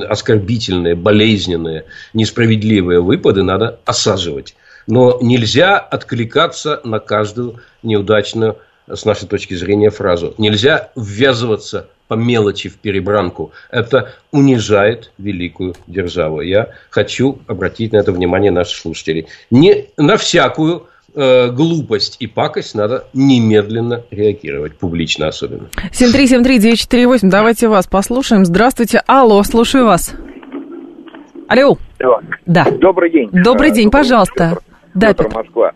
оскорбительные, 0.08 0.94
болезненные, 0.94 1.84
несправедливые 2.12 3.00
выпады 3.00 3.42
надо 3.42 3.80
осаживать. 3.84 4.54
Но 4.86 5.18
нельзя 5.22 5.78
откликаться 5.78 6.80
на 6.84 6.98
каждую 6.98 7.60
неудачную, 7.82 8.58
с 8.86 9.04
нашей 9.04 9.26
точки 9.26 9.54
зрения, 9.54 9.90
фразу. 9.90 10.34
Нельзя 10.38 10.90
ввязываться 10.94 11.88
по 12.08 12.14
мелочи 12.14 12.68
в 12.68 12.76
перебранку. 12.76 13.52
Это 13.70 14.12
унижает 14.30 15.10
великую 15.18 15.74
державу. 15.86 16.42
Я 16.42 16.70
хочу 16.90 17.38
обратить 17.46 17.92
на 17.92 17.98
это 17.98 18.12
внимание 18.12 18.50
наших 18.50 18.76
слушателей. 18.76 19.26
Не 19.50 19.86
на 19.96 20.16
всякую 20.16 20.86
э, 21.14 21.50
глупость 21.50 22.16
и 22.20 22.26
пакость 22.26 22.74
надо 22.74 23.06
немедленно 23.12 24.02
реагировать, 24.10 24.76
публично 24.76 25.28
особенно. 25.28 25.68
7373948, 25.92 27.30
давайте 27.30 27.68
вас 27.68 27.86
послушаем. 27.86 28.44
Здравствуйте, 28.44 29.02
алло, 29.06 29.42
слушаю 29.42 29.86
вас. 29.86 30.14
Алло. 31.48 31.78
Алло. 32.00 32.20
Да. 32.46 32.66
Добрый 32.70 33.10
день. 33.10 33.28
Добрый 33.32 33.70
день, 33.70 33.90
пожалуйста. 33.90 34.50
Петр, 34.50 34.62
да, 34.94 35.08
Петр, 35.08 35.24
Петр. 35.24 35.36
Москва. 35.36 35.72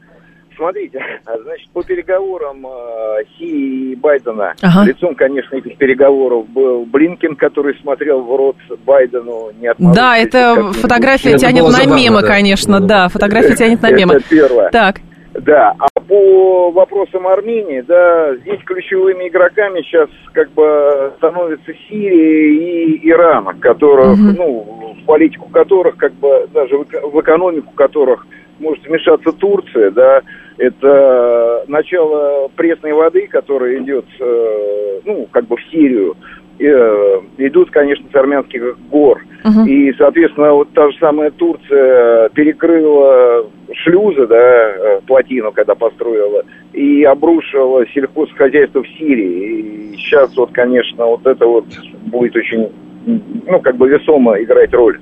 Смотрите, 0.57 0.99
значит, 1.25 1.71
по 1.71 1.83
переговорам 1.85 2.67
э, 2.67 3.25
Си 3.39 3.93
и 3.93 3.97
Байдена, 3.97 4.55
ага. 4.61 4.85
лицом, 4.85 5.15
конечно, 5.15 5.55
этих 5.55 5.77
переговоров 5.79 6.49
был 6.49 6.85
Блинкен, 6.85 7.37
который 7.37 7.79
смотрел 7.81 8.23
в 8.23 8.37
рот 8.37 8.57
Байдену. 8.85 9.51
Не 9.61 9.73
да, 9.79 10.19
это 10.19 10.73
фотография 10.73 11.39
тянет 11.39 11.65
на 11.65 11.87
мемы, 11.87 12.23
конечно, 12.23 12.81
да, 12.81 13.09
фотография 13.09 13.55
тянет 13.55 13.81
на 13.83 13.93
мемы. 13.93 14.15
Это 14.15 14.29
первое. 14.29 14.71
Так. 14.71 14.97
Да, 15.43 15.75
а 15.79 16.01
по 16.01 16.71
вопросам 16.71 17.27
Армении, 17.27 17.81
да, 17.83 18.35
здесь 18.37 18.61
ключевыми 18.65 19.29
игроками 19.29 19.83
сейчас 19.83 20.09
как 20.33 20.51
бы 20.51 21.13
становятся 21.19 21.73
Сирия 21.89 22.55
и 22.55 23.09
Иран, 23.09 23.59
которых, 23.61 24.15
угу. 24.15 24.37
ну, 24.37 24.97
в 25.01 25.05
политику 25.07 25.49
которых, 25.51 25.97
как 25.97 26.13
бы, 26.15 26.49
даже 26.53 26.77
в 26.77 27.21
экономику 27.21 27.73
которых 27.75 28.27
может 28.59 28.85
вмешаться 28.85 29.33
Турция, 29.33 29.91
да, 29.93 30.23
это 30.57 31.65
начало 31.69 32.49
пресной 32.57 32.93
воды, 32.93 33.29
которая 33.29 33.79
идет, 33.79 34.07
э, 34.19 35.01
ну, 35.05 35.29
как 35.31 35.47
бы 35.47 35.57
в 35.57 35.63
Сирию, 35.71 36.17
идут, 36.59 37.71
конечно, 37.71 38.05
с 38.11 38.15
армянских 38.15 38.79
гор. 38.91 39.25
Uh-huh. 39.45 39.67
И, 39.69 39.93
соответственно, 39.97 40.53
вот 40.53 40.73
та 40.73 40.91
же 40.91 40.99
самая 40.99 41.31
Турция 41.31 42.29
перекрыла 42.31 43.47
шлюзы, 43.73 44.27
да, 44.27 44.37
э, 44.37 45.01
плотину, 45.07 45.53
когда 45.53 45.75
построила, 45.75 46.43
и 46.73 47.05
обрушила 47.05 47.87
сельхозхозяйство 47.95 48.83
в 48.83 48.89
Сирии. 48.89 49.93
И 49.93 49.97
сейчас 49.99 50.37
вот, 50.37 50.51
конечно, 50.53 51.07
вот 51.07 51.27
это 51.27 51.47
вот 51.47 51.67
будет 52.07 52.35
очень, 52.37 52.71
ну, 53.07 53.61
как 53.61 53.77
бы 53.77 53.89
весомо 53.89 54.43
играть 54.43 54.73
роль. 54.73 54.99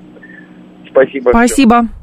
Спасибо. 0.89 1.29
Спасибо. 1.29 1.75
Всем. 1.77 1.96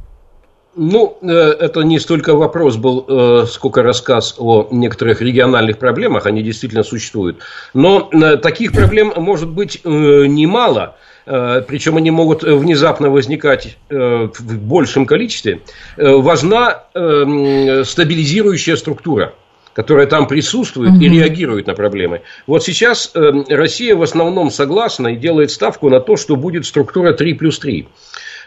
Ну, 0.76 1.18
э, 1.22 1.26
это 1.28 1.80
не 1.82 2.00
столько 2.00 2.34
вопрос 2.34 2.76
был, 2.76 3.04
э, 3.06 3.46
сколько 3.46 3.82
рассказ 3.82 4.34
о 4.38 4.66
некоторых 4.70 5.20
региональных 5.20 5.78
проблемах, 5.78 6.26
они 6.26 6.42
действительно 6.42 6.82
существуют. 6.82 7.38
Но 7.74 8.08
э, 8.12 8.36
таких 8.38 8.72
проблем 8.72 9.12
может 9.16 9.48
быть 9.48 9.82
немало, 9.84 10.96
причем 11.24 11.96
они 11.96 12.10
могут 12.10 12.42
внезапно 12.42 13.08
возникать 13.08 13.78
в 13.88 14.58
большем 14.58 15.06
количестве. 15.06 15.62
Важна 15.96 16.82
стабилизирующая 16.92 18.76
структура 18.76 19.32
которая 19.72 20.06
там 20.06 20.28
присутствует 20.28 20.92
угу. 20.92 21.00
и 21.00 21.08
реагирует 21.08 21.66
на 21.66 21.74
проблемы. 21.74 22.22
Вот 22.46 22.62
сейчас 22.62 23.10
Россия 23.14 23.96
в 23.96 24.02
основном 24.02 24.52
согласна 24.52 25.08
и 25.08 25.16
делает 25.16 25.50
ставку 25.50 25.90
на 25.90 25.98
то, 25.98 26.16
что 26.16 26.36
будет 26.36 26.64
структура 26.64 27.12
3 27.12 27.34
плюс 27.34 27.58
3. 27.58 27.88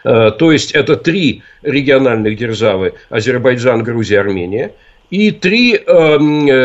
Э, 0.04 0.30
то 0.30 0.52
есть 0.52 0.72
это 0.72 0.96
три 0.96 1.42
региональных 1.62 2.36
державы– 2.36 2.94
Азербайджан, 3.10 3.82
Грузия, 3.82 4.20
Армения. 4.20 4.72
И 5.10 5.30
три 5.30 5.74
э, 5.74 5.78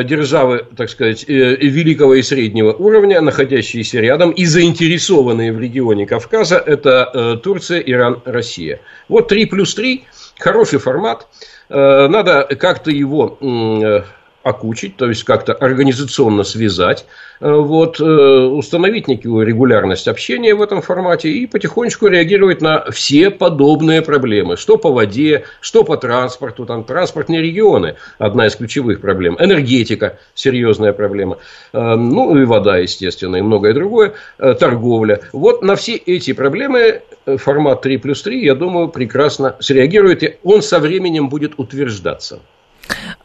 державы, 0.03 0.65
так 0.75 0.89
сказать, 0.89 1.23
э, 1.29 1.55
великого 1.55 2.15
и 2.15 2.21
среднего 2.21 2.73
уровня, 2.73 3.21
находящиеся 3.21 4.01
рядом 4.01 4.31
и 4.31 4.45
заинтересованные 4.45 5.53
в 5.53 5.59
регионе 5.61 6.05
Кавказа, 6.05 6.57
это 6.57 7.09
э, 7.13 7.37
Турция, 7.41 7.79
Иран, 7.79 8.21
Россия. 8.25 8.81
Вот 9.07 9.29
три 9.29 9.45
плюс 9.45 9.73
три, 9.75 10.03
хороший 10.39 10.79
формат. 10.79 11.27
Э, 11.69 12.07
надо 12.09 12.43
как-то 12.59 12.91
его 12.91 13.37
э, 13.39 14.03
окучить, 14.43 14.97
то 14.97 15.07
есть 15.07 15.23
как-то 15.23 15.53
организационно 15.53 16.43
связать, 16.43 17.05
э, 17.39 17.49
вот, 17.49 17.99
э, 17.99 18.03
установить 18.03 19.07
некую 19.07 19.47
регулярность 19.47 20.07
общения 20.07 20.53
в 20.53 20.61
этом 20.61 20.81
формате 20.81 21.29
и 21.29 21.47
потихонечку 21.47 22.07
реагировать 22.07 22.61
на 22.61 22.91
все 22.91 23.31
подобные 23.31 24.01
проблемы. 24.01 24.57
Что 24.57 24.77
по 24.77 24.91
воде, 24.91 25.45
что 25.61 25.83
по 25.83 25.95
транспорту, 25.95 26.65
там 26.65 26.83
транспортные 26.83 27.41
регионы, 27.41 27.95
одна 28.17 28.47
из 28.47 28.55
ключевых 28.55 28.99
проблем, 28.99 29.37
энергетика, 29.39 30.19
серьезная 30.35 30.91
проблема, 30.91 31.37
э, 31.71 31.95
ну 31.95 32.37
и 32.37 32.43
вода, 32.43 32.77
естественно, 32.77 33.37
и 33.37 33.41
многое 33.41 33.73
другое, 33.73 34.13
торговля. 34.37 35.21
Вот 35.31 35.63
на 35.63 35.75
все 35.75 35.95
эти 35.95 36.33
проблемы 36.33 37.01
формат 37.37 37.81
3 37.81 37.97
плюс 37.97 38.21
3, 38.23 38.43
я 38.43 38.55
думаю, 38.55 38.89
прекрасно 38.89 39.55
среагирует, 39.59 40.23
и 40.23 40.37
он 40.43 40.61
со 40.61 40.79
временем 40.79 41.29
будет 41.29 41.53
утверждаться. 41.57 42.41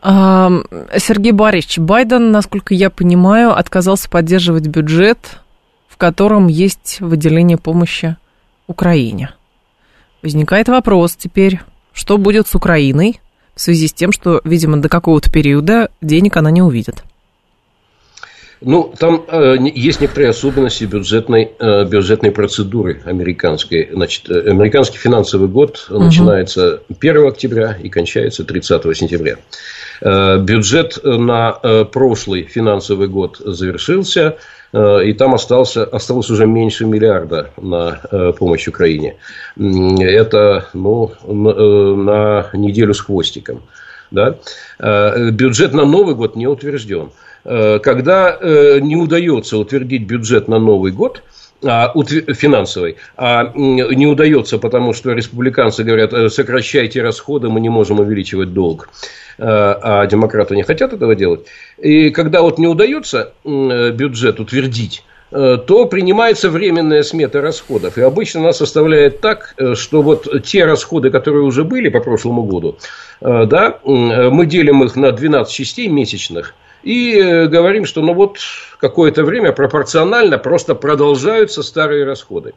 Сергей 0.03 1.33
Борисович, 1.33 1.79
Байден, 1.79 2.31
насколько 2.31 2.75
я 2.75 2.91
понимаю, 2.91 3.57
отказался 3.57 4.09
поддерживать 4.09 4.67
бюджет, 4.67 5.41
в 5.89 5.97
котором 5.97 6.47
есть 6.47 6.99
выделение 7.01 7.59
помощи 7.59 8.17
Украине. 8.67 9.35
Возникает 10.23 10.69
вопрос 10.69 11.17
теперь, 11.17 11.61
что 11.93 12.19
будет 12.19 12.47
с 12.47 12.55
Украиной 12.55 13.21
в 13.55 13.61
связи 13.61 13.89
с 13.89 13.93
тем, 13.93 14.13
что, 14.13 14.41
видимо, 14.45 14.77
до 14.77 14.89
какого-то 14.89 15.31
периода 15.33 15.91
денег 16.01 16.37
она 16.37 16.51
не 16.51 16.63
увидит? 16.63 17.03
Ну, 18.61 18.93
там 18.99 19.25
э, 19.29 19.57
есть 19.75 20.01
некоторые 20.01 20.31
особенности 20.31 20.85
бюджетной, 20.85 21.53
э, 21.59 21.85
бюджетной 21.85 22.33
процедуры 22.33 23.01
американской. 23.05 23.89
Значит, 23.93 24.29
э, 24.31 24.51
американский 24.51 24.99
финансовый 24.99 25.49
год 25.49 25.87
угу. 25.89 26.05
начинается 26.05 26.83
1 26.99 27.29
октября 27.29 27.77
и 27.81 27.89
кончается 27.89 28.45
30 28.45 28.97
сентября. 28.97 29.37
Э, 30.01 30.39
бюджет 30.39 30.99
на 31.05 31.59
э, 31.63 31.85
прошлый 31.85 32.43
финансовый 32.43 33.07
год 33.07 33.41
завершился, 33.45 34.39
э, 34.73 35.05
и 35.05 35.13
там 35.13 35.35
остался, 35.35 35.85
осталось 35.85 36.29
уже 36.29 36.47
меньше 36.47 36.85
миллиарда 36.85 37.51
на 37.57 38.01
э, 38.11 38.33
помощь 38.37 38.67
Украине. 38.67 39.17
Это 39.57 40.69
ну, 40.75 41.13
на, 41.25 41.51
э, 41.51 41.95
на 41.95 42.51
неделю 42.55 42.93
с 42.93 43.01
хвостиком. 43.01 43.63
Да? 44.11 44.37
Э, 44.81 45.31
бюджет 45.31 45.75
на 45.75 45.85
Новый 45.85 46.17
год 46.17 46.35
не 46.35 46.49
утвержден. 46.49 47.11
Э, 47.49 47.79
когда 47.83 48.37
э, 48.39 48.79
не 48.81 48.97
удается 48.97 49.57
утвердить 49.57 50.03
бюджет 50.03 50.49
на 50.49 50.59
Новый 50.59 50.93
год, 50.93 51.23
а, 51.65 51.93
финансовый, 52.35 52.99
а 53.17 53.51
не 53.55 54.07
удается, 54.07 54.59
потому 54.59 54.93
что 54.93 55.13
республиканцы 55.13 55.83
говорят, 55.83 56.13
«Э, 56.13 56.29
сокращайте 56.29 57.03
расходы, 57.03 57.49
мы 57.49 57.61
не 57.61 57.71
можем 57.71 57.99
увеличивать 57.99 58.53
долг, 58.53 58.91
а 59.41 60.07
демократы 60.07 60.55
не 60.55 60.63
хотят 60.63 60.93
этого 60.93 61.17
делать. 61.17 61.47
И 61.79 62.11
когда 62.11 62.43
вот 62.43 62.59
не 62.59 62.69
удается 62.69 63.33
бюджет 63.45 64.41
утвердить, 64.41 65.05
то 65.31 65.87
принимается 65.91 66.49
временная 66.49 67.03
смета 67.03 67.41
расходов. 67.41 67.99
И 67.99 68.03
обычно 68.03 68.41
она 68.41 68.53
составляет 68.53 69.21
так, 69.21 69.55
что 69.75 70.03
вот 70.03 70.45
те 70.45 70.65
расходы, 70.65 71.11
которые 71.11 71.43
уже 71.43 71.65
были 71.65 71.89
по 71.89 72.01
прошлому 72.01 72.45
году, 72.45 72.79
да, 73.21 73.79
мы 73.85 74.47
делим 74.47 74.83
их 74.83 74.97
на 74.97 75.13
12 75.13 75.53
частей 75.53 75.89
месячных– 75.89 76.55
и 76.83 77.19
э, 77.19 77.47
говорим, 77.47 77.85
что 77.85 78.03
ну 78.03 78.15
вот 78.15 78.39
какое-то 78.81 79.25
время 79.25 79.53
пропорционально 79.53 80.39
просто 80.39 80.75
продолжаются 80.75 81.63
старые 81.63 82.05
расходы. 82.05 82.55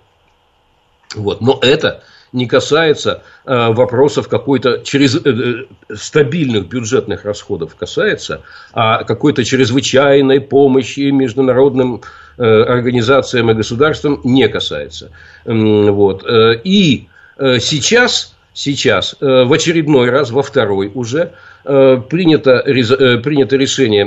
Вот. 1.15 1.41
Но 1.41 1.59
это 1.61 2.03
не 2.31 2.45
касается 2.47 3.23
э, 3.45 3.73
вопросов 3.73 4.27
какой-то 4.27 4.79
через, 4.83 5.15
э, 5.15 5.19
э, 5.25 5.95
стабильных 5.95 6.67
бюджетных 6.67 7.25
расходов 7.25 7.75
касается, 7.75 8.41
а 8.71 9.03
какой-то 9.03 9.43
чрезвычайной 9.43 10.39
помощи 10.39 11.11
международным 11.11 12.01
э, 12.37 12.43
организациям 12.43 13.51
и 13.51 13.53
государствам 13.53 14.21
не 14.23 14.47
касается. 14.47 15.11
Вот. 15.45 16.23
Э, 16.25 16.59
и 16.63 17.07
сейчас, 17.37 18.35
сейчас 18.53 19.15
э, 19.19 19.43
в 19.43 19.53
очередной 19.53 20.09
раз, 20.09 20.31
во 20.31 20.43
второй 20.43 20.91
уже, 20.93 21.33
Э, 21.63 22.01
принято, 22.09 22.53
э, 22.53 23.17
принято 23.19 23.55
решение 23.55 24.05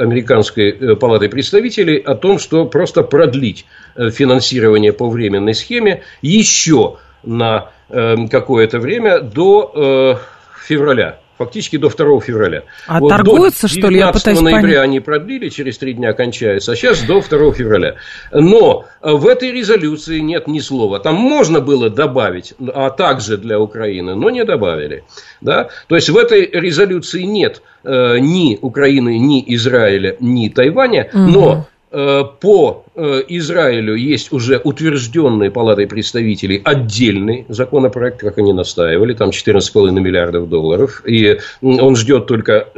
Американской 0.00 0.96
палаты 0.96 1.28
представителей 1.28 1.96
о 1.96 2.14
том, 2.14 2.38
что 2.38 2.64
просто 2.64 3.02
продлить 3.02 3.66
финансирование 3.96 4.92
по 4.92 5.10
временной 5.10 5.54
схеме 5.54 6.02
еще 6.22 6.98
на 7.24 7.70
какое-то 7.88 8.78
время 8.78 9.20
до 9.20 10.20
февраля 10.62 11.18
фактически 11.38 11.76
до 11.78 11.88
2 11.88 12.20
февраля. 12.20 12.64
А 12.86 13.00
вот 13.00 13.08
торгуются, 13.08 13.68
что 13.68 13.88
ли? 13.88 13.98
Я 13.98 14.12
пытаюсь 14.12 14.40
ноября 14.40 14.62
понять. 14.62 14.78
они 14.78 15.00
продлили, 15.00 15.48
через 15.48 15.78
три 15.78 15.94
дня 15.94 16.12
кончается, 16.12 16.72
а 16.72 16.76
сейчас 16.76 17.02
до 17.02 17.20
2 17.20 17.52
февраля. 17.52 17.94
Но 18.32 18.84
в 19.00 19.26
этой 19.26 19.52
резолюции 19.52 20.18
нет 20.18 20.48
ни 20.48 20.58
слова. 20.58 20.98
Там 20.98 21.14
можно 21.14 21.60
было 21.60 21.88
добавить, 21.88 22.54
а 22.74 22.90
также 22.90 23.36
для 23.36 23.60
Украины, 23.60 24.14
но 24.14 24.30
не 24.30 24.44
добавили. 24.44 25.04
Да? 25.40 25.68
То 25.86 25.94
есть, 25.94 26.08
в 26.08 26.16
этой 26.16 26.48
резолюции 26.50 27.22
нет 27.22 27.62
э, 27.84 28.18
ни 28.18 28.58
Украины, 28.60 29.18
ни 29.18 29.42
Израиля, 29.54 30.16
ни 30.20 30.48
Тайваня, 30.48 31.08
угу. 31.12 31.18
но 31.18 31.68
по 31.90 32.84
э, 32.94 33.22
Израилю 33.28 33.94
есть 33.94 34.30
уже 34.30 34.60
утвержденный 34.62 35.50
Палатой 35.50 35.86
представителей 35.86 36.60
отдельный 36.62 37.46
законопроект, 37.48 38.20
как 38.20 38.36
они 38.36 38.52
настаивали, 38.52 39.14
там 39.14 39.30
14,5 39.30 39.92
миллиардов 39.92 40.48
долларов, 40.50 41.02
и 41.06 41.38
он 41.62 41.96
ждет 41.96 42.26
только 42.26 42.68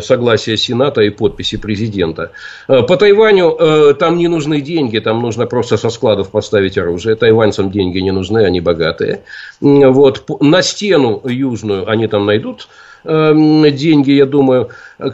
согласия 0.00 0.56
Сената 0.56 1.02
и 1.02 1.10
подписи 1.10 1.56
президента. 1.56 2.32
Э, 2.66 2.82
по 2.82 2.96
Тайваню 2.96 3.94
там 3.94 4.16
не 4.16 4.26
нужны 4.28 4.60
деньги, 4.60 4.98
там 4.98 5.22
нужно 5.22 5.46
просто 5.46 5.76
со 5.76 5.90
складов 5.90 6.30
поставить 6.30 6.76
оружие. 6.78 7.14
Тайваньцам 7.14 7.70
деньги 7.70 7.98
не 7.98 8.10
нужны, 8.10 8.38
они 8.44 8.60
богатые. 8.60 9.22
Вот. 9.60 10.24
На 10.40 10.62
стену 10.62 11.22
южную 11.24 11.88
они 11.88 12.08
там 12.08 12.26
найдут 12.26 12.68
деньги, 13.08 14.10
я 14.10 14.26
думаю, 14.26 14.70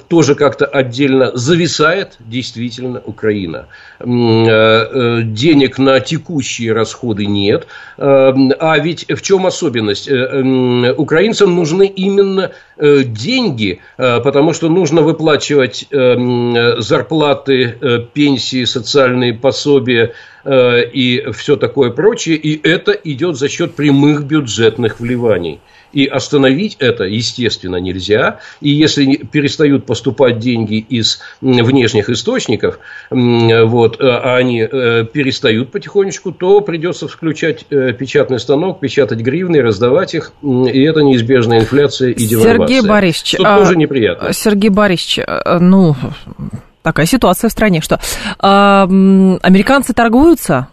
тоже 0.08 0.34
как-то 0.34 0.66
отдельно 0.66 1.30
зависает 1.34 2.16
действительно 2.18 3.00
Украина. 3.04 3.66
Э, 4.00 4.06
э, 4.06 5.22
денег 5.22 5.78
на 5.78 6.00
текущие 6.00 6.72
расходы 6.72 7.26
нет. 7.26 7.66
Эм, 7.98 8.52
а 8.58 8.78
ведь 8.78 9.06
в 9.08 9.20
чем 9.22 9.46
особенность? 9.46 10.08
Э, 10.08 10.94
украинцам 10.96 11.54
нужны 11.54 11.86
именно 11.86 12.52
деньги, 12.76 13.80
потому 13.96 14.52
что 14.52 14.68
нужно 14.68 15.02
выплачивать 15.02 15.86
эм, 15.92 16.82
зарплаты, 16.82 18.08
пенсии, 18.12 18.64
социальные 18.64 19.34
пособия 19.34 20.12
и 20.44 21.24
все 21.32 21.54
такое 21.54 21.90
прочее. 21.90 22.36
И 22.36 22.60
это 22.66 22.90
идет 22.90 23.36
за 23.36 23.48
счет 23.48 23.76
прямых 23.76 24.24
бюджетных 24.24 24.98
вливаний. 24.98 25.60
И 25.94 26.06
остановить 26.06 26.76
это, 26.80 27.04
естественно, 27.04 27.76
нельзя. 27.76 28.40
И 28.60 28.70
если 28.70 29.16
перестают 29.16 29.86
поступать 29.86 30.38
деньги 30.38 30.78
из 30.78 31.20
внешних 31.40 32.10
источников, 32.10 32.80
вот, 33.10 34.00
э, 34.00 34.04
а 34.04 34.36
они 34.36 34.60
э, 34.60 35.04
перестают 35.04 35.70
потихонечку, 35.70 36.32
то 36.32 36.60
придется 36.60 37.06
включать 37.06 37.64
э, 37.70 37.92
печатный 37.92 38.40
станок, 38.40 38.80
печатать 38.80 39.20
гривны, 39.20 39.62
раздавать 39.62 40.14
их. 40.14 40.32
И 40.42 40.82
это 40.82 41.00
неизбежная 41.00 41.60
инфляция 41.60 42.10
и 42.10 42.26
девальвация. 42.26 42.66
Сергей 42.66 42.88
Борисович, 42.88 43.34
что 43.34 43.54
а, 43.54 43.58
тоже 43.58 43.76
неприятно. 43.76 44.32
Сергей 44.32 44.70
Борисович, 44.70 45.20
ну, 45.60 45.94
такая 46.82 47.06
ситуация 47.06 47.48
в 47.48 47.52
стране, 47.52 47.80
что 47.80 48.00
а, 48.40 48.82
американцы 48.82 49.92
торгуются 49.92 50.68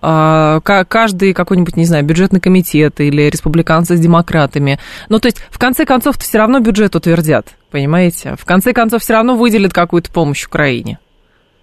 каждый 0.00 1.32
какой-нибудь, 1.32 1.76
не 1.76 1.84
знаю, 1.86 2.04
бюджетный 2.04 2.40
комитет 2.40 3.00
или 3.00 3.22
республиканцы 3.22 3.96
с 3.96 4.00
демократами. 4.00 4.78
Ну, 5.08 5.18
то 5.18 5.26
есть, 5.26 5.42
в 5.50 5.58
конце 5.58 5.84
концов, 5.84 6.18
все 6.18 6.38
равно 6.38 6.60
бюджет 6.60 6.94
утвердят, 6.94 7.48
понимаете? 7.70 8.36
В 8.38 8.44
конце 8.44 8.72
концов, 8.72 9.02
все 9.02 9.14
равно 9.14 9.36
выделят 9.36 9.72
какую-то 9.72 10.10
помощь 10.10 10.44
Украине. 10.44 10.98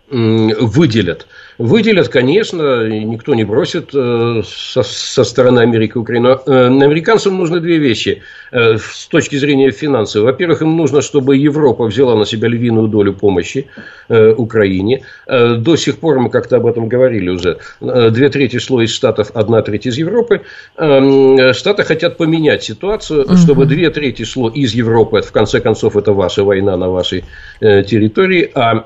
выделят. 0.09 1.27
Выделят, 1.57 2.09
конечно, 2.09 2.87
никто 2.87 3.35
не 3.35 3.43
бросит 3.43 3.91
э, 3.93 4.41
со, 4.45 4.81
со 4.83 5.23
стороны 5.23 5.59
Америки 5.59 5.97
Украину. 5.97 6.39
Э, 6.45 6.67
американцам 6.67 7.37
нужны 7.37 7.59
две 7.59 7.77
вещи 7.77 8.23
э, 8.51 8.77
с 8.77 9.07
точки 9.07 9.35
зрения 9.35 9.69
финансов. 9.71 10.23
Во-первых, 10.23 10.63
им 10.63 10.75
нужно, 10.75 11.01
чтобы 11.01 11.37
Европа 11.37 11.85
взяла 11.85 12.15
на 12.15 12.25
себя 12.25 12.47
львиную 12.47 12.87
долю 12.87 13.13
помощи 13.13 13.67
Украине. 14.09 15.03
До 15.27 15.75
сих 15.75 15.99
пор 15.99 16.19
мы 16.19 16.29
как-то 16.29 16.57
об 16.57 16.65
этом 16.65 16.89
говорили 16.89 17.29
уже. 17.29 17.59
Две 17.79 18.29
трети 18.29 18.59
шло 18.59 18.81
из 18.81 18.91
Штатов, 18.91 19.31
одна 19.33 19.61
треть 19.61 19.85
из 19.85 19.97
Европы. 19.97 20.41
Штаты 20.75 21.83
хотят 21.83 22.17
поменять 22.17 22.63
ситуацию, 22.63 23.25
чтобы 23.37 23.65
две 23.65 23.89
трети 23.89 24.23
шло 24.23 24.49
из 24.49 24.73
Европы. 24.73 25.21
В 25.21 25.31
конце 25.31 25.61
концов, 25.61 25.95
это 25.95 26.11
ваша 26.11 26.43
война 26.43 26.75
на 26.77 26.89
вашей 26.89 27.23
территории. 27.61 28.51
А 28.53 28.85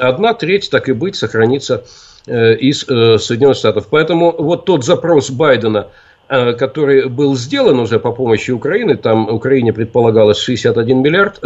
одна 0.00 0.34
треть, 0.34 0.68
так 0.70 0.88
и 0.88 0.92
быть, 0.92 1.16
сохранится 1.16 1.84
из 2.26 2.84
э, 2.88 3.18
Соединенных 3.18 3.56
Штатов. 3.56 3.86
Поэтому 3.90 4.34
вот 4.36 4.64
тот 4.64 4.84
запрос 4.84 5.30
Байдена, 5.30 5.88
э, 6.28 6.54
который 6.54 7.08
был 7.08 7.36
сделан 7.36 7.78
уже 7.78 7.98
по 7.98 8.12
помощи 8.12 8.50
Украины, 8.50 8.96
там 8.96 9.28
Украине 9.28 9.72
предполагалось 9.72 10.38
61 10.38 11.02
миллиард, 11.02 11.40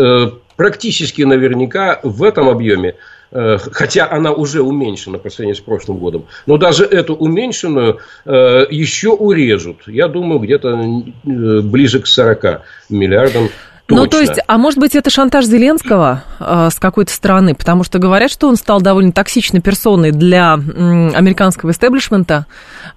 практически 0.57 1.23
наверняка 1.23 2.01
в 2.03 2.23
этом 2.23 2.49
объеме 2.49 2.95
хотя 3.33 4.11
она 4.11 4.33
уже 4.33 4.61
уменьшена 4.61 5.19
по 5.19 5.31
сравнению 5.31 5.55
с 5.55 5.61
прошлым 5.61 5.99
годом, 5.99 6.27
но 6.47 6.57
даже 6.57 6.85
эту 6.85 7.15
уменьшенную 7.15 8.01
еще 8.25 9.11
урежут. 9.11 9.87
Я 9.87 10.09
думаю, 10.09 10.41
где-то 10.41 11.05
ближе 11.23 12.01
к 12.01 12.09
40 12.09 12.63
миллиардам 12.89 13.51
Точно. 13.97 14.05
Ну, 14.05 14.09
то 14.09 14.21
есть, 14.21 14.41
а 14.47 14.59
может 14.59 14.79
быть, 14.79 14.95
это 14.95 15.11
шантаж 15.11 15.45
Зеленского 15.45 16.23
э, 16.39 16.69
с 16.73 16.79
какой-то 16.79 17.13
стороны? 17.13 17.55
Потому 17.55 17.85
что 17.85 17.99
говорят, 17.99 18.31
что 18.31 18.49
он 18.49 18.57
стал 18.57 18.81
довольно 18.81 19.13
токсичной 19.13 19.61
персоной 19.61 20.13
для 20.13 20.55
м, 20.55 21.13
американского 21.15 21.71
истеблишмента. 21.71 22.47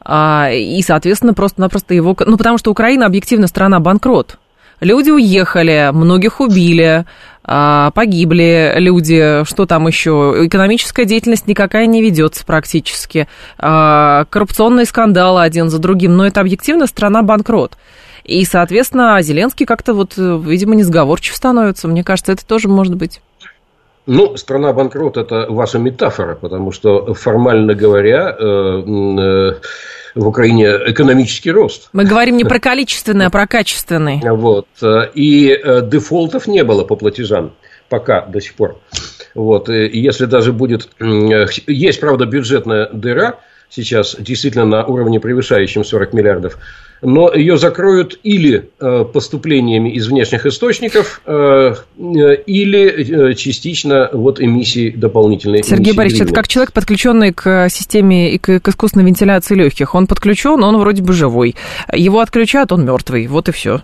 Э, 0.05 0.55
и, 0.55 0.81
соответственно, 0.81 1.33
просто-напросто 1.33 1.93
его... 1.93 2.15
Ну, 2.25 2.37
потому 2.37 2.57
что 2.57 2.71
Украина 2.71 3.05
объективно 3.05 3.47
страна 3.47 3.79
банкрот. 3.79 4.37
Люди 4.79 5.11
уехали, 5.11 5.91
многих 5.93 6.41
убили, 6.41 7.05
а, 7.45 7.91
погибли 7.91 8.73
люди, 8.77 9.43
что 9.45 9.65
там 9.65 9.87
еще, 9.87 10.33
экономическая 10.45 11.05
деятельность 11.05 11.47
никакая 11.47 11.85
не 11.85 12.01
ведется 12.01 12.45
практически, 12.45 13.27
а, 13.57 14.25
коррупционные 14.29 14.85
скандалы 14.85 15.41
один 15.41 15.69
за 15.69 15.79
другим, 15.79 16.15
но 16.17 16.25
это 16.25 16.41
объективно 16.41 16.87
страна 16.87 17.21
банкрот. 17.21 17.77
И, 18.23 18.45
соответственно, 18.45 19.21
Зеленский 19.21 19.65
как-то 19.65 19.93
вот, 19.93 20.13
видимо, 20.17 20.75
несговорчив 20.75 21.35
становится. 21.35 21.87
Мне 21.87 22.03
кажется, 22.03 22.31
это 22.31 22.45
тоже 22.45 22.69
может 22.69 22.95
быть. 22.95 23.21
Ну, 24.05 24.35
страна 24.35 24.73
банкрот– 24.73 25.17
это 25.17 25.45
ваша 25.49 25.79
метафора, 25.79 26.35
потому 26.35 26.71
что, 26.71 27.13
формально 27.13 27.73
говоря, 27.73 28.35
э, 28.37 28.43
э, 28.43 29.53
в 30.15 30.27
Украине 30.27 30.67
экономический 30.87 31.51
рост. 31.51 31.89
Мы 31.93 32.03
говорим 32.03 32.35
не 32.35 32.43
про 32.43 32.59
количественный, 32.59 33.27
а 33.27 33.29
про 33.29 33.47
качественный. 33.47 34.19
Вот. 34.21 34.67
И 35.13 35.49
э, 35.51 35.81
дефолтов 35.87 36.47
не 36.47 36.63
было 36.63 36.83
по 36.83 36.95
платежам 36.95 37.53
пока 37.87 38.25
до 38.25 38.41
сих 38.41 38.55
пор. 38.55 38.77
Вот. 39.35 39.69
И 39.69 39.99
если 39.99 40.25
даже 40.25 40.51
будет... 40.51 40.89
Есть, 40.99 41.99
правда, 41.99 42.25
бюджетная 42.25 42.89
дыра 42.91 43.39
сейчас, 43.69 44.15
действительно 44.19 44.65
на 44.65 44.85
уровне 44.85 45.19
превышающем 45.19 45.83
40 45.85 46.13
миллиардов 46.13 46.57
но 47.03 47.31
ее 47.33 47.57
закроют 47.57 48.19
или 48.23 48.69
э, 48.79 49.05
поступлениями 49.05 49.89
из 49.89 50.07
внешних 50.07 50.45
источников, 50.45 51.21
э, 51.25 51.75
или 51.97 53.31
э, 53.31 53.33
частично 53.35 54.09
вот 54.13 54.41
эмиссией 54.41 54.91
дополнительной. 54.91 55.63
Сергей 55.63 55.87
эмиссии 55.87 55.97
Борисович, 55.97 56.21
это 56.23 56.33
как 56.33 56.47
человек, 56.47 56.71
подключенный 56.73 57.33
к 57.33 57.69
системе 57.69 58.33
и 58.33 58.37
к, 58.37 58.59
к 58.59 58.67
искусственной 58.69 59.05
вентиляции 59.05 59.55
легких. 59.55 59.93
Он 59.95 60.07
подключен, 60.07 60.63
он 60.63 60.77
вроде 60.77 61.03
бы 61.03 61.13
живой. 61.13 61.55
Его 61.91 62.21
отключают, 62.21 62.71
он 62.71 62.85
мертвый. 62.85 63.27
Вот 63.27 63.49
и 63.49 63.51
все. 63.51 63.81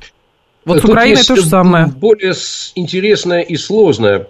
Вот 0.66 0.82
с 0.82 0.86
Украиной 0.86 1.24
то 1.24 1.36
же 1.36 1.44
самое. 1.44 1.88
Более 1.88 2.34
интересная 2.76 3.42
и 3.42 3.56
сложная 3.56 4.28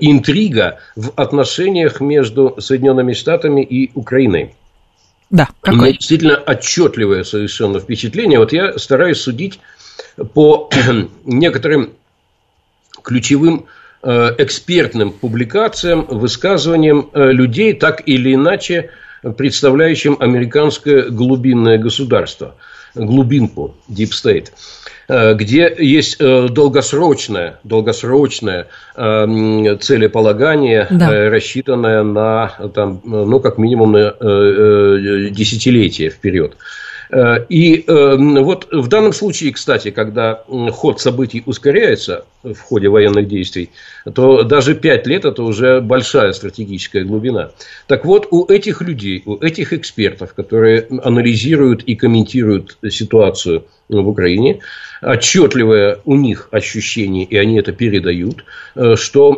интрига 0.00 0.78
в 0.96 1.12
отношениях 1.16 2.00
между 2.00 2.56
Соединенными 2.58 3.12
Штатами 3.12 3.62
и 3.62 3.90
Украиной. 3.94 4.54
Да, 5.30 5.48
какой? 5.60 5.78
У 5.78 5.82
меня 5.82 5.92
действительно 5.92 6.36
отчетливое 6.36 7.22
совершенно 7.22 7.78
впечатление. 7.78 8.38
Вот 8.38 8.52
я 8.52 8.78
стараюсь 8.78 9.20
судить 9.20 9.60
по 10.34 10.68
некоторым 11.24 11.92
ключевым 13.02 13.66
э, 14.02 14.34
экспертным 14.38 15.12
публикациям, 15.12 16.04
высказываниям 16.06 17.10
э, 17.12 17.32
людей, 17.32 17.74
так 17.74 18.06
или 18.06 18.34
иначе 18.34 18.90
представляющим 19.36 20.16
американское 20.18 21.10
глубинное 21.10 21.78
государство, 21.78 22.56
глубинку, 22.94 23.76
Deep 23.88 24.10
State. 24.10 24.48
Э, 25.10 25.34
где 25.34 25.74
есть 25.76 26.16
э, 26.20 26.46
долгосрочное, 26.48 27.58
долгосрочное 27.64 28.68
э, 28.94 29.76
целеполагание, 29.80 30.86
да. 30.88 31.28
рассчитанное 31.28 32.04
на, 32.04 32.52
там, 32.72 33.00
ну, 33.02 33.40
как 33.40 33.58
минимум, 33.58 33.92
на 33.92 35.30
десятилетия 35.30 36.10
вперед. 36.10 36.56
И 37.48 37.84
вот 37.86 38.68
в 38.70 38.86
данном 38.88 39.12
случае, 39.12 39.52
кстати, 39.52 39.90
когда 39.90 40.44
ход 40.70 41.00
событий 41.00 41.42
ускоряется 41.44 42.24
в 42.42 42.58
ходе 42.58 42.88
военных 42.88 43.26
действий, 43.26 43.70
то 44.14 44.44
даже 44.44 44.74
пять 44.74 45.06
лет 45.06 45.24
это 45.24 45.42
уже 45.42 45.80
большая 45.80 46.32
стратегическая 46.32 47.02
глубина. 47.04 47.50
Так 47.86 48.04
вот, 48.04 48.28
у 48.30 48.46
этих 48.46 48.80
людей, 48.80 49.22
у 49.26 49.36
этих 49.36 49.72
экспертов, 49.72 50.34
которые 50.34 50.86
анализируют 51.02 51.82
и 51.82 51.96
комментируют 51.96 52.78
ситуацию 52.88 53.64
в 53.88 54.08
Украине, 54.08 54.60
отчетливое 55.00 55.98
у 56.04 56.16
них 56.16 56.48
ощущение, 56.50 57.24
и 57.24 57.36
они 57.36 57.58
это 57.58 57.72
передают, 57.72 58.44
э, 58.74 58.96
что 58.96 59.32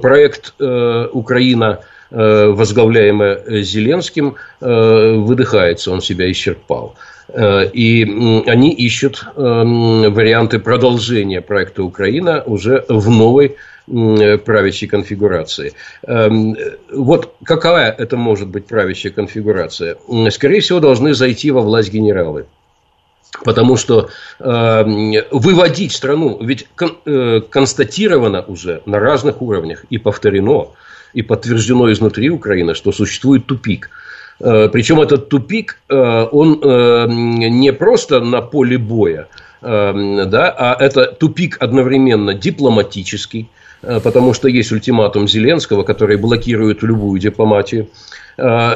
проект 0.00 0.54
э, 0.58 1.08
Украина 1.12 1.80
э, 1.80 1.95
возглавляемая 2.10 3.62
Зеленским, 3.62 4.36
выдыхается, 4.60 5.90
он 5.90 6.00
себя 6.00 6.30
исчерпал. 6.30 6.94
И 7.36 8.04
они 8.46 8.72
ищут 8.72 9.26
варианты 9.34 10.60
продолжения 10.60 11.40
проекта 11.40 11.82
Украина 11.82 12.42
уже 12.46 12.84
в 12.88 13.10
новой 13.10 13.56
правящей 13.86 14.88
конфигурации. 14.88 15.72
Эм, 16.06 16.56
вот 16.92 17.34
какая 17.44 17.92
это 17.92 18.16
может 18.16 18.48
быть 18.48 18.66
правящая 18.66 19.12
конфигурация? 19.12 19.96
Скорее 20.30 20.60
всего, 20.60 20.80
должны 20.80 21.14
зайти 21.14 21.50
во 21.50 21.60
власть 21.60 21.92
генералы. 21.92 22.46
Потому 23.44 23.76
что 23.76 24.08
э, 24.38 24.84
выводить 25.30 25.92
страну, 25.92 26.38
ведь 26.40 26.66
кон, 26.74 26.96
э, 27.04 27.40
констатировано 27.48 28.42
уже 28.42 28.82
на 28.86 28.98
разных 28.98 29.42
уровнях 29.42 29.84
и 29.90 29.98
повторено, 29.98 30.68
и 31.16 31.22
подтверждено 31.22 31.90
изнутри 31.90 32.28
Украины, 32.30 32.74
что 32.74 32.92
существует 32.92 33.46
тупик. 33.46 33.90
Э, 34.38 34.68
причем 34.70 35.00
этот 35.00 35.30
тупик, 35.30 35.80
э, 35.88 36.26
он 36.30 36.60
э, 36.62 37.06
не 37.08 37.72
просто 37.72 38.20
на 38.20 38.42
поле 38.42 38.78
боя, 38.78 39.28
да, 39.62 40.54
а 40.58 40.76
это 40.78 41.06
тупик 41.06 41.56
одновременно 41.60 42.34
дипломатический, 42.34 43.48
потому 43.80 44.34
что 44.34 44.48
есть 44.48 44.70
ультиматум 44.70 45.26
Зеленского, 45.26 45.82
который 45.82 46.18
блокирует 46.18 46.82
любую 46.82 47.18
дипломатию. 47.18 47.88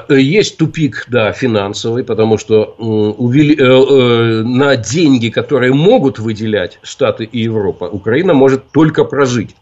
Есть 0.09 0.57
тупик, 0.57 1.05
да, 1.09 1.33
финансовый, 1.33 2.03
потому 2.03 2.39
что 2.39 2.75
на 2.79 4.77
деньги, 4.77 5.29
которые 5.29 5.75
могут 5.75 6.19
выделять 6.19 6.79
Штаты 6.83 7.25
и 7.25 7.41
Европа, 7.41 7.85
Украина 7.85 8.33
может 8.33 8.73
только 8.73 9.05
прожить. 9.05 9.55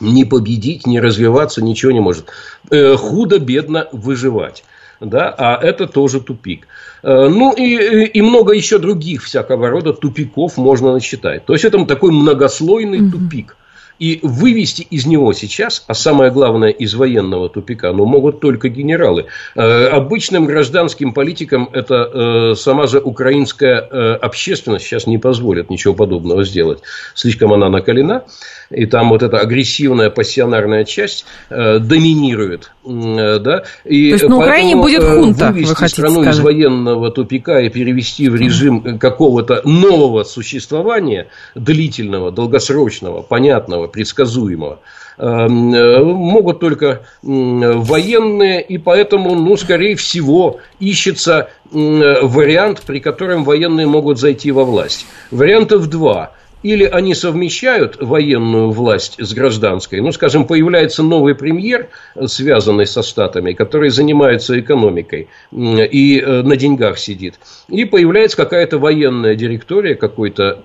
Не 0.00 0.24
победить, 0.24 0.86
не 0.86 1.00
развиваться, 1.00 1.62
ничего 1.62 1.92
не 1.92 2.00
может. 2.00 2.26
Худо-бедно 2.70 3.88
выживать. 3.92 4.64
Да, 5.00 5.34
а 5.36 5.62
это 5.62 5.86
тоже 5.86 6.20
тупик. 6.20 6.66
Ну 7.02 7.52
и, 7.52 8.04
и 8.06 8.22
много 8.22 8.54
еще 8.54 8.78
других 8.78 9.22
всякого 9.22 9.68
рода 9.68 9.92
тупиков 9.92 10.56
можно 10.56 10.92
насчитать. 10.92 11.44
То 11.44 11.52
есть 11.52 11.66
это 11.66 11.84
такой 11.84 12.12
многослойный 12.12 13.00
mm-hmm. 13.00 13.10
тупик. 13.10 13.56
И 13.98 14.20
вывести 14.22 14.82
из 14.82 15.06
него 15.06 15.32
сейчас, 15.32 15.84
а 15.86 15.94
самое 15.94 16.30
главное 16.30 16.68
из 16.70 16.94
военного 16.94 17.48
тупика, 17.48 17.92
ну, 17.92 18.04
могут 18.04 18.40
только 18.40 18.68
генералы. 18.68 19.26
Э, 19.54 19.86
обычным 19.86 20.44
гражданским 20.44 21.14
политикам 21.14 21.70
это 21.72 21.94
э, 21.94 22.54
сама 22.56 22.86
же 22.86 22.98
украинская 22.98 23.80
э, 23.80 24.12
общественность 24.16 24.84
сейчас 24.84 25.06
не 25.06 25.16
позволит 25.16 25.70
ничего 25.70 25.94
подобного 25.94 26.44
сделать. 26.44 26.80
Слишком 27.14 27.54
она 27.54 27.70
накалена, 27.70 28.24
и 28.68 28.84
там 28.84 29.08
вот 29.08 29.22
эта 29.22 29.38
агрессивная 29.38 30.10
пассионарная 30.10 30.84
часть 30.84 31.24
доминирует. 31.48 32.72
Да? 32.84 33.64
И 33.84 34.10
То 34.10 34.14
есть 34.14 34.28
на 34.28 34.36
Украине 34.36 34.76
будет 34.76 35.04
хунта, 35.04 35.52
вывести 35.52 35.80
вы 35.80 35.88
страну 35.88 36.22
сказать. 36.22 36.34
из 36.34 36.40
военного 36.40 37.10
тупика 37.10 37.60
и 37.60 37.68
перевести 37.68 38.28
в 38.28 38.34
режим 38.34 38.98
какого-то 38.98 39.62
нового 39.64 40.24
существования, 40.24 41.28
длительного, 41.54 42.32
долгосрочного, 42.32 43.22
понятного, 43.22 43.85
объяснимого, 43.86 43.88
предсказуемого. 43.88 44.80
Эм, 45.18 45.74
э, 45.74 46.02
могут 46.02 46.60
только 46.60 47.02
военные, 47.22 48.62
и 48.62 48.78
поэтому, 48.78 49.34
ну, 49.34 49.56
скорее 49.56 49.96
всего, 49.96 50.60
ищется 50.78 51.48
вариант, 51.72 52.82
при 52.86 53.00
котором 53.00 53.44
военные 53.44 53.86
могут 53.86 54.18
зайти 54.18 54.52
во 54.52 54.64
власть. 54.64 55.06
Вариантов 55.30 55.88
два– 55.88 56.32
или 56.66 56.84
они 56.84 57.14
совмещают 57.14 57.96
военную 58.00 58.70
власть 58.70 59.14
с 59.18 59.32
гражданской, 59.32 60.00
ну, 60.00 60.10
скажем, 60.10 60.46
появляется 60.46 61.04
новый 61.04 61.36
премьер, 61.36 61.88
связанный 62.26 62.86
со 62.86 63.04
Штатами, 63.04 63.52
который 63.52 63.90
занимается 63.90 64.58
экономикой 64.58 65.28
и 65.52 66.20
э, 66.20 66.42
на 66.42 66.56
деньгах 66.56 66.98
сидит, 66.98 67.38
и 67.68 67.84
появляется 67.84 68.36
какая-то 68.36 68.78
военная 68.78 69.36
директория, 69.36 69.94
какой-то 69.94 70.58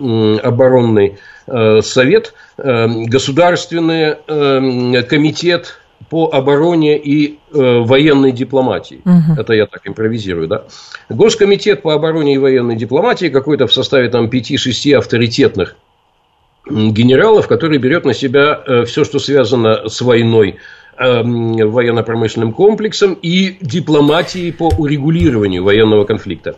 оборонный 0.44 1.18
э, 1.46 1.82
совет, 1.84 2.34
э, 2.58 2.88
государственный 2.88 4.16
комитет 5.04 5.82
по 6.10 6.30
обороне 6.34 6.98
и 6.98 7.38
э, 7.54 7.80
военной 7.80 8.32
дипломатии. 8.32 9.02
Угу. 9.06 9.40
Это 9.40 9.54
я 9.54 9.66
так 9.66 9.88
импровизирую, 9.88 10.48
да. 10.48 10.66
Госкомитет 11.10 11.82
по 11.84 11.94
обороне 11.94 12.36
и 12.36 12.38
военной 12.38 12.76
дипломатии 12.76 13.28
какой-то 13.28 13.68
в 13.68 13.74
составе 13.74 14.10
там 14.10 14.26
5-6 14.26 14.98
авторитетных 14.98 15.76
генералов, 16.66 17.48
который 17.48 17.78
берет 17.78 18.06
на 18.06 18.14
себя 18.14 18.62
э, 18.66 18.86
все, 18.86 19.04
что 19.04 19.20
связано 19.20 19.90
с 19.90 20.02
войной, 20.02 20.58
э, 20.98 21.24
военно-промышленным 21.24 22.54
комплексом 22.54 23.18
и 23.22 23.58
дипломатией 23.62 24.52
по 24.52 24.70
урегулированию 24.78 25.64
военного 25.64 26.06
конфликта. 26.06 26.58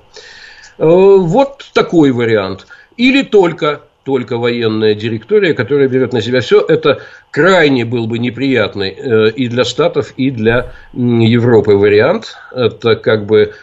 Э, 0.78 0.86
вот 0.86 1.66
такой 1.74 2.12
вариант. 2.12 2.68
Или 2.98 3.24
только 3.24 3.82
только 4.04 4.36
военная 4.36 4.96
директория, 4.96 5.54
которая 5.54 5.88
берет 5.88 6.12
на 6.12 6.22
себя 6.22 6.42
все, 6.42 6.60
это 6.60 7.00
крайне 7.32 7.86
был 7.86 8.06
бы 8.06 8.20
неприятный 8.20 8.90
и 9.30 9.48
для 9.48 9.64
Штатов, 9.64 10.14
и 10.18 10.30
для 10.30 10.74
Европы 10.92 11.78
вариант. 11.78 12.36
Это 12.52 12.98
как 12.98 13.26
бы 13.26 13.54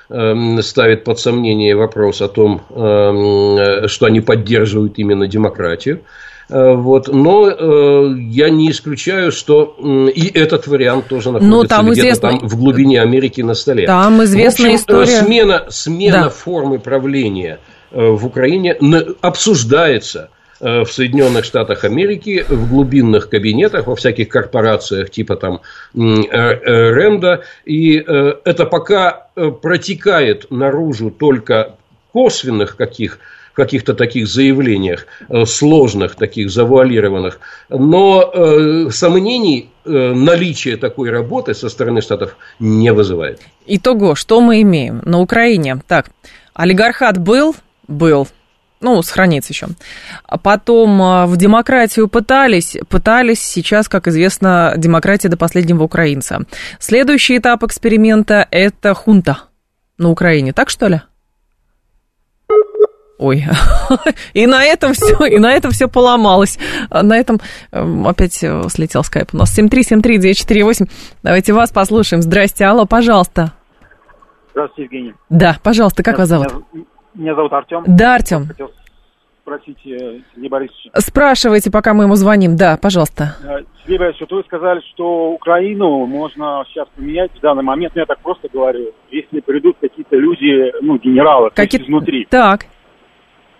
ставит 0.63 1.05
под 1.05 1.19
сомнение 1.19 1.77
вопрос 1.77 2.23
о 2.23 2.29
том, 2.29 2.63
что 2.71 4.07
они 4.07 4.23
поддерживают 4.23 4.95
именно 4.97 5.29
демократию. 5.29 6.01
Э, 6.51 6.75
вот, 6.75 7.09
но 7.09 7.49
э, 7.49 8.15
я 8.19 8.51
не 8.51 8.71
исключаю, 8.71 9.31
что 9.31 9.77
и 10.15 10.27
этот 10.35 10.67
вариант 10.67 11.07
тоже 11.07 11.31
находится 11.31 11.57
ну, 11.57 11.65
там 11.65 11.87
где-то 11.87 12.01
известно... 12.01 12.31
там 12.31 12.49
в 12.49 12.57
глубине 12.57 13.01
Америки 13.01 13.41
на 13.41 13.55
столе. 13.55 13.87
Там 13.87 14.23
известная 14.25 14.73
в 14.73 14.75
общем, 14.75 14.95
э, 14.95 15.05
история. 15.05 15.25
Смена, 15.25 15.67
смена 15.69 16.25
да. 16.25 16.31
формы 16.31 16.79
правления 16.81 17.61
в 17.93 18.27
Украине 18.27 18.77
обсуждается 19.21 20.31
в 20.61 20.87
Соединенных 20.87 21.45
Штатах 21.45 21.85
Америки 21.85 22.45
в 22.47 22.69
глубинных 22.71 23.31
кабинетах, 23.31 23.87
во 23.87 23.97
всяких 23.97 24.29
корпорациях 24.29 25.11
типа 25.11 25.37
там 25.37 25.61
Ренда. 25.95 27.43
И 27.65 27.95
это 27.95 28.67
пока 28.67 29.29
протекает 29.35 30.51
наружу 30.51 31.11
только 31.11 31.77
косвенных 32.13 32.77
каких 32.77 33.19
каких-то 33.61 33.95
таких 33.95 34.27
заявлениях, 34.27 35.07
э, 35.29 35.45
сложных, 35.45 36.15
таких 36.15 36.51
завуалированных. 36.51 37.41
Но 37.69 38.23
э, 38.23 38.91
сомнений 38.91 39.69
э, 39.85 40.15
наличие 40.15 40.77
такой 40.77 41.11
работы 41.11 41.55
со 41.55 41.69
стороны 41.69 42.01
Штатов 42.01 42.37
не 42.61 42.93
вызывает. 42.93 43.41
Итого, 43.67 44.15
что 44.15 44.41
мы 44.41 44.63
имеем 44.63 45.03
на 45.05 45.21
Украине? 45.21 45.81
Так, 45.87 46.11
олигархат 46.55 47.19
был? 47.19 47.55
Был 47.89 48.27
ну, 48.83 49.03
сохранится 49.03 49.53
еще. 49.53 49.67
А 50.25 50.39
потом 50.39 51.03
э, 51.03 51.27
в 51.27 51.37
демократию 51.37 52.09
пытались, 52.09 52.77
пытались, 52.89 53.43
сейчас, 53.43 53.89
как 53.89 54.09
известно, 54.09 54.73
демократия 54.77 55.29
до 55.29 55.37
последнего 55.37 55.83
украинца. 55.83 56.41
Следующий 56.79 57.37
этап 57.37 57.63
эксперимента– 57.63 58.49
это 58.51 58.95
хунта 58.95 59.37
на 59.99 60.09
Украине, 60.09 60.55
так 60.55 60.71
что 60.71 60.89
ли? 60.89 61.01
Ой, 63.21 63.45
и 64.33 64.47
на 64.47 64.65
этом 64.65 64.95
все, 64.95 65.27
и 65.27 65.39
на 65.39 65.53
этом 65.53 65.73
все 65.73 65.89
поломалось. 65.89 66.59
На 66.91 67.19
этом 67.19 67.39
эм, 67.71 68.09
опять 68.09 68.43
э, 68.43 68.63
слетел 68.69 69.05
скайп 69.05 69.35
у 69.35 69.37
нас. 69.37 69.59
7373948. 69.59 70.91
Давайте 71.23 71.53
вас 71.53 71.71
послушаем. 71.71 72.23
Здрасте, 72.23 72.65
алло, 72.65 72.87
пожалуйста. 72.87 73.53
Здравствуйте, 74.53 74.85
Евгений. 74.85 75.15
Да, 75.29 75.59
пожалуйста, 75.63 76.03
как 76.03 76.17
вас 76.17 76.29
зовут? 76.29 76.49
Меня, 76.73 76.85
меня 77.15 77.35
зовут 77.35 77.53
Артем. 77.53 77.85
Да, 77.87 78.15
Артем. 78.15 78.47
Хотел 78.47 78.71
спросить 79.43 79.79
э, 79.85 80.21
Сергея 80.33 80.51
Борисовича. 80.51 80.91
Спрашивайте, 80.97 81.71
пока 81.71 81.93
мы 81.93 82.05
ему 82.05 82.15
звоним. 82.15 82.57
Да, 82.57 82.79
пожалуйста. 82.81 83.37
Э, 83.45 83.59
Сергей 83.83 83.99
Борисович, 83.99 84.31
вот 84.31 84.33
вы 84.33 84.45
сказали, 84.45 84.81
что 84.95 85.33
Украину 85.33 86.07
можно 86.07 86.65
сейчас 86.69 86.89
поменять 86.97 87.33
в 87.37 87.41
данный 87.41 87.65
момент. 87.65 87.93
Ну, 87.95 88.01
я 88.01 88.07
так 88.07 88.21
просто 88.21 88.49
говорю. 88.51 88.93
Если 89.11 89.41
придут 89.41 89.77
какие-то 89.79 90.17
люди, 90.17 90.73
ну, 90.81 90.97
генералы, 90.97 91.51
Какие... 91.55 91.83
изнутри. 91.83 92.27
Так. 92.31 92.65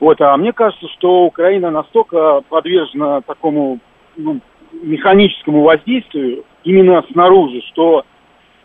Вот, 0.01 0.19
а 0.23 0.35
мне 0.39 0.53
кажется, 0.53 0.89
что 0.97 1.25
Украина 1.25 1.71
настолько 1.71 2.41
подвержена 2.49 3.21
такому 3.21 3.79
ну, 4.17 4.41
механическому 4.73 5.63
воздействию 5.63 6.45
именно 6.65 7.05
снаружи, 7.13 7.61
что 7.71 8.05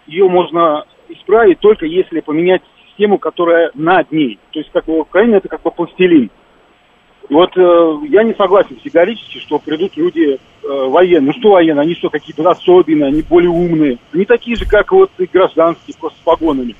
ее 0.07 0.29
можно 0.29 0.85
исправить 1.09 1.59
только 1.59 1.85
если 1.85 2.21
поменять 2.21 2.61
систему, 2.87 3.17
которая 3.17 3.69
над 3.73 4.11
ней. 4.11 4.39
То 4.51 4.59
есть 4.59 4.71
как 4.71 4.87
Украина 4.87 5.35
это 5.35 5.49
как 5.49 5.61
бы 5.61 5.71
пластилин. 5.71 6.31
Вот 7.29 7.57
э, 7.57 7.95
я 8.09 8.23
не 8.23 8.33
согласен 8.35 8.75
категорически, 8.75 9.39
что 9.39 9.59
придут 9.59 9.97
люди 9.97 10.37
э, 10.37 10.37
военные. 10.63 11.33
Ну 11.33 11.39
что 11.39 11.51
военные, 11.51 11.81
они 11.81 11.95
что, 11.95 12.09
какие-то 12.09 12.47
особенные, 12.49 13.07
они 13.07 13.23
более 13.23 13.49
умные. 13.49 13.97
Они 14.13 14.25
такие 14.25 14.55
же, 14.55 14.65
как 14.65 14.91
вот 14.91 15.11
и 15.17 15.25
гражданские, 15.25 15.97
просто 15.99 16.19
с 16.19 16.21
погонами. 16.21 16.75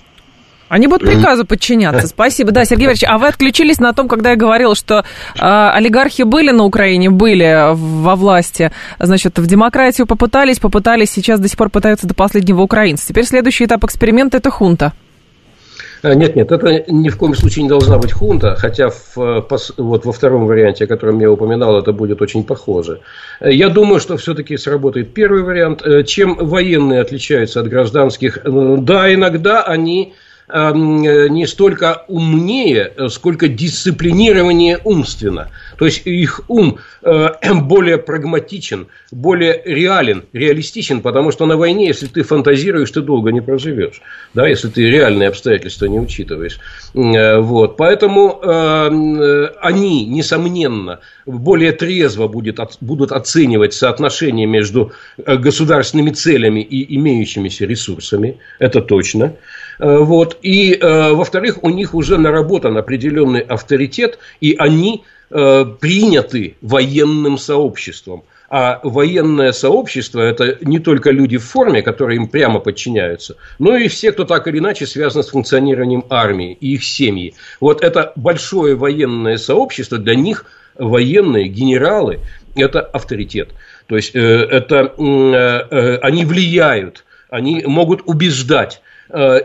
Они 0.68 0.88
будут 0.88 1.08
приказу 1.08 1.46
подчиняться. 1.46 2.08
Спасибо. 2.08 2.52
Да, 2.52 2.66
Сергей 2.66 2.88
Валерьевич, 2.88 3.08
а 3.08 3.18
вы 3.18 3.28
отключились 3.28 3.80
на 3.80 3.94
том, 3.94 4.08
когда 4.08 4.32
я 4.32 4.36
говорила, 4.36 4.76
что 4.76 5.00
э, 5.00 5.04
олигархи 5.40 6.24
были 6.24 6.52
на 6.52 6.64
Украине, 6.64 7.10
были 7.12 7.74
во 7.74 8.16
власти, 8.16 8.72
значит, 9.00 9.38
в 9.38 9.46
демократию 9.46 10.08
попытались, 10.08 10.60
попытались, 10.60 11.12
сейчас 11.12 11.40
до 11.40 11.48
сих 11.48 11.58
пор 11.58 11.70
пытаются 11.70 12.08
до 12.08 12.16
последнего 12.16 12.62
украинца. 12.62 13.08
Теперь 13.08 13.26
следующий 13.26 13.66
этап 13.66 13.84
эксперимента– 13.84 14.38
это 14.40 14.50
хунта. 14.50 14.94
А, 16.02 16.14
нет, 16.14 16.36
нет, 16.36 16.52
это 16.52 16.86
ни 16.92 17.10
в 17.10 17.18
коем 17.18 17.36
случае 17.36 17.64
не 17.64 17.70
должна 17.70 17.98
быть 17.98 18.12
хунта, 18.12 18.56
хотя 18.56 18.90
в, 18.90 19.16
вот 19.78 20.06
во 20.06 20.12
втором 20.12 20.46
варианте, 20.46 20.86
о 20.86 20.88
котором 20.88 21.20
я 21.20 21.32
упоминал, 21.32 21.80
это 21.80 21.94
будет 21.94 22.22
очень 22.22 22.44
похоже. 22.44 23.02
Я 23.42 23.70
думаю, 23.70 24.00
что 24.00 24.18
все-таки 24.18 24.58
сработает 24.58 25.14
первый 25.14 25.44
вариант. 25.44 25.82
Э, 25.84 26.04
чем 26.04 26.36
военные 26.36 27.02
отличаются 27.02 27.60
от 27.60 27.70
гражданских? 27.70 28.40
Э, 28.44 28.76
да, 28.80 29.14
иногда 29.14 29.64
они 29.64 30.14
не 30.48 31.48
столько 31.48 32.06
умнее, 32.08 32.92
сколько 33.10 33.48
дисциплинированнее 33.48 34.80
умственно. 34.84 35.50
То 35.78 35.86
есть 35.86 36.02
их 36.06 36.42
ум 36.48 36.80
э, 37.04 37.30
более 37.54 37.98
прагматичен, 37.98 38.88
более 39.12 39.62
реален, 39.66 40.26
реалистичен, 40.34 41.02
потому 41.02 41.32
что 41.32 41.46
на 41.46 41.58
войне, 41.58 41.88
если 41.88 42.08
ты 42.08 42.24
фантазируешь, 42.24 42.92
ты 42.92 43.02
долго 43.02 43.32
не 43.32 43.42
проживешь, 43.42 44.02
да, 44.34 44.48
если 44.48 44.70
ты 44.70 44.90
реальные 44.90 45.30
обстоятельства 45.30 45.86
не 45.86 46.00
учитываешь. 46.00 46.60
Э, 46.94 47.40
вот. 47.40 47.78
Поэтому 47.78 48.40
э, 48.42 49.50
они, 49.62 50.06
несомненно, 50.06 51.00
более 51.26 51.72
трезво 51.72 52.28
будет, 52.28 52.60
будут 52.82 53.12
оценивать 53.12 53.74
соотношение 53.74 54.46
между 54.46 54.92
государственными 55.18 56.12
целями 56.12 56.62
и 56.62 56.96
имеющимися 56.98 57.66
ресурсами, 57.66 58.38
это 58.60 58.82
точно. 58.82 59.34
Э, 59.80 59.98
вот. 59.98 60.38
И, 60.42 60.74
э, 60.74 61.12
во-вторых, 61.14 61.64
у 61.64 61.70
них 61.70 61.94
уже 61.94 62.18
наработан 62.18 62.78
определенный 62.78 63.42
авторитет, 63.42 64.20
и 64.42 64.56
они 64.58 65.04
э, 65.30 65.66
приняты 65.80 66.56
военным 66.62 67.38
сообществом. 67.38 68.24
А 68.48 68.80
военное 68.84 69.52
сообщество– 69.52 70.20
это 70.22 70.60
не 70.62 70.80
только 70.80 71.10
люди 71.10 71.38
в 71.38 71.44
форме, 71.44 71.82
которые 71.82 72.18
им 72.18 72.28
прямо 72.28 72.60
подчиняются, 72.60 73.38
но 73.58 73.76
и 73.76 73.88
все, 73.88 74.12
кто 74.12 74.24
так 74.24 74.48
или 74.48 74.60
иначе 74.60 74.86
связан 74.86 75.24
с 75.24 75.30
функционированием 75.30 76.06
армии 76.10 76.56
и 76.62 76.76
их 76.76 76.84
семьи. 76.84 77.34
Вот 77.60 77.84
это 77.84 78.14
большое 78.16 78.76
военное 78.76 79.38
сообщество, 79.38 79.98
для 79.98 80.14
них 80.14 80.46
военные, 80.78 81.48
генералы– 81.48 82.20
это 82.56 82.82
авторитет. 82.82 83.50
То 83.88 83.96
есть, 83.96 84.12
это, 84.14 84.94
они 86.04 86.26
влияют, 86.26 87.04
они 87.30 87.64
могут 87.66 88.04
убеждать 88.06 88.80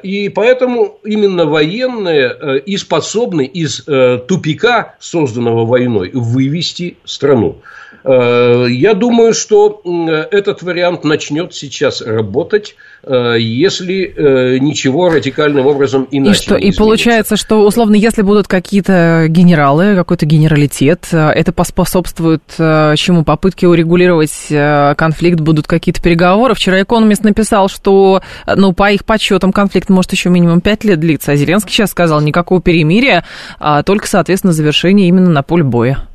и 0.03 0.29
поэтому 0.31 0.99
именно 1.05 1.45
военные 1.45 2.29
э, 2.29 2.59
и 2.61 2.77
способны 2.77 3.45
из 3.45 3.87
э, 3.87 4.19
тупика, 4.27 4.95
созданного 4.99 5.67
войной, 5.67 6.11
вывести 6.13 6.97
страну. 7.05 7.59
Я 8.03 8.95
думаю, 8.95 9.35
что 9.35 9.83
этот 10.31 10.63
вариант 10.63 11.05
начнет 11.05 11.55
сейчас 11.55 12.01
работать. 12.01 12.75
Э, 13.03 13.37
если 13.39 14.13
э, 14.15 14.59
ничего 14.59 15.09
радикальным 15.09 15.67
образом 15.67 16.07
иначе. 16.11 16.39
И, 16.39 16.43
что, 16.43 16.55
и 16.57 16.73
получается, 16.73 17.37
что 17.37 17.65
условно, 17.65 17.95
если 17.95 18.21
будут 18.21 18.47
какие-то 18.47 19.25
генералы, 19.29 19.95
какой-то 19.95 20.27
генералитет, 20.27 21.09
э, 21.13 21.31
это 21.31 21.53
поспособствует 21.53 22.43
чему? 22.57 23.25
Попытке 23.25 23.69
урегулировать 23.69 24.49
конфликт, 24.97 25.41
будут 25.41 25.67
какие-то 25.67 26.03
переговоры. 26.03 26.55
Вчера 26.55 26.83
экономист 26.83 27.25
написал, 27.25 27.69
что, 27.69 28.23
ну, 28.47 28.73
по 28.73 28.91
их 28.91 29.05
подсчетам, 29.05 29.53
конфликт 29.53 29.89
может 29.89 30.13
еще 30.13 30.29
минимум 30.31 30.61
пять 30.61 30.85
лет 30.85 31.01
длиться. 31.01 31.33
А 31.33 31.37
Зеленский 31.37 31.73
сейчас 31.73 31.91
сказал, 31.91 32.21
никакого 32.21 32.61
перемирия, 32.61 33.25
а 33.59 33.83
только, 33.83 34.07
соответственно, 34.07 34.53
завершение 34.53 35.09
именно 35.09 35.31
на 35.31 35.43
поле 35.43 35.65
боя. 35.65 36.10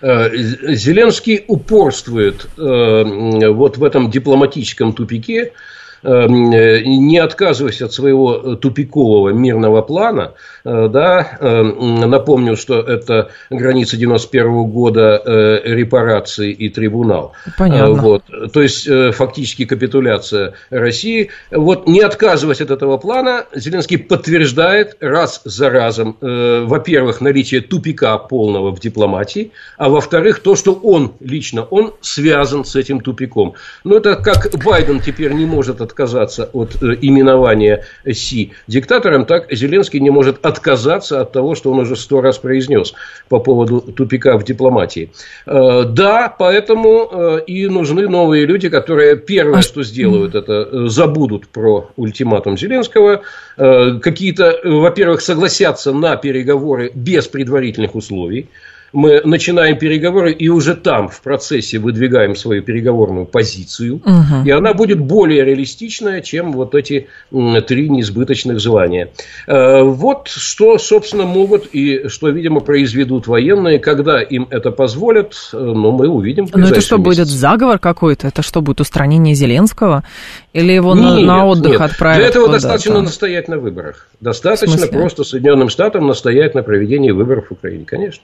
Зеленский 0.00 1.44
упорствует 1.48 2.46
вот 2.56 3.78
в 3.78 3.84
этом 3.84 4.10
дипломатическом 4.10 4.92
тупике, 4.92 5.42
э, 5.42 5.50
не 6.02 7.18
отказываясь 7.18 7.82
от 7.82 7.92
своего 7.92 8.56
тупикового 8.56 9.30
мирного 9.30 9.82
плана, 9.82 10.34
э, 10.64 10.88
да, 10.88 11.38
эм, 11.40 12.00
напомню, 12.00 12.56
что 12.56 12.80
это 12.80 13.30
граница 13.50 13.96
91 13.96 14.64
года 14.64 15.20
э, 15.24 15.60
репарации 15.64 16.52
и 16.52 16.68
трибунал. 16.68 17.32
Понятно. 17.56 17.94
Вот, 17.94 18.22
то 18.52 18.62
есть, 18.62 18.88
фактически 19.14 19.64
капитуляция 19.64 20.54
России. 20.70 21.30
Вот, 21.50 21.86
не 21.86 22.00
отказываясь 22.00 22.60
от 22.60 22.70
этого 22.70 22.96
плана, 22.98 23.46
Зеленский 23.54 23.98
подтверждает 23.98 24.96
раз 25.00 25.40
за 25.44 25.70
разом, 25.70 26.16
во-первых, 26.20 27.20
наличие 27.20 27.60
тупика 27.60 28.18
полного 28.18 28.70
в 28.70 28.80
дипломатии, 28.80 29.52
а 29.76 29.88
во-вторых, 29.88 30.40
то, 30.40 30.56
что 30.56 30.72
он 30.74 31.12
лично, 31.20 31.64
он 31.64 31.94
связан 32.00 32.64
с 32.64 32.76
этим 32.76 33.00
тупиком. 33.00 33.54
Ну, 33.84 33.96
это 33.96 34.16
как 34.16 34.50
Байден 34.64 35.00
теперь 35.00 35.32
не 35.32 35.46
может 35.46 35.80
отказаться 35.88 36.48
от 36.52 36.82
э, 36.82 36.96
именования 37.00 37.84
Си. 38.10 38.52
Диктатором, 38.66 39.24
так 39.24 39.52
Зеленский 39.52 40.00
не 40.00 40.10
может 40.10 40.44
отказаться 40.44 41.20
от 41.20 41.32
того, 41.32 41.54
что 41.54 41.72
он 41.72 41.80
уже 41.80 41.96
сто 41.96 42.20
раз 42.20 42.38
произнес 42.38 42.94
по 43.28 43.40
поводу 43.40 43.80
тупика 43.80 44.36
в 44.38 44.44
дипломатии. 44.44 45.10
Э, 45.46 45.84
да, 45.84 46.34
поэтому 46.38 47.08
э, 47.10 47.40
и 47.46 47.66
нужны 47.68 48.08
новые 48.08 48.46
люди, 48.46 48.68
которые 48.68 49.16
первое, 49.16 49.58
а 49.58 49.62
что 49.62 49.82
сделают, 49.82 50.34
это 50.34 50.88
забудут 50.88 51.48
про 51.48 51.90
ультиматум 51.96 52.56
Зеленского, 52.56 53.22
какие-то, 53.56 54.60
во-первых, 54.64 55.20
согласятся 55.20 55.92
на 55.92 56.16
переговоры 56.16 56.90
без 56.94 57.26
предварительных 57.26 57.94
условий, 57.94 58.48
мы 58.92 59.20
начинаем 59.24 59.78
переговоры 59.78 60.32
и 60.32 60.48
уже 60.48 60.74
там 60.74 61.08
в 61.08 61.20
процессе 61.20 61.78
выдвигаем 61.78 62.34
свою 62.34 62.62
переговорную 62.62 63.26
позицию, 63.26 63.96
угу. 63.96 64.46
и 64.46 64.50
она 64.50 64.74
будет 64.74 64.98
более 64.98 65.44
реалистичная, 65.44 66.20
чем 66.20 66.52
вот 66.52 66.74
эти 66.74 67.08
три 67.30 67.88
неизбыточных 67.88 68.60
желания. 68.60 69.10
Э, 69.46 69.82
вот 69.82 70.28
что, 70.28 70.78
собственно, 70.78 71.24
могут 71.24 71.66
и 71.72 72.08
что, 72.08 72.28
видимо, 72.30 72.60
произведут 72.60 73.26
военные, 73.26 73.78
когда 73.78 74.22
им 74.22 74.46
это 74.50 74.70
позволят, 74.70 75.34
э, 75.52 75.56
но 75.58 75.92
мы 75.92 76.08
увидим. 76.08 76.48
Но 76.54 76.68
это 76.68 76.80
что, 76.80 76.96
месяц. 76.96 77.04
будет 77.04 77.28
заговор 77.28 77.78
какой-то? 77.78 78.26
Это 78.26 78.42
что, 78.42 78.60
будет 78.60 78.80
устранение 78.80 79.34
Зеленского? 79.34 80.04
Или 80.52 80.72
его 80.72 80.94
нет, 80.94 81.04
на, 81.04 81.20
на 81.20 81.46
отдых 81.46 81.72
нет. 81.72 81.80
отправят? 81.80 82.18
Для 82.18 82.28
этого 82.28 82.48
достаточно 82.48 83.00
настоять 83.00 83.48
на 83.48 83.58
выборах. 83.58 84.08
Достаточно 84.20 84.86
просто 84.86 85.24
Соединенным 85.24 85.68
Штатам 85.68 86.06
настоять 86.06 86.54
на 86.54 86.62
проведении 86.62 87.10
выборов 87.10 87.48
в 87.48 87.52
Украине, 87.52 87.84
конечно. 87.84 88.22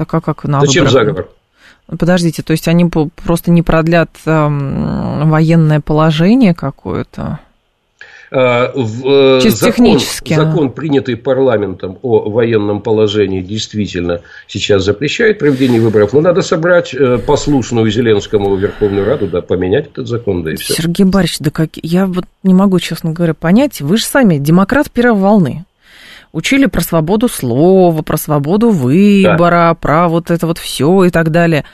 Так 0.00 0.14
а 0.14 0.22
как 0.22 0.44
на 0.44 0.62
Зачем 0.62 0.86
выборах? 0.86 0.92
заговор? 0.92 1.28
Подождите, 1.98 2.42
то 2.42 2.52
есть 2.52 2.66
они 2.68 2.86
просто 2.86 3.50
не 3.50 3.60
продлят 3.60 4.08
эм, 4.24 5.28
военное 5.28 5.80
положение 5.80 6.54
какое-то? 6.54 7.38
А, 8.30 8.72
в, 8.74 9.06
э, 9.06 9.40
Чисто 9.42 9.66
закон, 9.66 9.72
технически. 9.74 10.32
Закон, 10.32 10.70
принятый 10.70 11.18
парламентом 11.18 11.98
о 12.00 12.30
военном 12.30 12.80
положении, 12.80 13.42
действительно 13.42 14.22
сейчас 14.46 14.84
запрещает 14.84 15.38
проведение 15.38 15.82
выборов. 15.82 16.14
Но 16.14 16.22
надо 16.22 16.40
собрать 16.40 16.94
э, 16.94 17.18
послушную 17.18 17.90
Зеленскому 17.90 18.56
Верховную 18.56 19.04
Раду, 19.04 19.26
да, 19.26 19.42
поменять 19.42 19.88
этот 19.88 20.08
закон, 20.08 20.44
да 20.44 20.52
и 20.52 20.56
все. 20.56 20.72
Сергей 20.72 21.04
Борисович, 21.04 21.40
да 21.40 21.50
как... 21.50 21.68
я 21.74 22.06
вот 22.06 22.24
не 22.42 22.54
могу, 22.54 22.80
честно 22.80 23.12
говоря, 23.12 23.34
понять. 23.34 23.82
Вы 23.82 23.98
же 23.98 24.06
сами 24.06 24.38
демократ 24.38 24.90
первой 24.90 25.20
волны 25.20 25.66
учили 26.32 26.66
про 26.66 26.80
свободу 26.80 27.28
слова, 27.28 28.02
про 28.02 28.16
свободу 28.16 28.70
выбора, 28.70 29.70
да. 29.70 29.74
про 29.74 30.08
вот 30.08 30.30
это 30.30 30.46
вот 30.46 30.58
все 30.58 31.04
и 31.04 31.10
так 31.10 31.30
далее. 31.30 31.64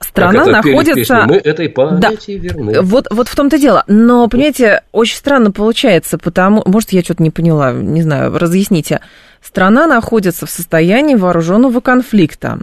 Страна 0.00 0.44
находится... 0.44 1.24
Мы 1.26 1.36
этой 1.36 1.68
памяти 1.68 2.36
да. 2.36 2.42
верны. 2.42 2.80
Вот, 2.82 3.06
вот 3.10 3.28
в 3.28 3.34
том-то 3.34 3.58
дело. 3.58 3.84
Но, 3.86 4.28
понимаете, 4.28 4.82
очень 4.92 5.16
странно 5.16 5.50
получается, 5.50 6.18
потому... 6.18 6.62
Может, 6.66 6.92
я 6.92 7.02
что-то 7.02 7.22
не 7.22 7.30
поняла, 7.30 7.72
не 7.72 8.02
знаю, 8.02 8.36
разъясните. 8.36 9.00
Страна 9.42 9.86
находится 9.86 10.46
в 10.46 10.50
состоянии 10.50 11.14
вооруженного 11.14 11.80
конфликта. 11.80 12.58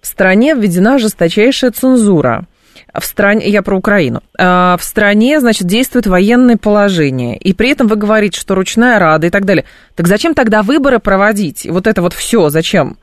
В 0.00 0.06
стране 0.06 0.54
введена 0.54 0.98
жесточайшая 0.98 1.72
цензура 1.72 2.46
в 2.94 3.04
стране, 3.04 3.48
я 3.48 3.62
про 3.62 3.76
Украину, 3.76 4.22
а, 4.38 4.76
в 4.76 4.84
стране, 4.84 5.40
значит, 5.40 5.66
действует 5.66 6.06
военное 6.06 6.56
положение, 6.56 7.36
и 7.36 7.52
при 7.52 7.70
этом 7.70 7.86
вы 7.86 7.96
говорите, 7.96 8.38
что 8.40 8.54
ручная 8.54 8.98
рада 8.98 9.26
и 9.26 9.30
так 9.30 9.44
далее. 9.44 9.64
Так 9.94 10.06
зачем 10.06 10.34
тогда 10.34 10.62
выборы 10.62 10.98
проводить? 10.98 11.66
Вот 11.68 11.86
это 11.86 12.02
вот 12.02 12.12
все 12.12 12.48
зачем? 12.48 12.96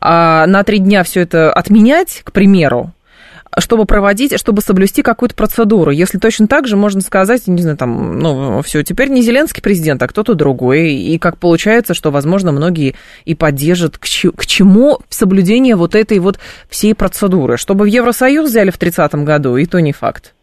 А 0.00 0.46
на 0.46 0.64
три 0.64 0.78
дня 0.78 1.02
все 1.02 1.20
это 1.20 1.52
отменять, 1.52 2.22
к 2.24 2.32
примеру, 2.32 2.92
чтобы 3.58 3.84
проводить, 3.84 4.38
чтобы 4.38 4.62
соблюсти 4.62 5.02
какую-то 5.02 5.34
процедуру. 5.34 5.90
Если 5.90 6.18
точно 6.18 6.46
так 6.46 6.66
же 6.66 6.76
можно 6.76 7.00
сказать, 7.00 7.46
не 7.46 7.60
знаю, 7.60 7.76
там, 7.76 8.18
ну, 8.18 8.62
все, 8.62 8.82
теперь 8.82 9.10
не 9.10 9.22
Зеленский 9.22 9.62
президент, 9.62 10.02
а 10.02 10.08
кто-то 10.08 10.34
другой. 10.34 10.94
И 10.94 11.18
как 11.18 11.38
получается, 11.38 11.94
что, 11.94 12.10
возможно, 12.10 12.52
многие 12.52 12.94
и 13.24 13.34
поддержат 13.34 13.98
к, 13.98 14.04
к 14.04 14.46
чему 14.46 15.00
соблюдение 15.08 15.76
вот 15.76 15.94
этой 15.94 16.18
вот 16.18 16.38
всей 16.68 16.94
процедуры. 16.94 17.56
Чтобы 17.56 17.84
в 17.84 17.88
Евросоюз 17.88 18.48
взяли 18.48 18.70
в 18.70 18.78
30-м 18.78 19.24
году, 19.24 19.56
и 19.56 19.66
то 19.66 19.80
не 19.80 19.92
факт. 19.92 20.34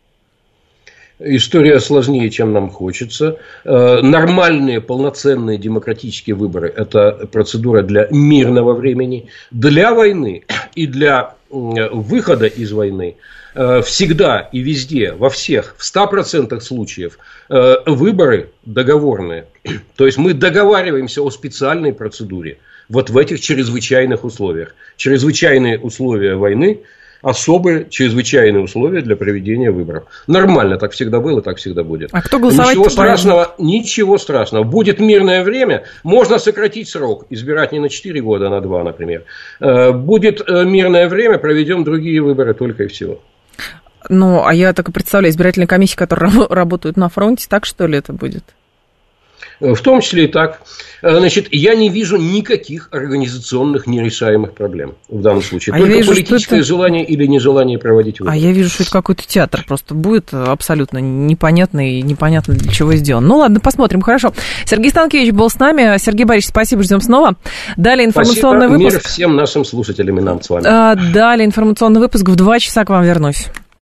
История 1.19 1.81
сложнее, 1.81 2.29
чем 2.29 2.53
нам 2.53 2.69
хочется. 2.69 3.37
Э, 3.65 3.99
нормальные, 4.01 4.79
полноценные 4.79 5.57
демократические 5.57 6.37
выборы– 6.37 6.73
это 6.75 7.27
процедура 7.29 7.81
для 7.81 8.07
мирного 8.09 8.73
времени. 8.73 9.27
Для 9.51 9.93
войны 9.93 10.45
и 10.75 10.87
для 10.87 11.35
выхода 11.49 12.45
из 12.45 12.71
войны 12.71 13.17
э, 13.53 13.81
всегда 13.81 14.47
и 14.51 14.59
везде, 14.59 15.11
во 15.11 15.29
всех, 15.29 15.75
в 15.77 15.83
100% 15.83 16.57
случаев 16.61 17.19
э, 17.49 17.75
выборы 17.85 18.51
договорные. 18.65 19.47
То 19.97 20.05
есть 20.05 20.17
мы 20.17 20.33
договариваемся 20.33 21.21
о 21.21 21.29
специальной 21.31 21.91
процедуре 21.91 22.59
вот 22.87 23.09
в 23.09 23.17
этих 23.17 23.41
чрезвычайных 23.41 24.23
условиях. 24.23 24.73
Чрезвычайные 24.95 25.79
условия 25.79 26.35
войны 26.35 26.79
особые 27.21 27.89
чрезвычайные 27.89 28.63
условия 28.63 29.01
для 29.01 29.15
проведения 29.15 29.71
выборов. 29.71 30.03
Нормально, 30.27 30.77
так 30.77 30.91
всегда 30.91 31.19
было, 31.19 31.41
так 31.41 31.57
всегда 31.57 31.83
будет. 31.83 32.09
А 32.13 32.21
кто 32.21 32.39
голосовать 32.39 32.71
Ничего 32.71 32.89
страшного, 32.89 33.55
ничего 33.57 34.17
страшного. 34.17 34.63
Будет 34.63 34.99
мирное 34.99 35.43
время, 35.43 35.83
можно 36.03 36.39
сократить 36.39 36.89
срок, 36.89 37.25
избирать 37.29 37.71
не 37.71 37.79
на 37.79 37.89
4 37.89 38.21
года, 38.21 38.47
а 38.47 38.49
на 38.49 38.61
2, 38.61 38.83
например. 38.83 39.23
Э, 39.59 39.91
будет 39.91 40.41
э, 40.47 40.65
мирное 40.65 41.09
время, 41.09 41.37
проведем 41.37 41.83
другие 41.83 42.21
выборы 42.21 42.53
только 42.53 42.83
и 42.83 42.87
всего. 42.87 43.19
Ну, 44.07 44.45
а 44.45 44.53
я 44.53 44.73
так 44.73 44.87
и 44.87 44.91
представляю, 44.91 45.31
избирательные 45.31 45.67
комиссии, 45.67 45.95
которые 45.95 46.31
работают 46.49 46.97
на 46.97 47.09
фронте, 47.09 47.47
так 47.49 47.65
что 47.65 47.85
ли 47.87 47.97
это 47.97 48.13
будет? 48.13 48.43
В 49.59 49.81
том 49.81 50.01
числе 50.01 50.25
и 50.25 50.27
так. 50.27 50.61
Э, 51.01 51.17
значит, 51.19 51.47
я 51.51 51.75
не 51.75 51.89
вижу 51.89 52.17
никаких 52.17 52.89
организационных 52.91 53.87
нерешаемых 53.87 54.53
проблем 54.53 54.95
в 55.09 55.21
данном 55.21 55.41
случае. 55.41 55.75
А 55.75 55.79
Только 55.79 55.93
вижу, 55.93 56.11
политическое 56.11 56.57
это... 56.57 56.65
желание 56.65 57.05
или 57.05 57.25
нежелание 57.25 57.77
проводить 57.77 58.19
выборы. 58.19 58.37
А 58.37 58.39
я 58.39 58.51
вижу, 58.51 58.69
что 58.69 58.83
это 58.83 58.91
какой-то 58.91 59.27
театр 59.27 59.63
просто 59.67 59.93
будет 59.93 60.33
абсолютно 60.33 60.99
непонятный 60.99 61.99
и 61.99 62.01
непонятно 62.01 62.53
для 62.53 62.71
чего 62.71 62.93
сделан. 62.93 63.25
Ну 63.27 63.37
ладно, 63.37 63.59
посмотрим, 63.59 64.01
хорошо. 64.01 64.33
Сергей 64.65 64.91
Станкевич 64.91 65.31
был 65.31 65.49
с 65.49 65.59
нами. 65.59 65.97
Сергей 65.97 66.25
Борисович, 66.25 66.51
спасибо, 66.51 66.83
ждем 66.83 67.01
снова. 67.01 67.35
Далее 67.77 68.05
информационный 68.05 68.67
спасибо. 68.67 68.77
выпуск. 68.77 68.95
Мир 68.95 69.03
всем 69.03 69.35
нашим 69.35 69.65
слушателям 69.65 70.19
и 70.19 70.21
нам 70.21 70.41
с 70.41 70.49
вами. 70.49 70.65
А, 70.67 70.95
далее 70.95 71.45
информационный 71.45 71.99
выпуск. 71.99 72.27
В 72.27 72.35
два 72.35 72.59
часа 72.59 72.85
к 72.85 72.89
вам 72.89 73.03
вернусь. 73.03 73.47